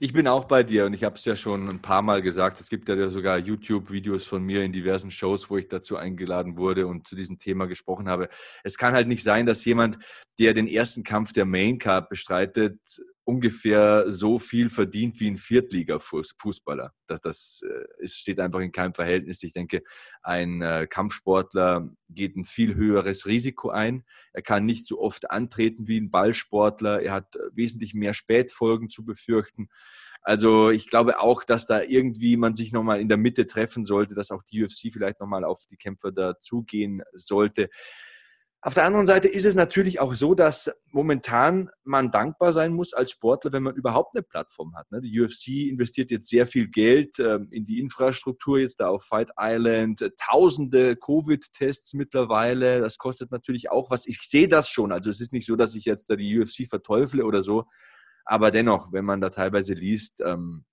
Ich 0.00 0.12
bin 0.12 0.26
auch 0.26 0.44
bei 0.44 0.62
dir 0.62 0.86
und 0.86 0.94
ich 0.94 1.04
habe 1.04 1.14
es 1.14 1.24
ja 1.24 1.36
schon 1.36 1.68
ein 1.68 1.80
paar 1.80 2.02
Mal 2.02 2.22
gesagt. 2.22 2.60
Es 2.60 2.68
gibt 2.68 2.88
ja 2.88 3.08
sogar 3.08 3.38
YouTube-Videos 3.38 4.24
von 4.24 4.42
mir 4.42 4.62
in 4.64 4.72
diversen 4.72 5.10
Shows, 5.10 5.48
wo 5.50 5.58
ich 5.58 5.68
dazu 5.68 5.96
eingeladen 5.96 6.56
wurde 6.56 6.86
und 6.86 7.06
zu 7.06 7.14
diesem 7.14 7.38
Thema 7.38 7.66
gesprochen 7.66 8.08
habe. 8.08 8.28
Es 8.64 8.76
kann 8.76 8.94
halt 8.94 9.08
nicht 9.08 9.22
sein, 9.22 9.46
dass 9.46 9.64
jemand, 9.64 9.98
der 10.38 10.54
den 10.54 10.66
ersten 10.66 11.02
Kampf 11.02 11.32
der 11.32 11.44
Main 11.44 11.78
Card 11.78 12.08
bestreitet, 12.08 12.80
ungefähr 13.24 14.10
so 14.10 14.38
viel 14.38 14.68
verdient 14.68 15.20
wie 15.20 15.30
ein 15.30 15.36
Viertliga-Fußballer. 15.36 16.92
Das, 17.06 17.20
das 17.20 17.62
äh, 17.64 18.02
ist, 18.02 18.18
steht 18.18 18.40
einfach 18.40 18.60
in 18.60 18.72
keinem 18.72 18.94
Verhältnis. 18.94 19.42
Ich 19.42 19.52
denke, 19.52 19.82
ein 20.22 20.62
äh, 20.62 20.86
Kampfsportler 20.88 21.90
geht 22.08 22.36
ein 22.36 22.44
viel 22.44 22.74
höheres 22.74 23.26
Risiko 23.26 23.70
ein. 23.70 24.04
Er 24.32 24.42
kann 24.42 24.64
nicht 24.64 24.86
so 24.86 25.00
oft 25.00 25.30
antreten 25.30 25.86
wie 25.86 26.00
ein 26.00 26.10
Ballsportler. 26.10 27.02
Er 27.02 27.12
hat 27.12 27.36
wesentlich 27.52 27.94
mehr 27.94 28.14
Spätfolgen 28.14 28.90
zu 28.90 29.04
befürchten. 29.04 29.68
Also 30.22 30.70
ich 30.70 30.86
glaube 30.86 31.20
auch, 31.20 31.44
dass 31.44 31.66
da 31.66 31.82
irgendwie 31.82 32.36
man 32.36 32.54
sich 32.54 32.72
nochmal 32.72 33.00
in 33.00 33.08
der 33.08 33.16
Mitte 33.16 33.46
treffen 33.46 33.84
sollte, 33.84 34.14
dass 34.14 34.30
auch 34.30 34.42
die 34.42 34.62
UFC 34.62 34.92
vielleicht 34.92 35.20
nochmal 35.20 35.44
auf 35.44 35.64
die 35.70 35.76
Kämpfer 35.76 36.12
dazugehen 36.12 37.02
sollte. 37.14 37.70
Auf 38.62 38.74
der 38.74 38.84
anderen 38.84 39.06
Seite 39.06 39.26
ist 39.26 39.46
es 39.46 39.54
natürlich 39.54 40.00
auch 40.00 40.12
so, 40.12 40.34
dass 40.34 40.70
momentan 40.90 41.70
man 41.82 42.10
dankbar 42.10 42.52
sein 42.52 42.74
muss 42.74 42.92
als 42.92 43.10
Sportler, 43.10 43.52
wenn 43.52 43.62
man 43.62 43.74
überhaupt 43.74 44.14
eine 44.14 44.22
Plattform 44.22 44.76
hat. 44.76 44.90
Ne? 44.90 45.00
Die 45.00 45.18
UFC 45.18 45.70
investiert 45.70 46.10
jetzt 46.10 46.28
sehr 46.28 46.46
viel 46.46 46.68
Geld 46.68 47.18
ähm, 47.18 47.48
in 47.50 47.64
die 47.64 47.80
Infrastruktur, 47.80 48.58
jetzt 48.58 48.80
da 48.80 48.88
auf 48.88 49.04
Fight 49.04 49.30
Island, 49.38 50.12
tausende 50.18 50.94
Covid-Tests 50.96 51.94
mittlerweile. 51.94 52.80
Das 52.80 52.98
kostet 52.98 53.30
natürlich 53.30 53.70
auch 53.70 53.90
was. 53.90 54.06
Ich 54.06 54.18
sehe 54.20 54.48
das 54.48 54.68
schon. 54.68 54.92
Also 54.92 55.08
es 55.08 55.22
ist 55.22 55.32
nicht 55.32 55.46
so, 55.46 55.56
dass 55.56 55.74
ich 55.74 55.86
jetzt 55.86 56.10
da 56.10 56.16
die 56.16 56.38
UFC 56.38 56.68
verteufle 56.68 57.24
oder 57.24 57.42
so. 57.42 57.64
Aber 58.26 58.50
dennoch, 58.50 58.92
wenn 58.92 59.06
man 59.06 59.22
da 59.22 59.30
teilweise 59.30 59.72
liest, 59.72 60.20
ähm, 60.20 60.66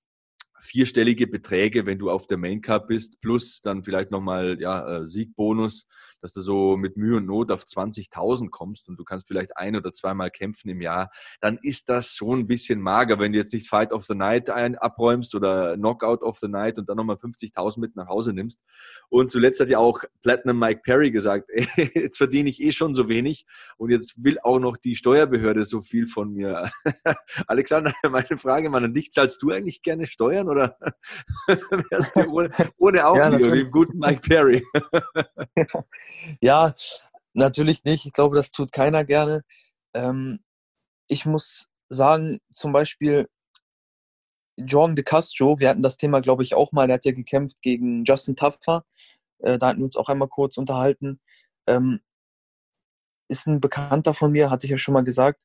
vierstellige 0.60 1.28
Beträge, 1.28 1.86
wenn 1.86 2.00
du 2.00 2.10
auf 2.10 2.28
der 2.28 2.38
Main 2.38 2.62
Cup 2.62 2.88
bist, 2.88 3.22
plus 3.22 3.62
dann 3.62 3.84
vielleicht 3.84 4.12
nochmal 4.12 4.58
ja, 4.60 5.00
äh, 5.00 5.08
Siegbonus, 5.08 5.88
dass 6.22 6.34
du 6.34 6.42
so 6.42 6.78
mit 6.78 6.98
Mühe 6.98 7.18
und 7.18 7.26
Not 7.26 7.52
auf 7.52 7.64
20.000 7.64 8.50
kommst 8.50 8.90
und 8.90 8.98
du 9.00 9.04
kannst 9.04 9.28
vielleicht 9.28 9.56
ein 9.58 9.76
oder 9.76 9.94
zweimal 9.94 10.32
kämpfen 10.32 10.70
im 10.70 10.82
Jahr, 10.82 11.12
dann 11.42 11.58
ist 11.62 11.90
das 11.90 12.14
schon 12.14 12.40
ein 12.40 12.48
bisschen 12.48 12.82
mager, 12.82 13.20
wenn 13.20 13.32
du 13.32 13.38
jetzt 13.38 13.54
nicht 13.54 13.70
Fight 13.70 13.92
of 13.94 14.06
the 14.06 14.16
Night 14.16 14.50
ein, 14.50 14.76
abräumst 14.76 15.36
oder 15.36 15.76
Knockout 15.76 16.24
of 16.24 16.40
the 16.40 16.48
Night 16.48 16.80
und 16.80 16.90
dann 16.90 16.98
nochmal 16.98 17.18
50.000 17.18 17.80
mit 17.80 17.96
nach 17.96 18.08
Hause 18.08 18.34
nimmst. 18.34 18.60
Und 19.10 19.30
zuletzt 19.30 19.60
hat 19.60 19.70
ja 19.70 19.80
auch 19.80 20.04
Platinum 20.22 20.60
Mike 20.60 20.82
Perry 20.84 21.12
gesagt, 21.12 21.50
jetzt 21.94 22.18
verdiene 22.18 22.50
ich 22.50 22.62
eh 22.62 22.72
schon 22.72 22.94
so 22.94 23.10
wenig 23.10 23.46
und 23.78 23.92
jetzt 23.92 24.24
will 24.24 24.38
auch 24.44 24.60
noch 24.60 24.78
die 24.78 24.96
Steuerbehörde 24.96 25.66
so 25.66 25.82
viel 25.82 26.08
von 26.08 26.34
mir. 26.34 26.70
Alexander, 27.48 27.94
meine 28.10 28.38
Frage 28.38 28.70
mal 28.70 28.84
an 28.84 28.94
dich, 28.94 29.12
zahlst 29.12 29.42
du 29.42 29.52
eigentlich 29.52 29.82
gerne 29.82 30.08
Steuern 30.08 30.47
oder 30.48 30.78
wärst 31.48 32.16
du 32.16 32.26
ohne, 32.26 32.50
ohne 32.78 33.08
auch 33.08 33.16
ja, 33.18 33.32
wie 33.38 33.62
im 33.62 33.72
guten 33.72 33.98
Mike 33.98 34.22
Perry? 34.22 34.66
ja, 36.42 36.76
natürlich 37.34 37.84
nicht. 37.84 38.06
Ich 38.06 38.14
glaube, 38.14 38.36
das 38.36 38.52
tut 38.52 38.72
keiner 38.72 39.04
gerne. 39.04 39.44
Ähm, 39.94 40.40
ich 41.08 41.26
muss 41.26 41.68
sagen, 41.90 42.40
zum 42.54 42.74
Beispiel 42.74 43.28
Jordan 44.58 44.96
de 44.96 45.06
Castro, 45.06 45.60
wir 45.60 45.70
hatten 45.70 45.84
das 45.84 45.98
Thema, 45.98 46.20
glaube 46.20 46.44
ich, 46.44 46.56
auch 46.56 46.72
mal, 46.72 46.88
der 46.88 46.96
hat 46.96 47.06
ja 47.06 47.12
gekämpft 47.12 47.62
gegen 47.62 48.04
Justin 48.06 48.36
Taffer. 48.36 48.86
Äh, 49.40 49.58
da 49.58 49.68
hatten 49.68 49.80
wir 49.80 49.86
uns 49.86 49.98
auch 49.98 50.10
einmal 50.10 50.28
kurz 50.28 50.58
unterhalten. 50.58 51.20
Ähm, 51.68 52.02
ist 53.30 53.46
ein 53.46 53.60
Bekannter 53.60 54.14
von 54.14 54.32
mir, 54.32 54.50
hatte 54.50 54.66
ich 54.66 54.72
ja 54.72 54.78
schon 54.78 54.94
mal 54.94 55.04
gesagt. 55.04 55.44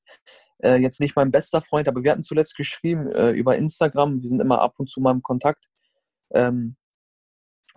Äh, 0.62 0.76
jetzt 0.76 1.00
nicht 1.00 1.16
mein 1.16 1.30
bester 1.30 1.62
Freund, 1.62 1.88
aber 1.88 2.02
wir 2.02 2.10
hatten 2.12 2.22
zuletzt 2.22 2.56
geschrieben 2.56 3.10
äh, 3.12 3.30
über 3.30 3.56
Instagram. 3.56 4.20
Wir 4.20 4.28
sind 4.28 4.40
immer 4.40 4.60
ab 4.60 4.74
und 4.78 4.88
zu 4.88 5.00
mal 5.00 5.12
im 5.12 5.22
Kontakt. 5.22 5.66
Ähm, 6.32 6.76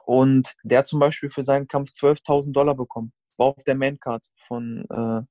und 0.06 0.54
der 0.64 0.80
hat 0.80 0.88
zum 0.88 1.00
Beispiel 1.00 1.30
für 1.30 1.44
seinen 1.44 1.68
Kampf 1.68 1.90
12.000 1.90 2.52
Dollar 2.52 2.76
bekommen. 2.76 3.12
War 3.38 3.48
auf 3.48 3.64
der 3.64 3.76
Maincard 3.76 4.28
von 4.38 4.86
äh, 4.90 5.22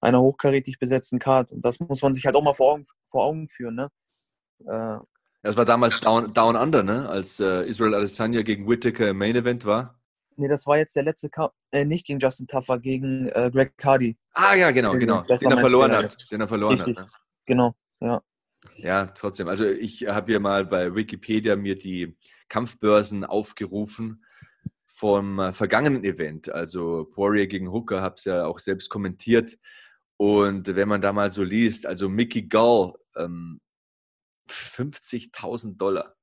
einer 0.00 0.20
hochkarätig 0.20 0.78
besetzten 0.78 1.18
Card. 1.18 1.52
Und 1.52 1.64
das 1.64 1.78
muss 1.80 2.02
man 2.02 2.14
sich 2.14 2.24
halt 2.24 2.36
auch 2.36 2.42
mal 2.42 2.54
vor 2.54 2.72
Augen, 2.72 2.86
vor 3.06 3.24
Augen 3.24 3.48
führen. 3.48 3.74
Ne? 3.74 3.88
Äh, 4.66 4.98
das 5.42 5.56
war 5.56 5.66
damals 5.66 6.00
Down, 6.00 6.32
Down 6.32 6.56
Under, 6.56 6.82
ne? 6.82 7.08
als 7.08 7.38
äh, 7.38 7.66
Israel 7.66 7.94
Adesanya 7.94 8.42
gegen 8.42 8.66
Whittaker 8.66 9.10
im 9.10 9.18
Main 9.18 9.36
Event 9.36 9.66
war. 9.66 10.00
Nee, 10.36 10.48
das 10.48 10.66
war 10.66 10.78
jetzt 10.78 10.96
der 10.96 11.04
letzte 11.04 11.30
Kampf, 11.30 11.52
äh, 11.72 11.84
nicht 11.84 12.06
gegen 12.06 12.18
Justin 12.18 12.46
Taffer, 12.46 12.78
gegen 12.78 13.26
äh, 13.28 13.50
Greg 13.52 13.72
Hardy. 13.82 14.16
Ah 14.32 14.54
ja, 14.54 14.70
genau, 14.70 14.92
genau. 14.92 15.22
Den 15.22 15.50
er 15.50 15.58
verloren 15.58 15.92
hat. 15.92 16.16
Den 16.30 16.40
er 16.40 16.48
verloren 16.48 16.76
Richtig. 16.76 16.96
hat. 16.96 17.06
Ne? 17.06 17.12
Genau, 17.46 17.74
ja. 18.00 18.20
Ja, 18.76 19.06
trotzdem. 19.06 19.48
Also 19.48 19.66
ich 19.66 20.06
habe 20.06 20.32
hier 20.32 20.40
mal 20.40 20.64
bei 20.64 20.94
Wikipedia 20.94 21.54
mir 21.54 21.76
die 21.76 22.16
Kampfbörsen 22.48 23.24
aufgerufen 23.24 24.22
vom 24.86 25.38
äh, 25.38 25.52
vergangenen 25.52 26.04
Event. 26.04 26.50
Also 26.50 27.04
Poirier 27.04 27.46
gegen 27.46 27.70
Hooker, 27.70 28.00
habe 28.00 28.14
es 28.16 28.24
ja 28.24 28.46
auch 28.46 28.58
selbst 28.58 28.88
kommentiert. 28.88 29.56
Und 30.16 30.74
wenn 30.74 30.88
man 30.88 31.00
da 31.00 31.12
mal 31.12 31.32
so 31.32 31.42
liest, 31.42 31.86
also 31.86 32.08
Mickey 32.08 32.42
Gall, 32.42 32.92
ähm, 33.16 33.60
50.000 34.48 35.76
Dollar 35.76 36.13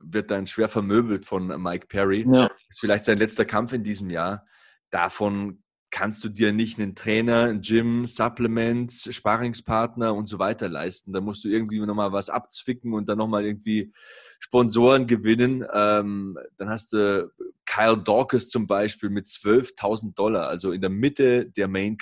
wird 0.00 0.30
dann 0.30 0.46
schwer 0.46 0.68
vermöbelt 0.68 1.24
von 1.24 1.46
Mike 1.62 1.86
Perry. 1.86 2.26
Ja. 2.30 2.50
Ist 2.68 2.80
vielleicht 2.80 3.04
sein 3.04 3.18
letzter 3.18 3.44
Kampf 3.44 3.72
in 3.72 3.82
diesem 3.82 4.10
Jahr. 4.10 4.46
Davon 4.90 5.62
kannst 5.94 6.24
du 6.24 6.28
dir 6.28 6.52
nicht 6.52 6.80
einen 6.80 6.96
Trainer, 6.96 7.44
ein 7.44 7.60
Gym, 7.60 8.04
Supplements, 8.04 9.14
Sparingspartner 9.14 10.12
und 10.12 10.26
so 10.26 10.40
weiter 10.40 10.68
leisten. 10.68 11.12
Da 11.12 11.20
musst 11.20 11.44
du 11.44 11.48
irgendwie 11.48 11.78
nochmal 11.78 12.10
was 12.10 12.30
abzwicken 12.30 12.92
und 12.94 13.08
dann 13.08 13.18
nochmal 13.18 13.44
irgendwie 13.44 13.92
Sponsoren 14.40 15.06
gewinnen. 15.06 15.64
Ähm, 15.72 16.36
dann 16.56 16.68
hast 16.68 16.94
du 16.94 17.30
Kyle 17.64 17.96
Dawkins 17.96 18.48
zum 18.48 18.66
Beispiel 18.66 19.08
mit 19.08 19.28
12.000 19.28 20.14
Dollar, 20.14 20.48
also 20.48 20.72
in 20.72 20.80
der 20.80 20.90
Mitte 20.90 21.46
der 21.46 21.68
Main 21.68 21.96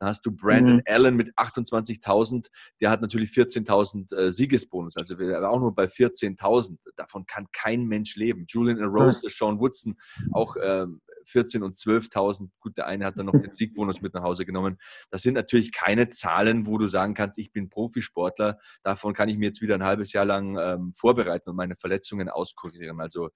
Dann 0.00 0.08
hast 0.08 0.24
du 0.24 0.32
Brandon 0.32 0.76
mhm. 0.76 0.82
Allen 0.86 1.16
mit 1.16 1.32
28.000, 1.36 2.48
der 2.80 2.90
hat 2.90 3.02
natürlich 3.02 3.30
14.000 3.30 4.16
äh, 4.16 4.32
Siegesbonus, 4.32 4.96
also 4.96 5.18
wir 5.18 5.48
auch 5.48 5.60
nur 5.60 5.74
bei 5.74 5.84
14.000. 5.84 6.78
Davon 6.96 7.26
kann 7.26 7.46
kein 7.52 7.84
Mensch 7.84 8.16
leben. 8.16 8.46
Julian 8.48 8.82
Rose, 8.82 9.26
mhm. 9.26 9.30
Sean 9.30 9.60
Woodson, 9.60 9.96
auch 10.32 10.56
ähm, 10.60 11.00
14 11.26 11.62
und 11.62 11.76
12.000. 11.76 12.48
Gut, 12.60 12.76
der 12.78 12.86
eine 12.86 13.04
hat 13.04 13.18
dann 13.18 13.26
noch 13.26 13.40
den 13.40 13.52
Siegbonus 13.52 14.00
mit 14.00 14.14
nach 14.14 14.22
Hause 14.22 14.46
genommen. 14.46 14.78
Das 15.10 15.22
sind 15.22 15.34
natürlich 15.34 15.72
keine 15.72 16.08
Zahlen, 16.08 16.66
wo 16.66 16.78
du 16.78 16.86
sagen 16.86 17.14
kannst, 17.14 17.38
ich 17.38 17.52
bin 17.52 17.68
Profisportler. 17.68 18.58
Davon 18.82 19.12
kann 19.12 19.28
ich 19.28 19.36
mir 19.36 19.46
jetzt 19.46 19.60
wieder 19.60 19.74
ein 19.74 19.84
halbes 19.84 20.12
Jahr 20.12 20.24
lang 20.24 20.58
ähm, 20.58 20.92
vorbereiten 20.96 21.50
und 21.50 21.56
meine 21.56 21.76
Verletzungen 21.76 22.28
auskurieren. 22.28 23.00
Also 23.00 23.30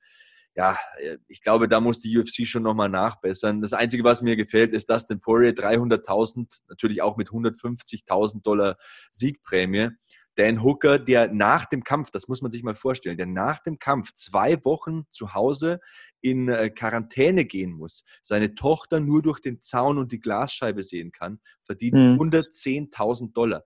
ja, 0.57 0.79
ich 1.27 1.43
glaube, 1.43 1.67
da 1.67 1.81
muss 1.81 1.99
die 1.99 2.17
UFC 2.17 2.47
schon 2.47 2.63
nochmal 2.63 2.89
nachbessern. 2.89 3.61
Das 3.61 3.73
Einzige, 3.73 4.05
was 4.05 4.23
mir 4.23 4.37
gefällt, 4.37 4.73
ist 4.73 4.89
Dustin 4.89 5.21
Poirier 5.21 5.53
300.000, 5.53 6.61
natürlich 6.69 7.03
auch 7.03 7.17
mit 7.17 7.31
150.000 7.31 8.43
Dollar 8.43 8.77
Siegprämie. 9.11 9.91
Dan 10.37 10.65
Hooker, 10.65 10.99
der 10.99 11.33
nach 11.33 11.65
dem 11.65 11.85
Kampf, 11.85 12.11
das 12.11 12.27
muss 12.27 12.43
man 12.43 12.51
sich 12.51 12.63
mal 12.63 12.75
vorstellen, 12.75 13.17
der 13.17 13.27
nach 13.27 13.61
dem 13.61 13.79
Kampf 13.79 14.15
zwei 14.17 14.57
Wochen 14.65 15.05
zu 15.13 15.35
Hause 15.35 15.81
in 16.21 16.49
äh, 16.49 16.71
Quarantäne 16.71 17.45
gehen 17.45 17.73
muss, 17.73 18.05
seine 18.23 18.55
Tochter 18.55 18.99
nur 18.99 19.23
durch 19.23 19.41
den 19.41 19.63
Zaun 19.63 19.99
und 19.99 20.11
die 20.11 20.21
Glasscheibe 20.21 20.83
sehen 20.83 21.13
kann, 21.13 21.39
verdient 21.63 21.95
mhm. 21.95 22.21
110.000 22.21 23.33
Dollar. 23.33 23.65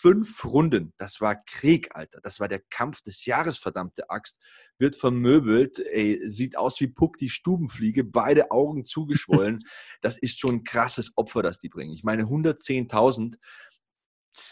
Fünf 0.00 0.44
Runden, 0.44 0.94
das 0.96 1.20
war 1.20 1.34
Krieg, 1.44 1.88
Alter. 1.96 2.20
Das 2.20 2.38
war 2.38 2.46
der 2.46 2.60
Kampf 2.70 3.02
des 3.02 3.24
Jahres, 3.24 3.58
verdammte 3.58 4.10
Axt. 4.10 4.38
Wird 4.78 4.94
vermöbelt, 4.94 5.80
ey, 5.80 6.20
sieht 6.30 6.56
aus 6.56 6.78
wie 6.80 6.86
Puck 6.86 7.18
die 7.18 7.28
Stubenfliege, 7.28 8.04
beide 8.04 8.52
Augen 8.52 8.84
zugeschwollen. 8.84 9.58
das 10.00 10.16
ist 10.16 10.38
schon 10.38 10.56
ein 10.56 10.64
krasses 10.64 11.10
Opfer, 11.16 11.42
das 11.42 11.58
die 11.58 11.68
bringen. 11.68 11.94
Ich 11.94 12.04
meine, 12.04 12.22
110.000 12.24 13.38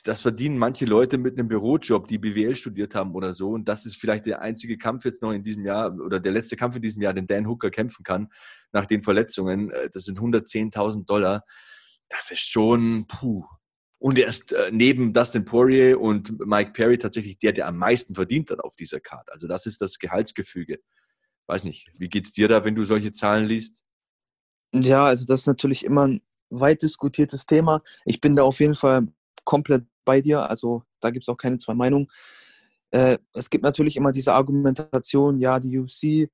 das 0.02 0.22
verdienen 0.22 0.58
manche 0.58 0.84
Leute 0.84 1.16
mit 1.16 1.38
einem 1.38 1.46
Bürojob, 1.46 2.08
die 2.08 2.18
BWL 2.18 2.56
studiert 2.56 2.96
haben 2.96 3.14
oder 3.14 3.32
so. 3.32 3.50
Und 3.50 3.68
das 3.68 3.86
ist 3.86 3.98
vielleicht 3.98 4.26
der 4.26 4.42
einzige 4.42 4.78
Kampf 4.78 5.04
jetzt 5.04 5.22
noch 5.22 5.30
in 5.30 5.44
diesem 5.44 5.64
Jahr 5.64 5.94
oder 5.94 6.18
der 6.18 6.32
letzte 6.32 6.56
Kampf 6.56 6.74
in 6.74 6.82
diesem 6.82 7.02
Jahr, 7.02 7.12
den 7.12 7.28
Dan 7.28 7.46
Hooker 7.46 7.70
kämpfen 7.70 8.02
kann 8.02 8.32
nach 8.72 8.86
den 8.86 9.04
Verletzungen. 9.04 9.70
Äh, 9.70 9.90
das 9.90 10.06
sind 10.06 10.18
110.000 10.18 11.06
Dollar. 11.06 11.44
Das 12.08 12.32
ist 12.32 12.40
schon, 12.40 13.06
puh. 13.06 13.44
Und 13.98 14.18
er 14.18 14.28
ist 14.28 14.52
äh, 14.52 14.70
neben 14.72 15.12
Dustin 15.12 15.44
Poirier 15.44 16.00
und 16.00 16.38
Mike 16.46 16.72
Perry 16.72 16.98
tatsächlich 16.98 17.38
der, 17.38 17.52
der 17.52 17.66
am 17.66 17.78
meisten 17.78 18.14
verdient 18.14 18.50
hat 18.50 18.60
auf 18.60 18.76
dieser 18.76 19.00
Karte. 19.00 19.32
Also 19.32 19.48
das 19.48 19.66
ist 19.66 19.80
das 19.80 19.98
Gehaltsgefüge. 19.98 20.80
Weiß 21.46 21.64
nicht, 21.64 21.90
wie 21.98 22.08
geht's 22.08 22.32
dir 22.32 22.48
da, 22.48 22.64
wenn 22.64 22.74
du 22.74 22.84
solche 22.84 23.12
Zahlen 23.12 23.46
liest? 23.46 23.82
Ja, 24.74 25.04
also 25.04 25.24
das 25.24 25.42
ist 25.42 25.46
natürlich 25.46 25.84
immer 25.84 26.08
ein 26.08 26.22
weit 26.50 26.82
diskutiertes 26.82 27.46
Thema. 27.46 27.82
Ich 28.04 28.20
bin 28.20 28.36
da 28.36 28.42
auf 28.42 28.60
jeden 28.60 28.74
Fall 28.74 29.08
komplett 29.44 29.86
bei 30.04 30.20
dir. 30.20 30.48
Also 30.48 30.82
da 31.00 31.10
gibt 31.10 31.24
es 31.24 31.28
auch 31.28 31.36
keine 31.36 31.58
zwei 31.58 31.74
Meinungen. 31.74 32.08
Äh, 32.90 33.18
es 33.32 33.50
gibt 33.50 33.64
natürlich 33.64 33.96
immer 33.96 34.12
diese 34.12 34.34
Argumentation, 34.34 35.40
ja, 35.40 35.58
die 35.60 35.78
UFC, 35.78 36.30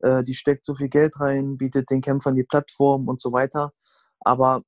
äh, 0.00 0.22
die 0.24 0.34
steckt 0.34 0.64
so 0.64 0.74
viel 0.74 0.88
Geld 0.88 1.18
rein, 1.20 1.56
bietet 1.56 1.90
den 1.90 2.00
Kämpfern 2.00 2.36
die 2.36 2.44
Plattform 2.44 3.08
und 3.08 3.20
so 3.20 3.32
weiter. 3.32 3.72
Aber 4.20 4.62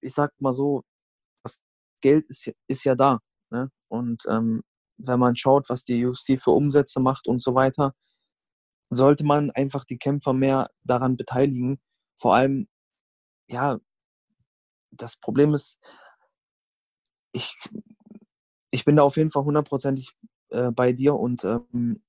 ich 0.00 0.14
sag 0.14 0.32
mal 0.40 0.52
so, 0.52 0.82
Geld 2.00 2.26
ist, 2.28 2.50
ist 2.68 2.84
ja 2.84 2.94
da. 2.94 3.20
Ne? 3.50 3.70
Und 3.88 4.22
ähm, 4.28 4.62
wenn 4.98 5.20
man 5.20 5.36
schaut, 5.36 5.68
was 5.68 5.84
die 5.84 6.04
UFC 6.04 6.40
für 6.40 6.50
Umsätze 6.50 7.00
macht 7.00 7.28
und 7.28 7.42
so 7.42 7.54
weiter, 7.54 7.94
sollte 8.90 9.24
man 9.24 9.50
einfach 9.50 9.84
die 9.84 9.98
Kämpfer 9.98 10.32
mehr 10.32 10.68
daran 10.82 11.16
beteiligen. 11.16 11.80
Vor 12.16 12.34
allem, 12.34 12.68
ja, 13.48 13.78
das 14.90 15.16
Problem 15.18 15.54
ist, 15.54 15.78
ich, 17.32 17.56
ich 18.70 18.84
bin 18.84 18.96
da 18.96 19.02
auf 19.02 19.16
jeden 19.16 19.30
Fall 19.30 19.44
hundertprozentig 19.44 20.12
äh, 20.50 20.70
bei 20.72 20.92
dir 20.92 21.14
und 21.14 21.44
ähm, 21.44 22.02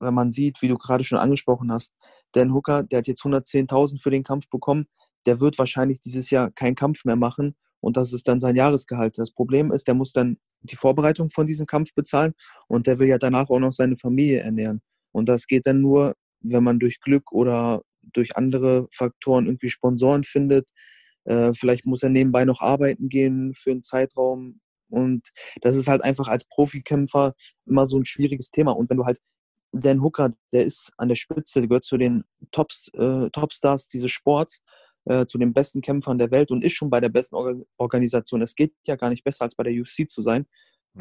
wenn 0.00 0.14
man 0.14 0.32
sieht, 0.32 0.60
wie 0.62 0.68
du 0.68 0.76
gerade 0.78 1.04
schon 1.04 1.18
angesprochen 1.18 1.72
hast, 1.72 1.94
Dan 2.32 2.52
Hooker, 2.52 2.84
der 2.84 2.98
hat 2.98 3.08
jetzt 3.08 3.22
110.000 3.22 4.00
für 4.00 4.10
den 4.10 4.22
Kampf 4.22 4.48
bekommen, 4.48 4.86
der 5.26 5.40
wird 5.40 5.58
wahrscheinlich 5.58 6.00
dieses 6.00 6.30
Jahr 6.30 6.50
keinen 6.50 6.74
Kampf 6.74 7.04
mehr 7.04 7.16
machen 7.16 7.56
und 7.80 7.96
das 7.96 8.12
ist 8.12 8.28
dann 8.28 8.40
sein 8.40 8.56
Jahresgehalt. 8.56 9.18
Das 9.18 9.30
Problem 9.30 9.72
ist, 9.72 9.86
der 9.86 9.94
muss 9.94 10.12
dann 10.12 10.38
die 10.62 10.76
Vorbereitung 10.76 11.30
von 11.30 11.46
diesem 11.46 11.66
Kampf 11.66 11.94
bezahlen 11.94 12.34
und 12.66 12.86
der 12.86 12.98
will 12.98 13.08
ja 13.08 13.18
danach 13.18 13.48
auch 13.50 13.60
noch 13.60 13.72
seine 13.72 13.96
Familie 13.96 14.40
ernähren. 14.40 14.80
Und 15.12 15.28
das 15.28 15.46
geht 15.46 15.66
dann 15.66 15.80
nur, 15.80 16.14
wenn 16.40 16.64
man 16.64 16.78
durch 16.78 17.00
Glück 17.00 17.32
oder 17.32 17.82
durch 18.02 18.36
andere 18.36 18.88
Faktoren 18.92 19.46
irgendwie 19.46 19.70
Sponsoren 19.70 20.24
findet, 20.24 20.68
äh, 21.24 21.52
vielleicht 21.54 21.86
muss 21.86 22.02
er 22.02 22.08
nebenbei 22.10 22.44
noch 22.44 22.60
arbeiten 22.60 23.08
gehen 23.08 23.54
für 23.54 23.70
einen 23.70 23.82
Zeitraum. 23.82 24.60
Und 24.90 25.28
das 25.60 25.76
ist 25.76 25.88
halt 25.88 26.02
einfach 26.02 26.28
als 26.28 26.44
Profikämpfer 26.44 27.34
immer 27.66 27.86
so 27.86 27.98
ein 27.98 28.06
schwieriges 28.06 28.50
Thema. 28.50 28.72
Und 28.72 28.88
wenn 28.90 28.96
du 28.96 29.04
halt 29.04 29.18
Dan 29.72 30.02
Hooker, 30.02 30.32
der 30.52 30.64
ist 30.64 30.92
an 30.96 31.08
der 31.08 31.16
Spitze, 31.16 31.60
der 31.60 31.68
gehört 31.68 31.84
zu 31.84 31.98
den 31.98 32.24
Tops, 32.52 32.90
äh, 32.94 33.28
Topstars 33.30 33.86
dieses 33.86 34.10
Sports, 34.10 34.62
äh, 35.08 35.26
zu 35.26 35.38
den 35.38 35.52
besten 35.52 35.80
Kämpfern 35.80 36.18
der 36.18 36.30
Welt 36.30 36.50
und 36.50 36.62
ist 36.62 36.74
schon 36.74 36.90
bei 36.90 37.00
der 37.00 37.08
besten 37.08 37.34
Or 37.34 37.54
Organisation. 37.78 38.42
Es 38.42 38.54
geht 38.54 38.74
ja 38.86 38.96
gar 38.96 39.10
nicht 39.10 39.24
besser, 39.24 39.44
als 39.44 39.54
bei 39.54 39.64
der 39.64 39.72
UFC 39.72 40.08
zu 40.08 40.22
sein. 40.22 40.46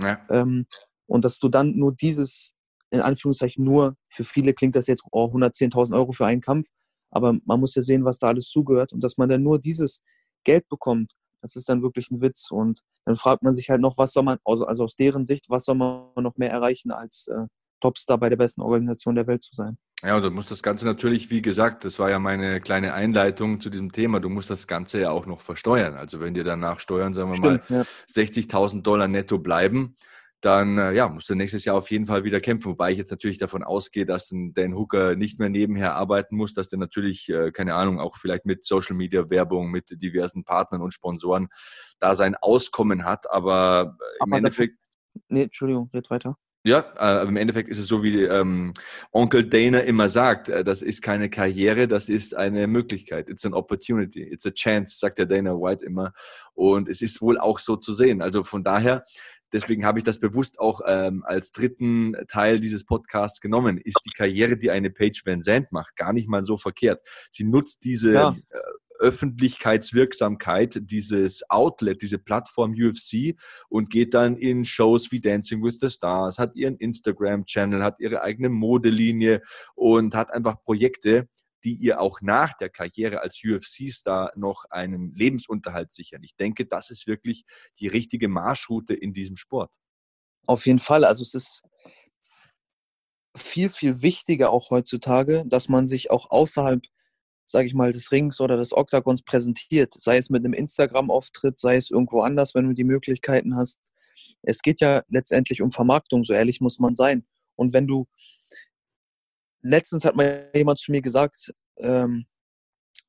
Ja. 0.02 0.26
Ähm, 0.30 0.66
und 1.08 1.26
dass 1.26 1.40
du 1.40 1.50
dann 1.50 1.76
nur 1.76 1.94
dieses, 1.94 2.56
in 2.90 3.02
Anführungszeichen 3.02 3.64
nur, 3.64 3.98
für 4.10 4.24
viele 4.24 4.54
klingt 4.54 4.76
das 4.76 4.88
jetzt 4.88 5.04
oh, 5.12 5.26
110.000 5.26 5.94
Euro 5.94 6.14
für 6.14 6.26
einen 6.26 6.42
Kampf, 6.42 6.70
aber 7.12 7.38
man 7.46 7.60
muss 7.60 7.76
ja 7.76 7.82
sehen, 7.82 8.06
was 8.06 8.20
da 8.20 8.28
alles 8.28 8.50
zugehört 8.50 8.94
und 8.94 9.04
dass 9.04 9.18
man 9.18 9.30
dann 9.30 9.44
nur 9.44 9.60
dieses 9.60 10.02
Geld 10.44 10.68
bekommt, 10.70 11.14
das 11.42 11.56
ist 11.56 11.70
dann 11.70 11.82
wirklich 11.82 12.10
ein 12.10 12.22
Witz. 12.22 12.52
Und 12.52 12.82
dann 13.06 13.16
fragt 13.16 13.44
man 13.44 13.56
sich 13.56 13.70
halt 13.70 13.82
noch, 13.82 13.98
was 13.98 14.14
soll 14.14 14.24
man, 14.24 14.38
also, 14.44 14.66
also 14.66 14.86
aus 14.86 14.96
deren 14.96 15.26
Sicht, 15.26 15.50
was 15.50 15.66
soll 15.66 15.76
man 15.76 16.12
noch 16.16 16.38
mehr 16.38 16.52
erreichen, 16.52 16.92
als 16.92 17.28
äh, 17.28 17.48
Topstar 17.82 18.18
bei 18.18 18.30
der 18.30 18.38
besten 18.38 18.62
Organisation 18.62 19.16
der 19.16 19.28
Welt 19.28 19.44
zu 19.44 19.54
sein. 19.54 19.78
Ja, 20.04 20.16
und 20.16 20.22
du 20.22 20.30
musst 20.30 20.52
das 20.52 20.62
Ganze 20.62 20.86
natürlich, 20.86 21.32
wie 21.32 21.42
gesagt, 21.42 21.84
das 21.84 21.98
war 21.98 22.12
ja 22.12 22.20
meine 22.20 22.62
kleine 22.62 22.94
Einleitung 22.94 23.60
zu 23.60 23.72
diesem 23.72 23.92
Thema, 23.92 24.20
du 24.20 24.30
musst 24.30 24.52
das 24.52 24.68
Ganze 24.68 25.02
ja 25.02 25.10
auch 25.10 25.26
noch 25.26 25.42
versteuern. 25.42 25.96
Also 25.96 26.20
wenn 26.20 26.36
dir 26.36 26.44
danach 26.44 26.80
Steuern, 26.80 27.16
sagen 27.16 27.32
wir 27.32 27.36
Stimmt, 27.36 27.70
mal, 27.70 27.80
ja. 27.80 27.86
60.000 28.08 28.84
Dollar 28.84 29.08
netto 29.08 29.40
bleiben, 29.40 29.98
dann 30.42 30.78
äh, 30.78 30.92
ja, 30.94 31.10
musst 31.10 31.30
du 31.30 31.36
nächstes 31.36 31.66
Jahr 31.66 31.76
auf 31.76 31.90
jeden 31.90 32.06
Fall 32.06 32.24
wieder 32.24 32.40
kämpfen. 32.40 32.70
Wobei 32.70 32.92
ich 32.92 33.00
jetzt 33.00 33.10
natürlich 33.10 33.40
davon 33.40 33.64
ausgehe, 33.64 34.06
dass 34.06 34.32
ein 34.32 34.54
Dan 34.54 34.76
Hooker 34.76 35.16
nicht 35.16 35.40
mehr 35.40 35.50
nebenher 35.50 35.96
arbeiten 35.96 36.36
muss, 36.36 36.54
dass 36.54 36.68
der 36.68 36.78
natürlich, 36.78 37.28
äh, 37.30 37.52
keine 37.52 37.74
Ahnung, 37.74 38.00
auch 38.00 38.18
vielleicht 38.18 38.46
mit 38.46 38.64
Social 38.64 38.96
Media 38.96 39.30
Werbung, 39.32 39.72
mit 39.72 40.00
diversen 40.02 40.44
Partnern 40.44 40.84
und 40.84 40.94
Sponsoren 40.94 41.48
da 41.98 42.16
sein 42.16 42.36
Auskommen 42.36 43.04
hat. 43.04 43.30
Aber, 43.32 43.98
äh, 44.20 44.26
im 44.26 44.34
Endeffekt. 44.34 44.78
Nee, 45.30 45.44
Entschuldigung, 45.44 45.90
red 45.92 46.08
weiter. 46.12 46.38
Ja, 46.64 46.80
äh, 47.00 47.26
im 47.26 47.38
Endeffekt 47.38 47.70
ist 47.70 47.80
es 47.80 47.88
so, 47.88 48.04
wie 48.04 48.24
ähm, 48.24 48.74
Onkel 49.12 49.46
Dana 49.46 49.80
immer 49.80 50.10
sagt, 50.10 50.50
äh, 50.50 50.64
das 50.64 50.82
ist 50.82 51.02
keine 51.02 51.30
Karriere, 51.30 51.88
das 51.88 52.10
ist 52.10 52.36
eine 52.36 52.68
Möglichkeit. 52.68 53.30
It's 53.30 53.46
an 53.46 53.54
opportunity, 53.54 54.24
it's 54.24 54.46
a 54.46 54.52
chance, 54.52 54.98
sagt 55.00 55.18
der 55.18 55.28
Dana 55.28 55.54
White 55.54 55.86
immer. 55.86 56.12
Und 56.54 56.90
es 56.90 57.02
ist 57.02 57.22
wohl 57.22 57.38
auch 57.38 57.60
so 57.60 57.78
zu 57.78 57.94
sehen. 57.94 58.22
Also 58.22 58.44
von 58.44 58.64
daher, 58.64 59.06
deswegen 59.54 59.86
habe 59.86 60.00
ich 60.00 60.04
das 60.04 60.20
bewusst 60.20 60.60
auch 60.60 60.82
ähm, 60.86 61.24
als 61.26 61.52
dritten 61.52 62.16
Teil 62.28 62.60
dieses 62.60 62.86
Podcasts 62.86 63.40
genommen, 63.40 63.78
ist 63.78 64.00
die 64.06 64.12
Karriere, 64.16 64.58
die 64.58 64.72
eine 64.72 64.90
Paige 64.90 65.22
Van 65.24 65.44
Zandt 65.44 65.72
macht, 65.72 65.96
gar 65.96 66.12
nicht 66.12 66.28
mal 66.28 66.44
so 66.44 66.58
verkehrt. 66.58 67.02
Sie 67.32 67.46
nutzt 67.46 67.84
diese 67.84 68.14
ja. 68.14 68.36
äh, 68.50 68.60
Öffentlichkeitswirksamkeit 69.00 70.80
dieses 70.82 71.50
Outlet, 71.50 72.02
diese 72.02 72.20
Plattform 72.20 72.74
UFC 72.74 73.36
und 73.70 73.90
geht 73.90 74.14
dann 74.14 74.38
in 74.38 74.66
Shows 74.66 75.12
wie 75.12 75.20
Dancing 75.20 75.64
with 75.64 75.80
the 75.82 75.90
Stars, 75.90 76.38
hat 76.40 76.56
ihren 76.56 76.78
Instagram-Channel, 76.78 77.84
hat 77.84 78.00
ihre 78.00 78.22
eigene 78.22 78.50
Modelinie 78.50 79.42
und 79.76 80.16
hat 80.16 80.32
einfach 80.34 80.62
Projekte, 80.62 81.28
die 81.64 81.76
ihr 81.76 82.00
auch 82.00 82.22
nach 82.22 82.54
der 82.54 82.70
Karriere 82.70 83.22
als 83.22 83.42
UFC-Star 83.44 84.32
noch 84.36 84.66
einen 84.70 85.14
Lebensunterhalt 85.16 85.92
sichern. 85.92 86.24
Ich 86.24 86.36
denke, 86.36 86.66
das 86.66 86.90
ist 86.90 87.08
wirklich 87.08 87.44
die 87.80 87.88
richtige 87.88 88.28
Marschroute 88.28 88.94
in 88.94 89.14
diesem 89.14 89.36
Sport. 89.36 89.76
Auf 90.46 90.66
jeden 90.66 90.80
Fall. 90.80 91.04
Also 91.04 91.24
es 91.24 91.34
ist 91.34 91.64
viel, 93.36 93.70
viel 93.70 94.02
wichtiger 94.02 94.50
auch 94.50 94.70
heutzutage, 94.70 95.44
dass 95.46 95.70
man 95.70 95.88
sich 95.88 96.12
auch 96.12 96.30
außerhalb, 96.30 96.84
sage 97.48 97.68
ich 97.68 97.74
mal, 97.74 97.92
des 97.92 98.12
Rings 98.12 98.40
oder 98.40 98.58
des 98.58 98.74
Oktagons 98.74 99.24
präsentiert. 99.24 99.94
Sei 99.94 100.18
es 100.18 100.30
mit 100.30 100.44
einem 100.44 100.54
Instagram-Auftritt, 100.54 101.58
sei 101.58 101.78
es 101.78 101.90
irgendwo 101.90 102.22
anders, 102.22 102.54
wenn 102.54 102.68
du 102.68 102.74
die 102.74 102.84
Möglichkeiten 102.84 103.56
hast. 103.56 103.80
Es 104.44 104.62
geht 104.62 104.82
ja 104.82 105.04
letztendlich 105.08 105.62
um 105.62 105.72
Vermarktung, 105.72 106.24
so 106.26 106.34
ehrlich 106.34 106.62
muss 106.62 106.80
man 106.80 106.96
sein. 106.96 107.26
Und 107.56 107.74
wenn 107.74 107.88
du 107.88 108.06
letztens 109.62 110.06
hat 110.06 110.16
mal 110.16 110.52
jemand 110.54 110.80
zu 110.80 110.92
mir 110.92 111.02
gesagt, 111.02 111.54
ähm, 111.80 112.26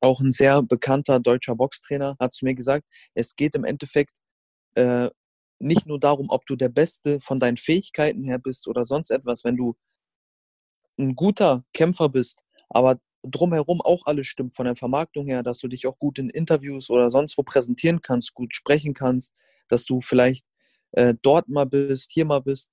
auch 0.01 0.21
ein 0.21 0.31
sehr 0.31 0.63
bekannter 0.63 1.19
deutscher 1.19 1.55
Boxtrainer 1.55 2.15
hat 2.19 2.33
zu 2.33 2.45
mir 2.45 2.55
gesagt, 2.55 2.85
es 3.13 3.35
geht 3.35 3.55
im 3.55 3.65
Endeffekt 3.65 4.17
äh, 4.75 5.09
nicht 5.59 5.85
nur 5.85 5.99
darum, 5.99 6.27
ob 6.29 6.45
du 6.45 6.55
der 6.55 6.69
Beste 6.69 7.19
von 7.21 7.39
deinen 7.39 7.57
Fähigkeiten 7.57 8.23
her 8.23 8.39
bist 8.39 8.67
oder 8.67 8.85
sonst 8.85 9.09
etwas. 9.11 9.43
Wenn 9.43 9.57
du 9.57 9.75
ein 10.97 11.15
guter 11.15 11.65
Kämpfer 11.73 12.09
bist, 12.09 12.39
aber 12.69 12.99
drumherum 13.23 13.81
auch 13.81 14.05
alles 14.05 14.27
stimmt, 14.27 14.55
von 14.55 14.65
der 14.65 14.75
Vermarktung 14.75 15.25
her, 15.25 15.43
dass 15.43 15.59
du 15.59 15.67
dich 15.67 15.87
auch 15.87 15.97
gut 15.99 16.19
in 16.19 16.29
Interviews 16.29 16.89
oder 16.89 17.11
sonst 17.11 17.37
wo 17.37 17.43
präsentieren 17.43 18.01
kannst, 18.01 18.33
gut 18.33 18.55
sprechen 18.55 18.93
kannst, 18.93 19.33
dass 19.67 19.85
du 19.85 20.01
vielleicht 20.01 20.45
äh, 20.91 21.13
dort 21.21 21.49
mal 21.49 21.65
bist, 21.65 22.11
hier 22.11 22.25
mal 22.25 22.39
bist, 22.39 22.69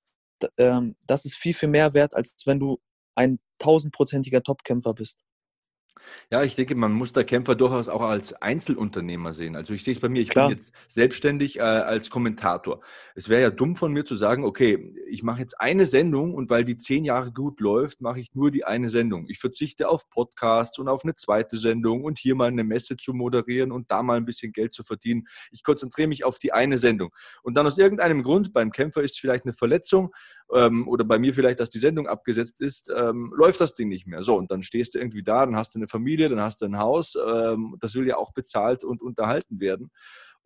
ähm, 0.57 0.95
das 1.07 1.25
ist 1.25 1.35
viel, 1.35 1.53
viel 1.53 1.69
mehr 1.69 1.93
wert, 1.93 2.15
als 2.15 2.35
wenn 2.45 2.59
du 2.59 2.79
ein 3.15 3.39
tausendprozentiger 3.59 4.43
Topkämpfer 4.43 4.93
bist. 4.93 5.19
Ja, 6.31 6.43
ich 6.43 6.55
denke, 6.55 6.75
man 6.75 6.91
muss 6.91 7.13
der 7.13 7.23
Kämpfer 7.23 7.55
durchaus 7.55 7.89
auch 7.89 8.01
als 8.01 8.33
Einzelunternehmer 8.33 9.33
sehen. 9.33 9.55
Also 9.55 9.73
ich 9.73 9.83
sehe 9.83 9.93
es 9.93 9.99
bei 9.99 10.09
mir, 10.09 10.21
ich 10.21 10.29
Klar. 10.29 10.49
bin 10.49 10.57
jetzt 10.57 10.73
selbstständig 10.87 11.57
äh, 11.57 11.61
als 11.61 12.09
Kommentator. 12.09 12.81
Es 13.15 13.29
wäre 13.29 13.41
ja 13.41 13.49
dumm 13.49 13.75
von 13.75 13.93
mir 13.93 14.05
zu 14.05 14.15
sagen, 14.15 14.43
okay, 14.43 14.93
ich 15.09 15.23
mache 15.23 15.41
jetzt 15.41 15.59
eine 15.59 15.85
Sendung 15.85 16.33
und 16.33 16.49
weil 16.49 16.65
die 16.65 16.77
zehn 16.77 17.05
Jahre 17.05 17.31
gut 17.31 17.59
läuft, 17.59 18.01
mache 18.01 18.19
ich 18.19 18.33
nur 18.33 18.51
die 18.51 18.65
eine 18.65 18.89
Sendung. 18.89 19.25
Ich 19.27 19.39
verzichte 19.39 19.89
auf 19.89 20.09
Podcasts 20.09 20.79
und 20.79 20.87
auf 20.87 21.03
eine 21.03 21.15
zweite 21.15 21.57
Sendung 21.57 22.03
und 22.03 22.19
hier 22.19 22.35
mal 22.35 22.47
eine 22.47 22.63
Messe 22.63 22.97
zu 22.97 23.13
moderieren 23.13 23.71
und 23.71 23.91
da 23.91 24.03
mal 24.03 24.17
ein 24.17 24.25
bisschen 24.25 24.51
Geld 24.51 24.73
zu 24.73 24.83
verdienen. 24.83 25.27
Ich 25.51 25.63
konzentriere 25.63 26.07
mich 26.07 26.23
auf 26.23 26.39
die 26.39 26.53
eine 26.53 26.77
Sendung. 26.77 27.11
Und 27.43 27.55
dann 27.55 27.65
aus 27.67 27.77
irgendeinem 27.77 28.23
Grund, 28.23 28.53
beim 28.53 28.71
Kämpfer 28.71 29.01
ist 29.01 29.19
vielleicht 29.19 29.45
eine 29.45 29.53
Verletzung 29.53 30.13
ähm, 30.53 30.87
oder 30.87 31.05
bei 31.05 31.19
mir 31.19 31.33
vielleicht, 31.33 31.59
dass 31.59 31.69
die 31.69 31.79
Sendung 31.79 32.07
abgesetzt 32.07 32.61
ist, 32.61 32.91
ähm, 32.95 33.33
läuft 33.35 33.61
das 33.61 33.73
Ding 33.73 33.89
nicht 33.89 34.07
mehr. 34.07 34.23
So, 34.23 34.35
und 34.35 34.51
dann 34.51 34.61
stehst 34.61 34.95
du 34.95 34.99
irgendwie 34.99 35.23
da, 35.23 35.45
dann 35.45 35.55
hast 35.55 35.75
du 35.75 35.79
eine 35.79 35.86
Familie, 35.87 36.29
dann 36.29 36.41
hast 36.41 36.61
du 36.61 36.65
ein 36.65 36.77
Haus, 36.77 37.15
ähm, 37.15 37.77
das 37.79 37.95
will 37.95 38.07
ja 38.07 38.17
auch 38.17 38.31
bezahlt 38.31 38.83
und 38.83 39.01
unterhalten 39.01 39.59
werden. 39.59 39.91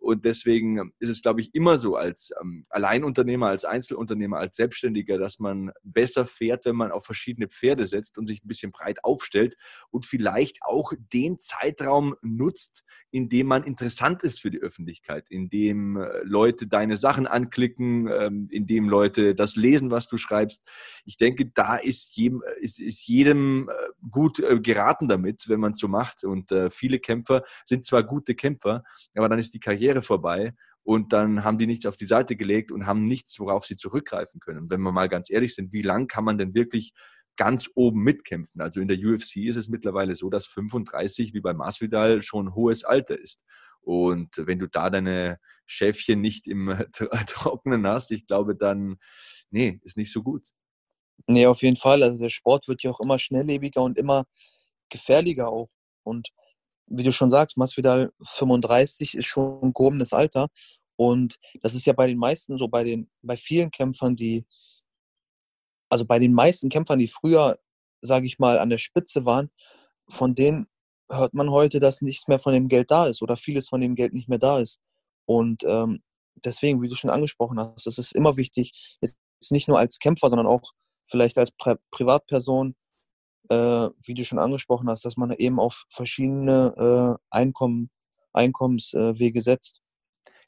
Und 0.01 0.25
deswegen 0.25 0.91
ist 0.97 1.09
es, 1.09 1.21
glaube 1.21 1.41
ich, 1.41 1.53
immer 1.53 1.77
so 1.77 1.95
als 1.95 2.31
ähm, 2.41 2.65
Alleinunternehmer, 2.69 3.47
als 3.47 3.65
Einzelunternehmer, 3.65 4.37
als 4.37 4.55
Selbstständiger, 4.55 5.19
dass 5.19 5.37
man 5.37 5.71
besser 5.83 6.25
fährt, 6.25 6.65
wenn 6.65 6.75
man 6.75 6.91
auf 6.91 7.05
verschiedene 7.05 7.47
Pferde 7.47 7.85
setzt 7.85 8.17
und 8.17 8.25
sich 8.25 8.43
ein 8.43 8.47
bisschen 8.47 8.71
breit 8.71 9.03
aufstellt 9.03 9.57
und 9.91 10.07
vielleicht 10.07 10.57
auch 10.63 10.93
den 11.13 11.37
Zeitraum 11.37 12.15
nutzt, 12.23 12.83
in 13.11 13.29
dem 13.29 13.45
man 13.45 13.63
interessant 13.63 14.23
ist 14.23 14.41
für 14.41 14.49
die 14.49 14.59
Öffentlichkeit, 14.59 15.29
in 15.29 15.49
dem 15.49 15.97
äh, 15.97 16.23
Leute 16.23 16.65
deine 16.65 16.97
Sachen 16.97 17.27
anklicken, 17.27 18.07
ähm, 18.07 18.47
in 18.49 18.65
dem 18.65 18.89
Leute 18.89 19.35
das 19.35 19.55
lesen, 19.55 19.91
was 19.91 20.07
du 20.07 20.17
schreibst. 20.17 20.63
Ich 21.05 21.17
denke, 21.17 21.45
da 21.45 21.75
ist 21.75 22.17
jedem, 22.17 22.41
ist, 22.59 22.79
ist 22.79 23.07
jedem 23.07 23.69
äh, 23.69 23.73
gut 24.09 24.39
äh, 24.39 24.59
geraten 24.59 25.07
damit, 25.07 25.47
wenn 25.47 25.59
man 25.59 25.73
es 25.73 25.79
so 25.79 25.87
macht. 25.87 26.23
Und 26.23 26.51
äh, 26.51 26.71
viele 26.71 26.97
Kämpfer 26.97 27.43
sind 27.65 27.85
zwar 27.85 28.01
gute 28.01 28.33
Kämpfer, 28.33 28.83
aber 29.15 29.29
dann 29.29 29.37
ist 29.37 29.53
die 29.53 29.59
Karriere 29.59 29.90
Karriere 29.91 30.01
vorbei 30.01 30.51
und 30.83 31.13
dann 31.13 31.43
haben 31.43 31.57
die 31.57 31.67
nichts 31.67 31.85
auf 31.85 31.95
die 31.95 32.05
Seite 32.05 32.35
gelegt 32.35 32.71
und 32.71 32.85
haben 32.85 33.03
nichts, 33.03 33.39
worauf 33.39 33.65
sie 33.65 33.75
zurückgreifen 33.75 34.39
können. 34.39 34.69
Wenn 34.69 34.81
wir 34.81 34.91
mal 34.91 35.09
ganz 35.09 35.29
ehrlich 35.29 35.53
sind, 35.53 35.73
wie 35.73 35.81
lang 35.81 36.07
kann 36.07 36.23
man 36.23 36.37
denn 36.37 36.55
wirklich 36.55 36.93
ganz 37.35 37.69
oben 37.75 38.01
mitkämpfen? 38.03 38.61
Also 38.61 38.79
in 38.79 38.87
der 38.87 38.97
UFC 38.97 39.37
ist 39.37 39.57
es 39.57 39.69
mittlerweile 39.69 40.15
so, 40.15 40.29
dass 40.29 40.47
35 40.47 41.33
wie 41.33 41.41
bei 41.41 41.53
Masvidal 41.53 42.21
schon 42.21 42.55
hohes 42.55 42.83
Alter 42.83 43.19
ist. 43.19 43.41
Und 43.81 44.29
wenn 44.37 44.59
du 44.59 44.67
da 44.67 44.89
deine 44.89 45.39
Schäfchen 45.65 46.21
nicht 46.21 46.47
im 46.47 46.67
Trockenen 47.27 47.85
hast, 47.87 48.11
ich 48.11 48.27
glaube 48.27 48.55
dann, 48.55 48.97
nee, 49.49 49.79
ist 49.83 49.97
nicht 49.97 50.11
so 50.11 50.23
gut. 50.23 50.47
Nee, 51.27 51.45
auf 51.45 51.61
jeden 51.61 51.77
Fall. 51.77 52.01
Also 52.01 52.17
der 52.17 52.29
Sport 52.29 52.67
wird 52.67 52.81
ja 52.83 52.91
auch 52.91 52.99
immer 52.99 53.19
schnelllebiger 53.19 53.83
und 53.83 53.97
immer 53.97 54.25
gefährlicher 54.89 55.49
auch. 55.49 55.69
Und 56.03 56.29
wie 56.91 57.03
du 57.03 57.11
schon 57.11 57.31
sagst, 57.31 57.57
Masvidal 57.57 58.11
35 58.23 59.15
ist 59.15 59.25
schon 59.25 59.61
ein 59.61 59.73
gehobenes 59.73 60.13
Alter. 60.13 60.47
Und 60.95 61.37
das 61.61 61.73
ist 61.73 61.85
ja 61.85 61.93
bei 61.93 62.07
den 62.07 62.17
meisten 62.17 62.57
so, 62.57 62.67
bei 62.67 62.83
den, 62.83 63.09
bei 63.21 63.37
vielen 63.37 63.71
Kämpfern, 63.71 64.15
die, 64.15 64.45
also 65.89 66.05
bei 66.05 66.19
den 66.19 66.33
meisten 66.33 66.69
Kämpfern, 66.69 66.99
die 66.99 67.07
früher, 67.07 67.57
sage 68.01 68.27
ich 68.27 68.39
mal, 68.39 68.59
an 68.59 68.69
der 68.69 68.77
Spitze 68.77 69.25
waren, 69.25 69.49
von 70.09 70.35
denen 70.35 70.67
hört 71.09 71.33
man 71.33 71.49
heute, 71.51 71.79
dass 71.79 72.01
nichts 72.01 72.27
mehr 72.27 72.39
von 72.39 72.53
dem 72.53 72.67
Geld 72.67 72.91
da 72.91 73.07
ist 73.07 73.21
oder 73.21 73.37
vieles 73.37 73.69
von 73.69 73.81
dem 73.81 73.95
Geld 73.95 74.13
nicht 74.13 74.29
mehr 74.29 74.39
da 74.39 74.59
ist. 74.59 74.79
Und 75.25 75.63
ähm, 75.63 76.01
deswegen, 76.43 76.81
wie 76.81 76.87
du 76.87 76.95
schon 76.95 77.09
angesprochen 77.09 77.59
hast, 77.59 77.87
es 77.87 77.97
ist 77.97 78.13
immer 78.13 78.37
wichtig, 78.37 78.97
jetzt 79.01 79.15
nicht 79.49 79.67
nur 79.67 79.79
als 79.79 79.99
Kämpfer, 79.99 80.29
sondern 80.29 80.47
auch 80.47 80.71
vielleicht 81.05 81.37
als 81.37 81.51
Pri 81.51 81.75
Privatperson, 81.91 82.75
äh, 83.49 83.89
wie 84.03 84.13
du 84.13 84.25
schon 84.25 84.39
angesprochen 84.39 84.89
hast, 84.89 85.05
dass 85.05 85.17
man 85.17 85.31
eben 85.31 85.59
auf 85.59 85.85
verschiedene 85.89 87.17
äh, 87.19 87.25
Einkommen, 87.29 87.89
Einkommenswege 88.33 89.41
setzt. 89.41 89.81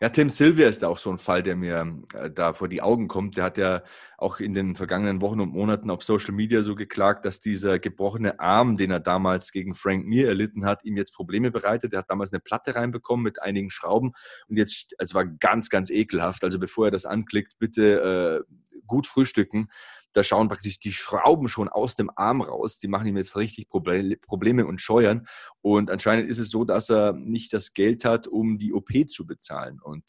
Ja, 0.04 0.10
Tim 0.10 0.30
Sylvia 0.30 0.68
ist 0.68 0.84
auch 0.84 0.98
so 0.98 1.12
ein 1.12 1.18
Fall, 1.18 1.44
der 1.44 1.56
mir 1.56 2.04
äh, 2.14 2.30
da 2.30 2.54
vor 2.54 2.68
die 2.68 2.82
Augen 2.82 3.08
kommt. 3.08 3.38
Der 3.38 3.46
hat 3.46 3.58
ja 3.58 3.84
auch 4.18 4.42
in 4.42 4.54
den 4.54 4.76
vergangenen 4.76 5.22
Wochen 5.22 5.40
und 5.40 5.54
Monaten 5.54 5.90
auf 5.90 6.04
Social 6.04 6.34
Media 6.34 6.62
so 6.62 6.76
geklagt, 6.76 7.24
dass 7.24 7.40
dieser 7.40 7.80
gebrochene 7.80 8.38
Arm, 8.38 8.76
den 8.76 8.92
er 8.92 9.00
damals 9.00 9.54
gegen 9.54 9.76
Frank 9.76 10.06
Mir 10.06 10.28
erlitten 10.28 10.66
hat, 10.66 10.84
ihm 10.84 10.98
jetzt 10.98 11.14
Probleme 11.14 11.52
bereitet. 11.52 11.94
Er 11.94 12.00
hat 12.00 12.10
damals 12.10 12.34
eine 12.34 12.42
Platte 12.42 12.76
reinbekommen 12.76 13.24
mit 13.24 13.42
einigen 13.42 13.70
Schrauben 13.70 14.12
und 14.50 14.58
jetzt, 14.58 14.94
es 14.98 15.14
war 15.14 15.26
ganz, 15.26 15.70
ganz 15.70 15.90
ekelhaft. 15.90 16.44
Also 16.44 16.60
bevor 16.60 16.88
er 16.88 16.92
das 16.92 17.06
anklickt, 17.06 17.54
bitte 17.58 18.44
äh, 18.50 18.54
gut 18.86 19.08
frühstücken 19.08 19.70
da 20.14 20.24
schauen 20.24 20.48
praktisch 20.48 20.80
die 20.80 20.94
Schrauben 20.94 21.50
schon 21.50 21.70
aus 21.70 21.96
dem 21.96 22.10
Arm 22.16 22.42
raus. 22.42 22.80
Die 22.80 22.88
machen 22.88 23.08
ihm 23.08 23.18
jetzt 23.18 23.36
richtig 23.36 23.68
Probleme 23.70 24.66
und 24.66 24.80
scheuern. 24.80 25.28
Und 25.62 25.90
anscheinend 25.90 26.30
ist 26.30 26.40
es 26.40 26.50
so, 26.50 26.66
dass 26.66 26.90
er 26.90 27.14
nicht 27.14 27.52
das 27.54 27.74
Geld 27.74 28.06
hat, 28.06 28.28
um 28.28 28.58
die 28.58 28.74
OP 28.74 28.92
zu 29.10 29.26
bezahlen. 29.26 29.80
Und 29.82 30.04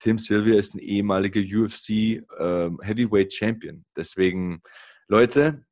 Tim 0.00 0.18
Sylvia 0.18 0.58
ist 0.58 0.74
ein 0.74 0.80
ehemaliger 0.80 1.40
UFC 1.40 1.90
äh, 1.90 2.70
Heavyweight 2.82 3.32
Champion. 3.32 3.84
Deswegen, 3.96 4.60
Leute, 5.08 5.64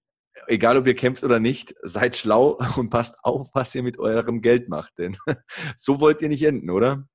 egal 0.46 0.76
ob 0.76 0.86
ihr 0.86 0.94
kämpft 0.94 1.24
oder 1.24 1.38
nicht, 1.38 1.74
seid 1.82 2.16
schlau 2.16 2.58
und 2.76 2.90
passt 2.90 3.16
auf, 3.24 3.50
was 3.52 3.74
ihr 3.74 3.82
mit 3.82 3.98
eurem 3.98 4.40
Geld 4.40 4.68
macht. 4.68 4.96
Denn 4.98 5.16
so 5.76 6.00
wollt 6.00 6.22
ihr 6.22 6.28
nicht 6.28 6.44
enden, 6.44 6.70
oder? 6.70 7.06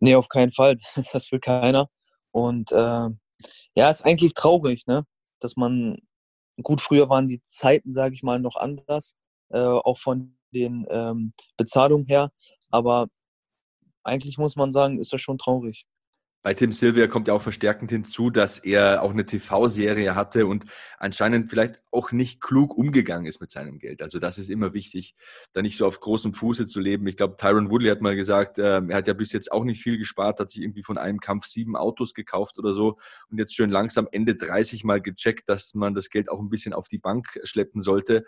Nee, 0.00 0.14
auf 0.14 0.28
keinen 0.28 0.52
Fall. 0.52 0.76
Das 1.12 1.30
will 1.32 1.40
keiner. 1.40 1.88
Und 2.30 2.72
äh, 2.72 3.08
ja, 3.74 3.90
ist 3.90 4.04
eigentlich 4.04 4.34
traurig, 4.34 4.86
ne? 4.86 5.04
Dass 5.42 5.56
man, 5.56 5.96
gut, 6.62 6.80
früher 6.80 7.08
waren 7.08 7.28
die 7.28 7.42
Zeiten, 7.46 7.92
sage 7.92 8.14
ich 8.14 8.22
mal, 8.22 8.40
noch 8.40 8.56
anders, 8.56 9.16
äh, 9.50 9.58
auch 9.58 9.98
von 9.98 10.36
den 10.52 10.86
ähm, 10.90 11.32
Bezahlungen 11.56 12.06
her, 12.06 12.30
aber 12.70 13.08
eigentlich 14.04 14.38
muss 14.38 14.56
man 14.56 14.72
sagen, 14.72 14.98
ist 15.00 15.12
das 15.12 15.20
schon 15.20 15.38
traurig. 15.38 15.86
Bei 16.42 16.54
Tim 16.54 16.72
Sylvia 16.72 17.06
kommt 17.06 17.28
ja 17.28 17.34
auch 17.34 17.42
verstärkend 17.42 17.92
hinzu, 17.92 18.30
dass 18.30 18.58
er 18.58 19.02
auch 19.02 19.12
eine 19.12 19.24
TV-Serie 19.24 20.16
hatte 20.16 20.46
und 20.46 20.64
anscheinend 20.98 21.50
vielleicht 21.50 21.80
auch 21.92 22.10
nicht 22.10 22.40
klug 22.40 22.76
umgegangen 22.76 23.26
ist 23.26 23.40
mit 23.40 23.52
seinem 23.52 23.78
Geld. 23.78 24.02
Also 24.02 24.18
das 24.18 24.38
ist 24.38 24.50
immer 24.50 24.74
wichtig, 24.74 25.14
da 25.52 25.62
nicht 25.62 25.76
so 25.76 25.86
auf 25.86 26.00
großem 26.00 26.34
Fuße 26.34 26.66
zu 26.66 26.80
leben. 26.80 27.06
Ich 27.06 27.16
glaube, 27.16 27.36
Tyron 27.36 27.70
Woodley 27.70 27.90
hat 27.90 28.00
mal 28.00 28.16
gesagt, 28.16 28.58
äh, 28.58 28.80
er 28.80 28.96
hat 28.96 29.06
ja 29.06 29.14
bis 29.14 29.32
jetzt 29.32 29.52
auch 29.52 29.62
nicht 29.62 29.80
viel 29.80 29.98
gespart, 29.98 30.40
hat 30.40 30.50
sich 30.50 30.62
irgendwie 30.62 30.82
von 30.82 30.98
einem 30.98 31.20
Kampf 31.20 31.46
sieben 31.46 31.76
Autos 31.76 32.12
gekauft 32.12 32.58
oder 32.58 32.74
so 32.74 32.98
und 33.30 33.38
jetzt 33.38 33.54
schön 33.54 33.70
langsam 33.70 34.08
Ende 34.10 34.34
30 34.34 34.82
mal 34.82 35.00
gecheckt, 35.00 35.48
dass 35.48 35.74
man 35.74 35.94
das 35.94 36.10
Geld 36.10 36.28
auch 36.28 36.40
ein 36.40 36.48
bisschen 36.48 36.72
auf 36.72 36.88
die 36.88 36.98
Bank 36.98 37.38
schleppen 37.44 37.80
sollte. 37.80 38.24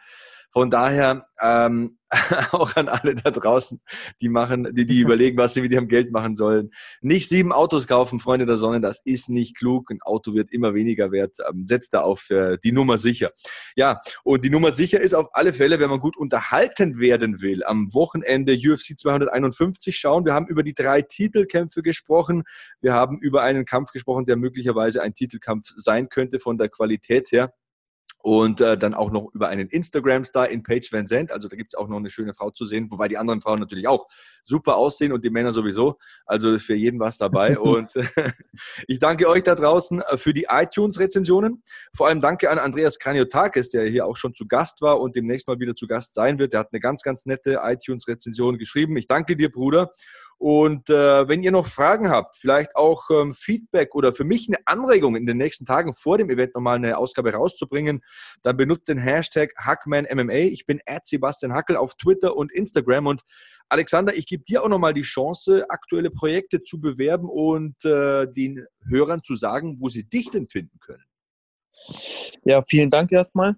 Von 0.50 0.70
daher 0.70 1.26
ähm, 1.41 1.99
auch 2.53 2.76
an 2.76 2.89
alle 2.89 3.14
da 3.14 3.30
draußen, 3.30 3.80
die 4.20 4.28
machen, 4.28 4.68
die, 4.72 4.87
die 4.87 5.01
überlegen, 5.01 5.37
was 5.37 5.55
sie 5.55 5.62
mit 5.62 5.72
ihrem 5.72 5.89
Geld 5.89 6.12
machen 6.12 6.37
sollen. 6.37 6.70
Nicht 7.01 7.28
sieben 7.28 7.53
Autos 7.53 7.87
kaufen, 7.87 8.20
Freunde 8.20 8.47
der 8.47 8.57
Sonne, 8.57 8.80
das 8.80 9.01
ist 9.05 9.28
nicht 9.28 9.57
klug. 9.57 9.91
Ein 9.91 10.01
Auto 10.03 10.35
wird 10.35 10.53
immer 10.53 10.74
weniger 10.74 11.11
wert. 11.12 11.39
Ähm, 11.49 11.66
setzt 11.66 11.95
da 11.95 12.03
auf 12.03 12.30
äh, 12.30 12.59
die 12.62 12.72
Nummer 12.72 12.99
sicher. 12.99 13.30
Ja, 13.76 14.01
und 14.22 14.45
die 14.45 14.51
Nummer 14.51 14.72
sicher 14.72 15.01
ist 15.01 15.14
auf 15.14 15.28
alle 15.32 15.53
Fälle, 15.53 15.80
wenn 15.80 15.91
man 15.91 16.01
gut 16.01 16.16
unterhalten 16.16 16.99
werden 16.99 17.41
will, 17.41 17.64
am 17.64 17.93
Wochenende 17.93 18.55
UFC 18.55 18.99
251 18.99 19.97
schauen. 19.97 20.24
Wir 20.24 20.35
haben 20.35 20.47
über 20.47 20.62
die 20.62 20.74
drei 20.74 21.03
Titelkämpfe 21.03 21.82
gesprochen. 21.82 22.45
Wir 22.80 22.93
haben 22.93 23.18
über 23.18 23.43
einen 23.43 23.64
Kampf 23.64 23.93
gesprochen, 23.93 24.26
der 24.26 24.37
möglicherweise 24.37 25.03
ein 25.03 25.14
Titelkampf 25.14 25.72
sein 25.76 26.09
könnte 26.09 26.39
von 26.39 26.59
der 26.59 26.68
Qualität 26.68 27.32
her 27.32 27.53
und 28.25 28.62
äh, 28.62 28.79
dann 28.79 28.95
auch 28.95 29.11
noch 29.11 29.35
über 29.35 29.49
einen 29.49 29.68
Instagram-Star 29.68 30.49
in 30.49 30.62
Page 30.62 30.91
Van 30.91 31.07
Zandt. 31.07 31.31
Also 31.31 31.47
da 31.47 31.57
gibt 31.57 31.75
es 31.75 31.79
auch 31.79 31.89
noch 31.89 31.99
eine 31.99 32.09
schöne 32.09 32.33
Frau 32.33 32.51
zu 32.51 32.64
sehen, 32.64 32.91
wobei 32.91 33.07
die 33.07 33.18
anderen 33.18 33.43
Frauen 33.43 33.61
natürlich 33.61 33.87
auch 33.87 34.09
super 34.43 34.77
aussehen 34.77 35.12
und 35.12 35.22
die 35.25 35.29
Männer 35.29 35.53
sowieso. 35.53 35.99
Also 36.25 36.59
für 36.59 36.75
jeden 36.75 36.99
was 36.99 37.18
dabei. 37.18 37.59
und 37.59 37.95
äh, 37.97 38.07
ich 38.89 38.99
danke 38.99 39.29
euch 39.29 39.43
da 39.43 39.55
draußen 39.55 40.01
äh, 40.01 40.16
für 40.16 40.33
die 40.33 40.47
iTunes-Rezensionen. 40.49 41.62
Vor 41.95 42.09
allem 42.09 42.22
danke 42.22 42.49
an 42.49 42.59
Andreas 42.59 42.99
Kraniotakis, 42.99 43.68
der 43.68 43.85
hier 43.91 44.07
auch 44.07 44.16
schon 44.16 44.33
zu 44.33 44.47
Gast 44.47 44.81
war 44.81 45.01
und 45.01 45.16
demnächst 45.16 45.47
mal 45.47 45.59
wieder 45.59 45.77
zu 45.77 45.87
Gast 45.87 46.14
sein 46.14 46.39
wird. 46.39 46.55
Der 46.55 46.61
hat 46.61 46.68
eine 46.72 46.81
ganz, 46.81 47.03
ganz 47.03 47.27
nette 47.27 47.61
iTunes-Rezension 47.62 48.57
geschrieben. 48.57 48.97
Ich 48.97 49.07
danke 49.07 49.37
dir, 49.37 49.53
Bruder. 49.53 49.93
Und 50.39 50.91
äh, 50.91 51.28
wenn 51.28 51.43
ihr 51.43 51.53
noch 51.53 51.66
Fragen 51.66 52.11
habt, 52.11 52.37
vielleicht 52.37 52.76
auch 52.76 53.09
ähm, 53.11 53.35
Feedback 53.35 53.95
oder 53.95 54.12
für 54.12 54.24
mich 54.24 54.49
eine 54.49 54.59
Anregung 54.66 55.16
in 55.16 55.26
den 55.26 55.37
nächsten 55.37 55.64
Tagen 55.64 55.95
vor 55.95 56.18
dem 56.18 56.28
Event 56.30 56.55
nochmal 56.55 56.76
eine 56.76 56.99
Ausgabe 56.99 57.32
rauszubringen, 57.32 58.03
dann 58.43 58.57
benutzt 58.57 58.89
den 58.89 58.99
Hashtag 58.99 59.55
HackmanMMA. 59.57 60.32
Ich 60.32 60.66
bin 60.66 60.80
at 60.87 61.07
Sebastian 61.07 61.53
Hackel 61.53 61.76
auf 61.76 61.95
Twitter 61.95 62.37
und 62.37 62.53
Instagram. 62.53 63.07
Und 63.07 63.22
Alexander, 63.68 64.16
ich 64.16 64.26
gebe 64.26 64.45
dir 64.45 64.62
auch 64.62 64.68
nochmal 64.68 64.95
die 64.95 65.03
Chance, 65.03 65.64
aktuelle 65.68 66.11
Projekte 66.11 66.62
zu 66.62 66.80
bewerben 66.80 67.28
und 67.28 67.82
äh, 67.85 68.26
den 68.26 68.66
Hörern 68.89 69.22
zu 69.22 69.37
sagen, 69.37 69.78
wo 69.80 69.89
sie 69.89 70.05
dich 70.05 70.30
denn 70.30 70.49
finden 70.49 70.78
können. 70.80 71.05
Ja, 72.45 72.62
vielen 72.68 72.91
Dank 72.91 73.11
erstmal. 73.12 73.57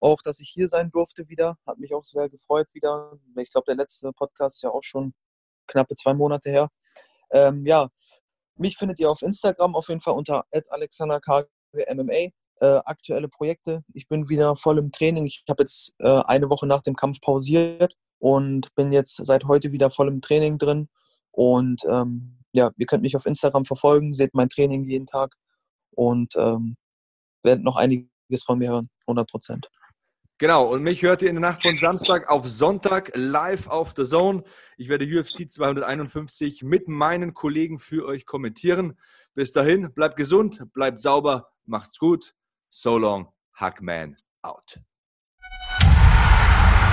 auch, 0.00 0.20
dass 0.22 0.38
ich 0.40 0.50
hier 0.50 0.68
sein 0.68 0.90
durfte 0.90 1.28
wieder. 1.28 1.56
Hat 1.66 1.78
mich 1.78 1.94
auch 1.94 2.04
sehr 2.04 2.28
gefreut 2.28 2.68
wieder. 2.74 3.18
Ich 3.36 3.50
glaube, 3.50 3.64
der 3.66 3.76
letzte 3.76 4.12
Podcast 4.12 4.56
ist 4.56 4.62
ja 4.62 4.70
auch 4.70 4.82
schon 4.82 5.14
knappe 5.66 5.94
zwei 5.94 6.14
Monate 6.14 6.50
her. 6.50 6.68
Ähm, 7.32 7.66
ja, 7.66 7.88
mich 8.56 8.76
findet 8.76 9.00
ihr 9.00 9.10
auf 9.10 9.22
Instagram 9.22 9.74
auf 9.74 9.88
jeden 9.88 10.00
Fall 10.00 10.14
unter 10.14 10.44
alexanderkgmma. 10.70 11.48
Äh, 12.60 12.80
aktuelle 12.84 13.28
Projekte. 13.28 13.82
Ich 13.94 14.06
bin 14.06 14.28
wieder 14.28 14.54
voll 14.54 14.78
im 14.78 14.92
Training. 14.92 15.26
Ich 15.26 15.42
habe 15.48 15.64
jetzt 15.64 15.92
äh, 15.98 16.22
eine 16.26 16.48
Woche 16.50 16.68
nach 16.68 16.82
dem 16.82 16.94
Kampf 16.94 17.20
pausiert 17.20 17.96
und 18.18 18.72
bin 18.76 18.92
jetzt 18.92 19.20
seit 19.26 19.44
heute 19.44 19.72
wieder 19.72 19.90
voll 19.90 20.06
im 20.06 20.20
Training 20.20 20.58
drin. 20.58 20.88
Und 21.32 21.82
ähm, 21.90 22.38
ja, 22.52 22.70
ihr 22.76 22.86
könnt 22.86 23.02
mich 23.02 23.16
auf 23.16 23.26
Instagram 23.26 23.64
verfolgen, 23.64 24.14
seht 24.14 24.34
mein 24.34 24.48
Training 24.48 24.84
jeden 24.84 25.06
Tag 25.06 25.34
und 25.90 26.34
ähm, 26.36 26.76
werdet 27.42 27.64
noch 27.64 27.76
einiges 27.76 28.44
von 28.44 28.58
mir 28.58 28.70
hören, 28.70 28.88
100 29.08 29.28
Prozent. 29.28 29.68
Genau, 30.44 30.66
und 30.66 30.82
mich 30.82 31.00
hört 31.00 31.22
ihr 31.22 31.30
in 31.30 31.36
der 31.36 31.52
Nacht 31.52 31.62
von 31.62 31.78
Samstag 31.78 32.28
auf 32.28 32.46
Sonntag 32.46 33.12
live 33.14 33.66
auf 33.66 33.94
The 33.96 34.04
Zone. 34.04 34.44
Ich 34.76 34.90
werde 34.90 35.06
UFC 35.06 35.50
251 35.50 36.62
mit 36.62 36.86
meinen 36.86 37.32
Kollegen 37.32 37.78
für 37.78 38.04
euch 38.04 38.26
kommentieren. 38.26 38.98
Bis 39.34 39.54
dahin, 39.54 39.94
bleibt 39.94 40.16
gesund, 40.16 40.62
bleibt 40.74 41.00
sauber, 41.00 41.48
macht's 41.64 41.98
gut. 41.98 42.34
So 42.68 42.98
long, 42.98 43.28
Hackman 43.54 44.18
out. 44.42 44.80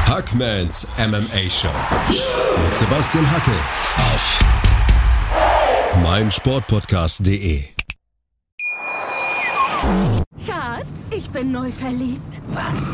Hackmans 0.05 0.87
MMA 0.97 1.49
Show 1.49 1.75
mit 2.07 2.77
Sebastian 2.77 3.29
Hacke 3.29 3.51
auf 3.97 4.39
meinsportpodcast.de. 6.01 7.65
Schatz, 10.45 11.09
ich 11.09 11.29
bin 11.31 11.51
neu 11.51 11.69
verliebt. 11.69 12.41
Was? 12.47 12.93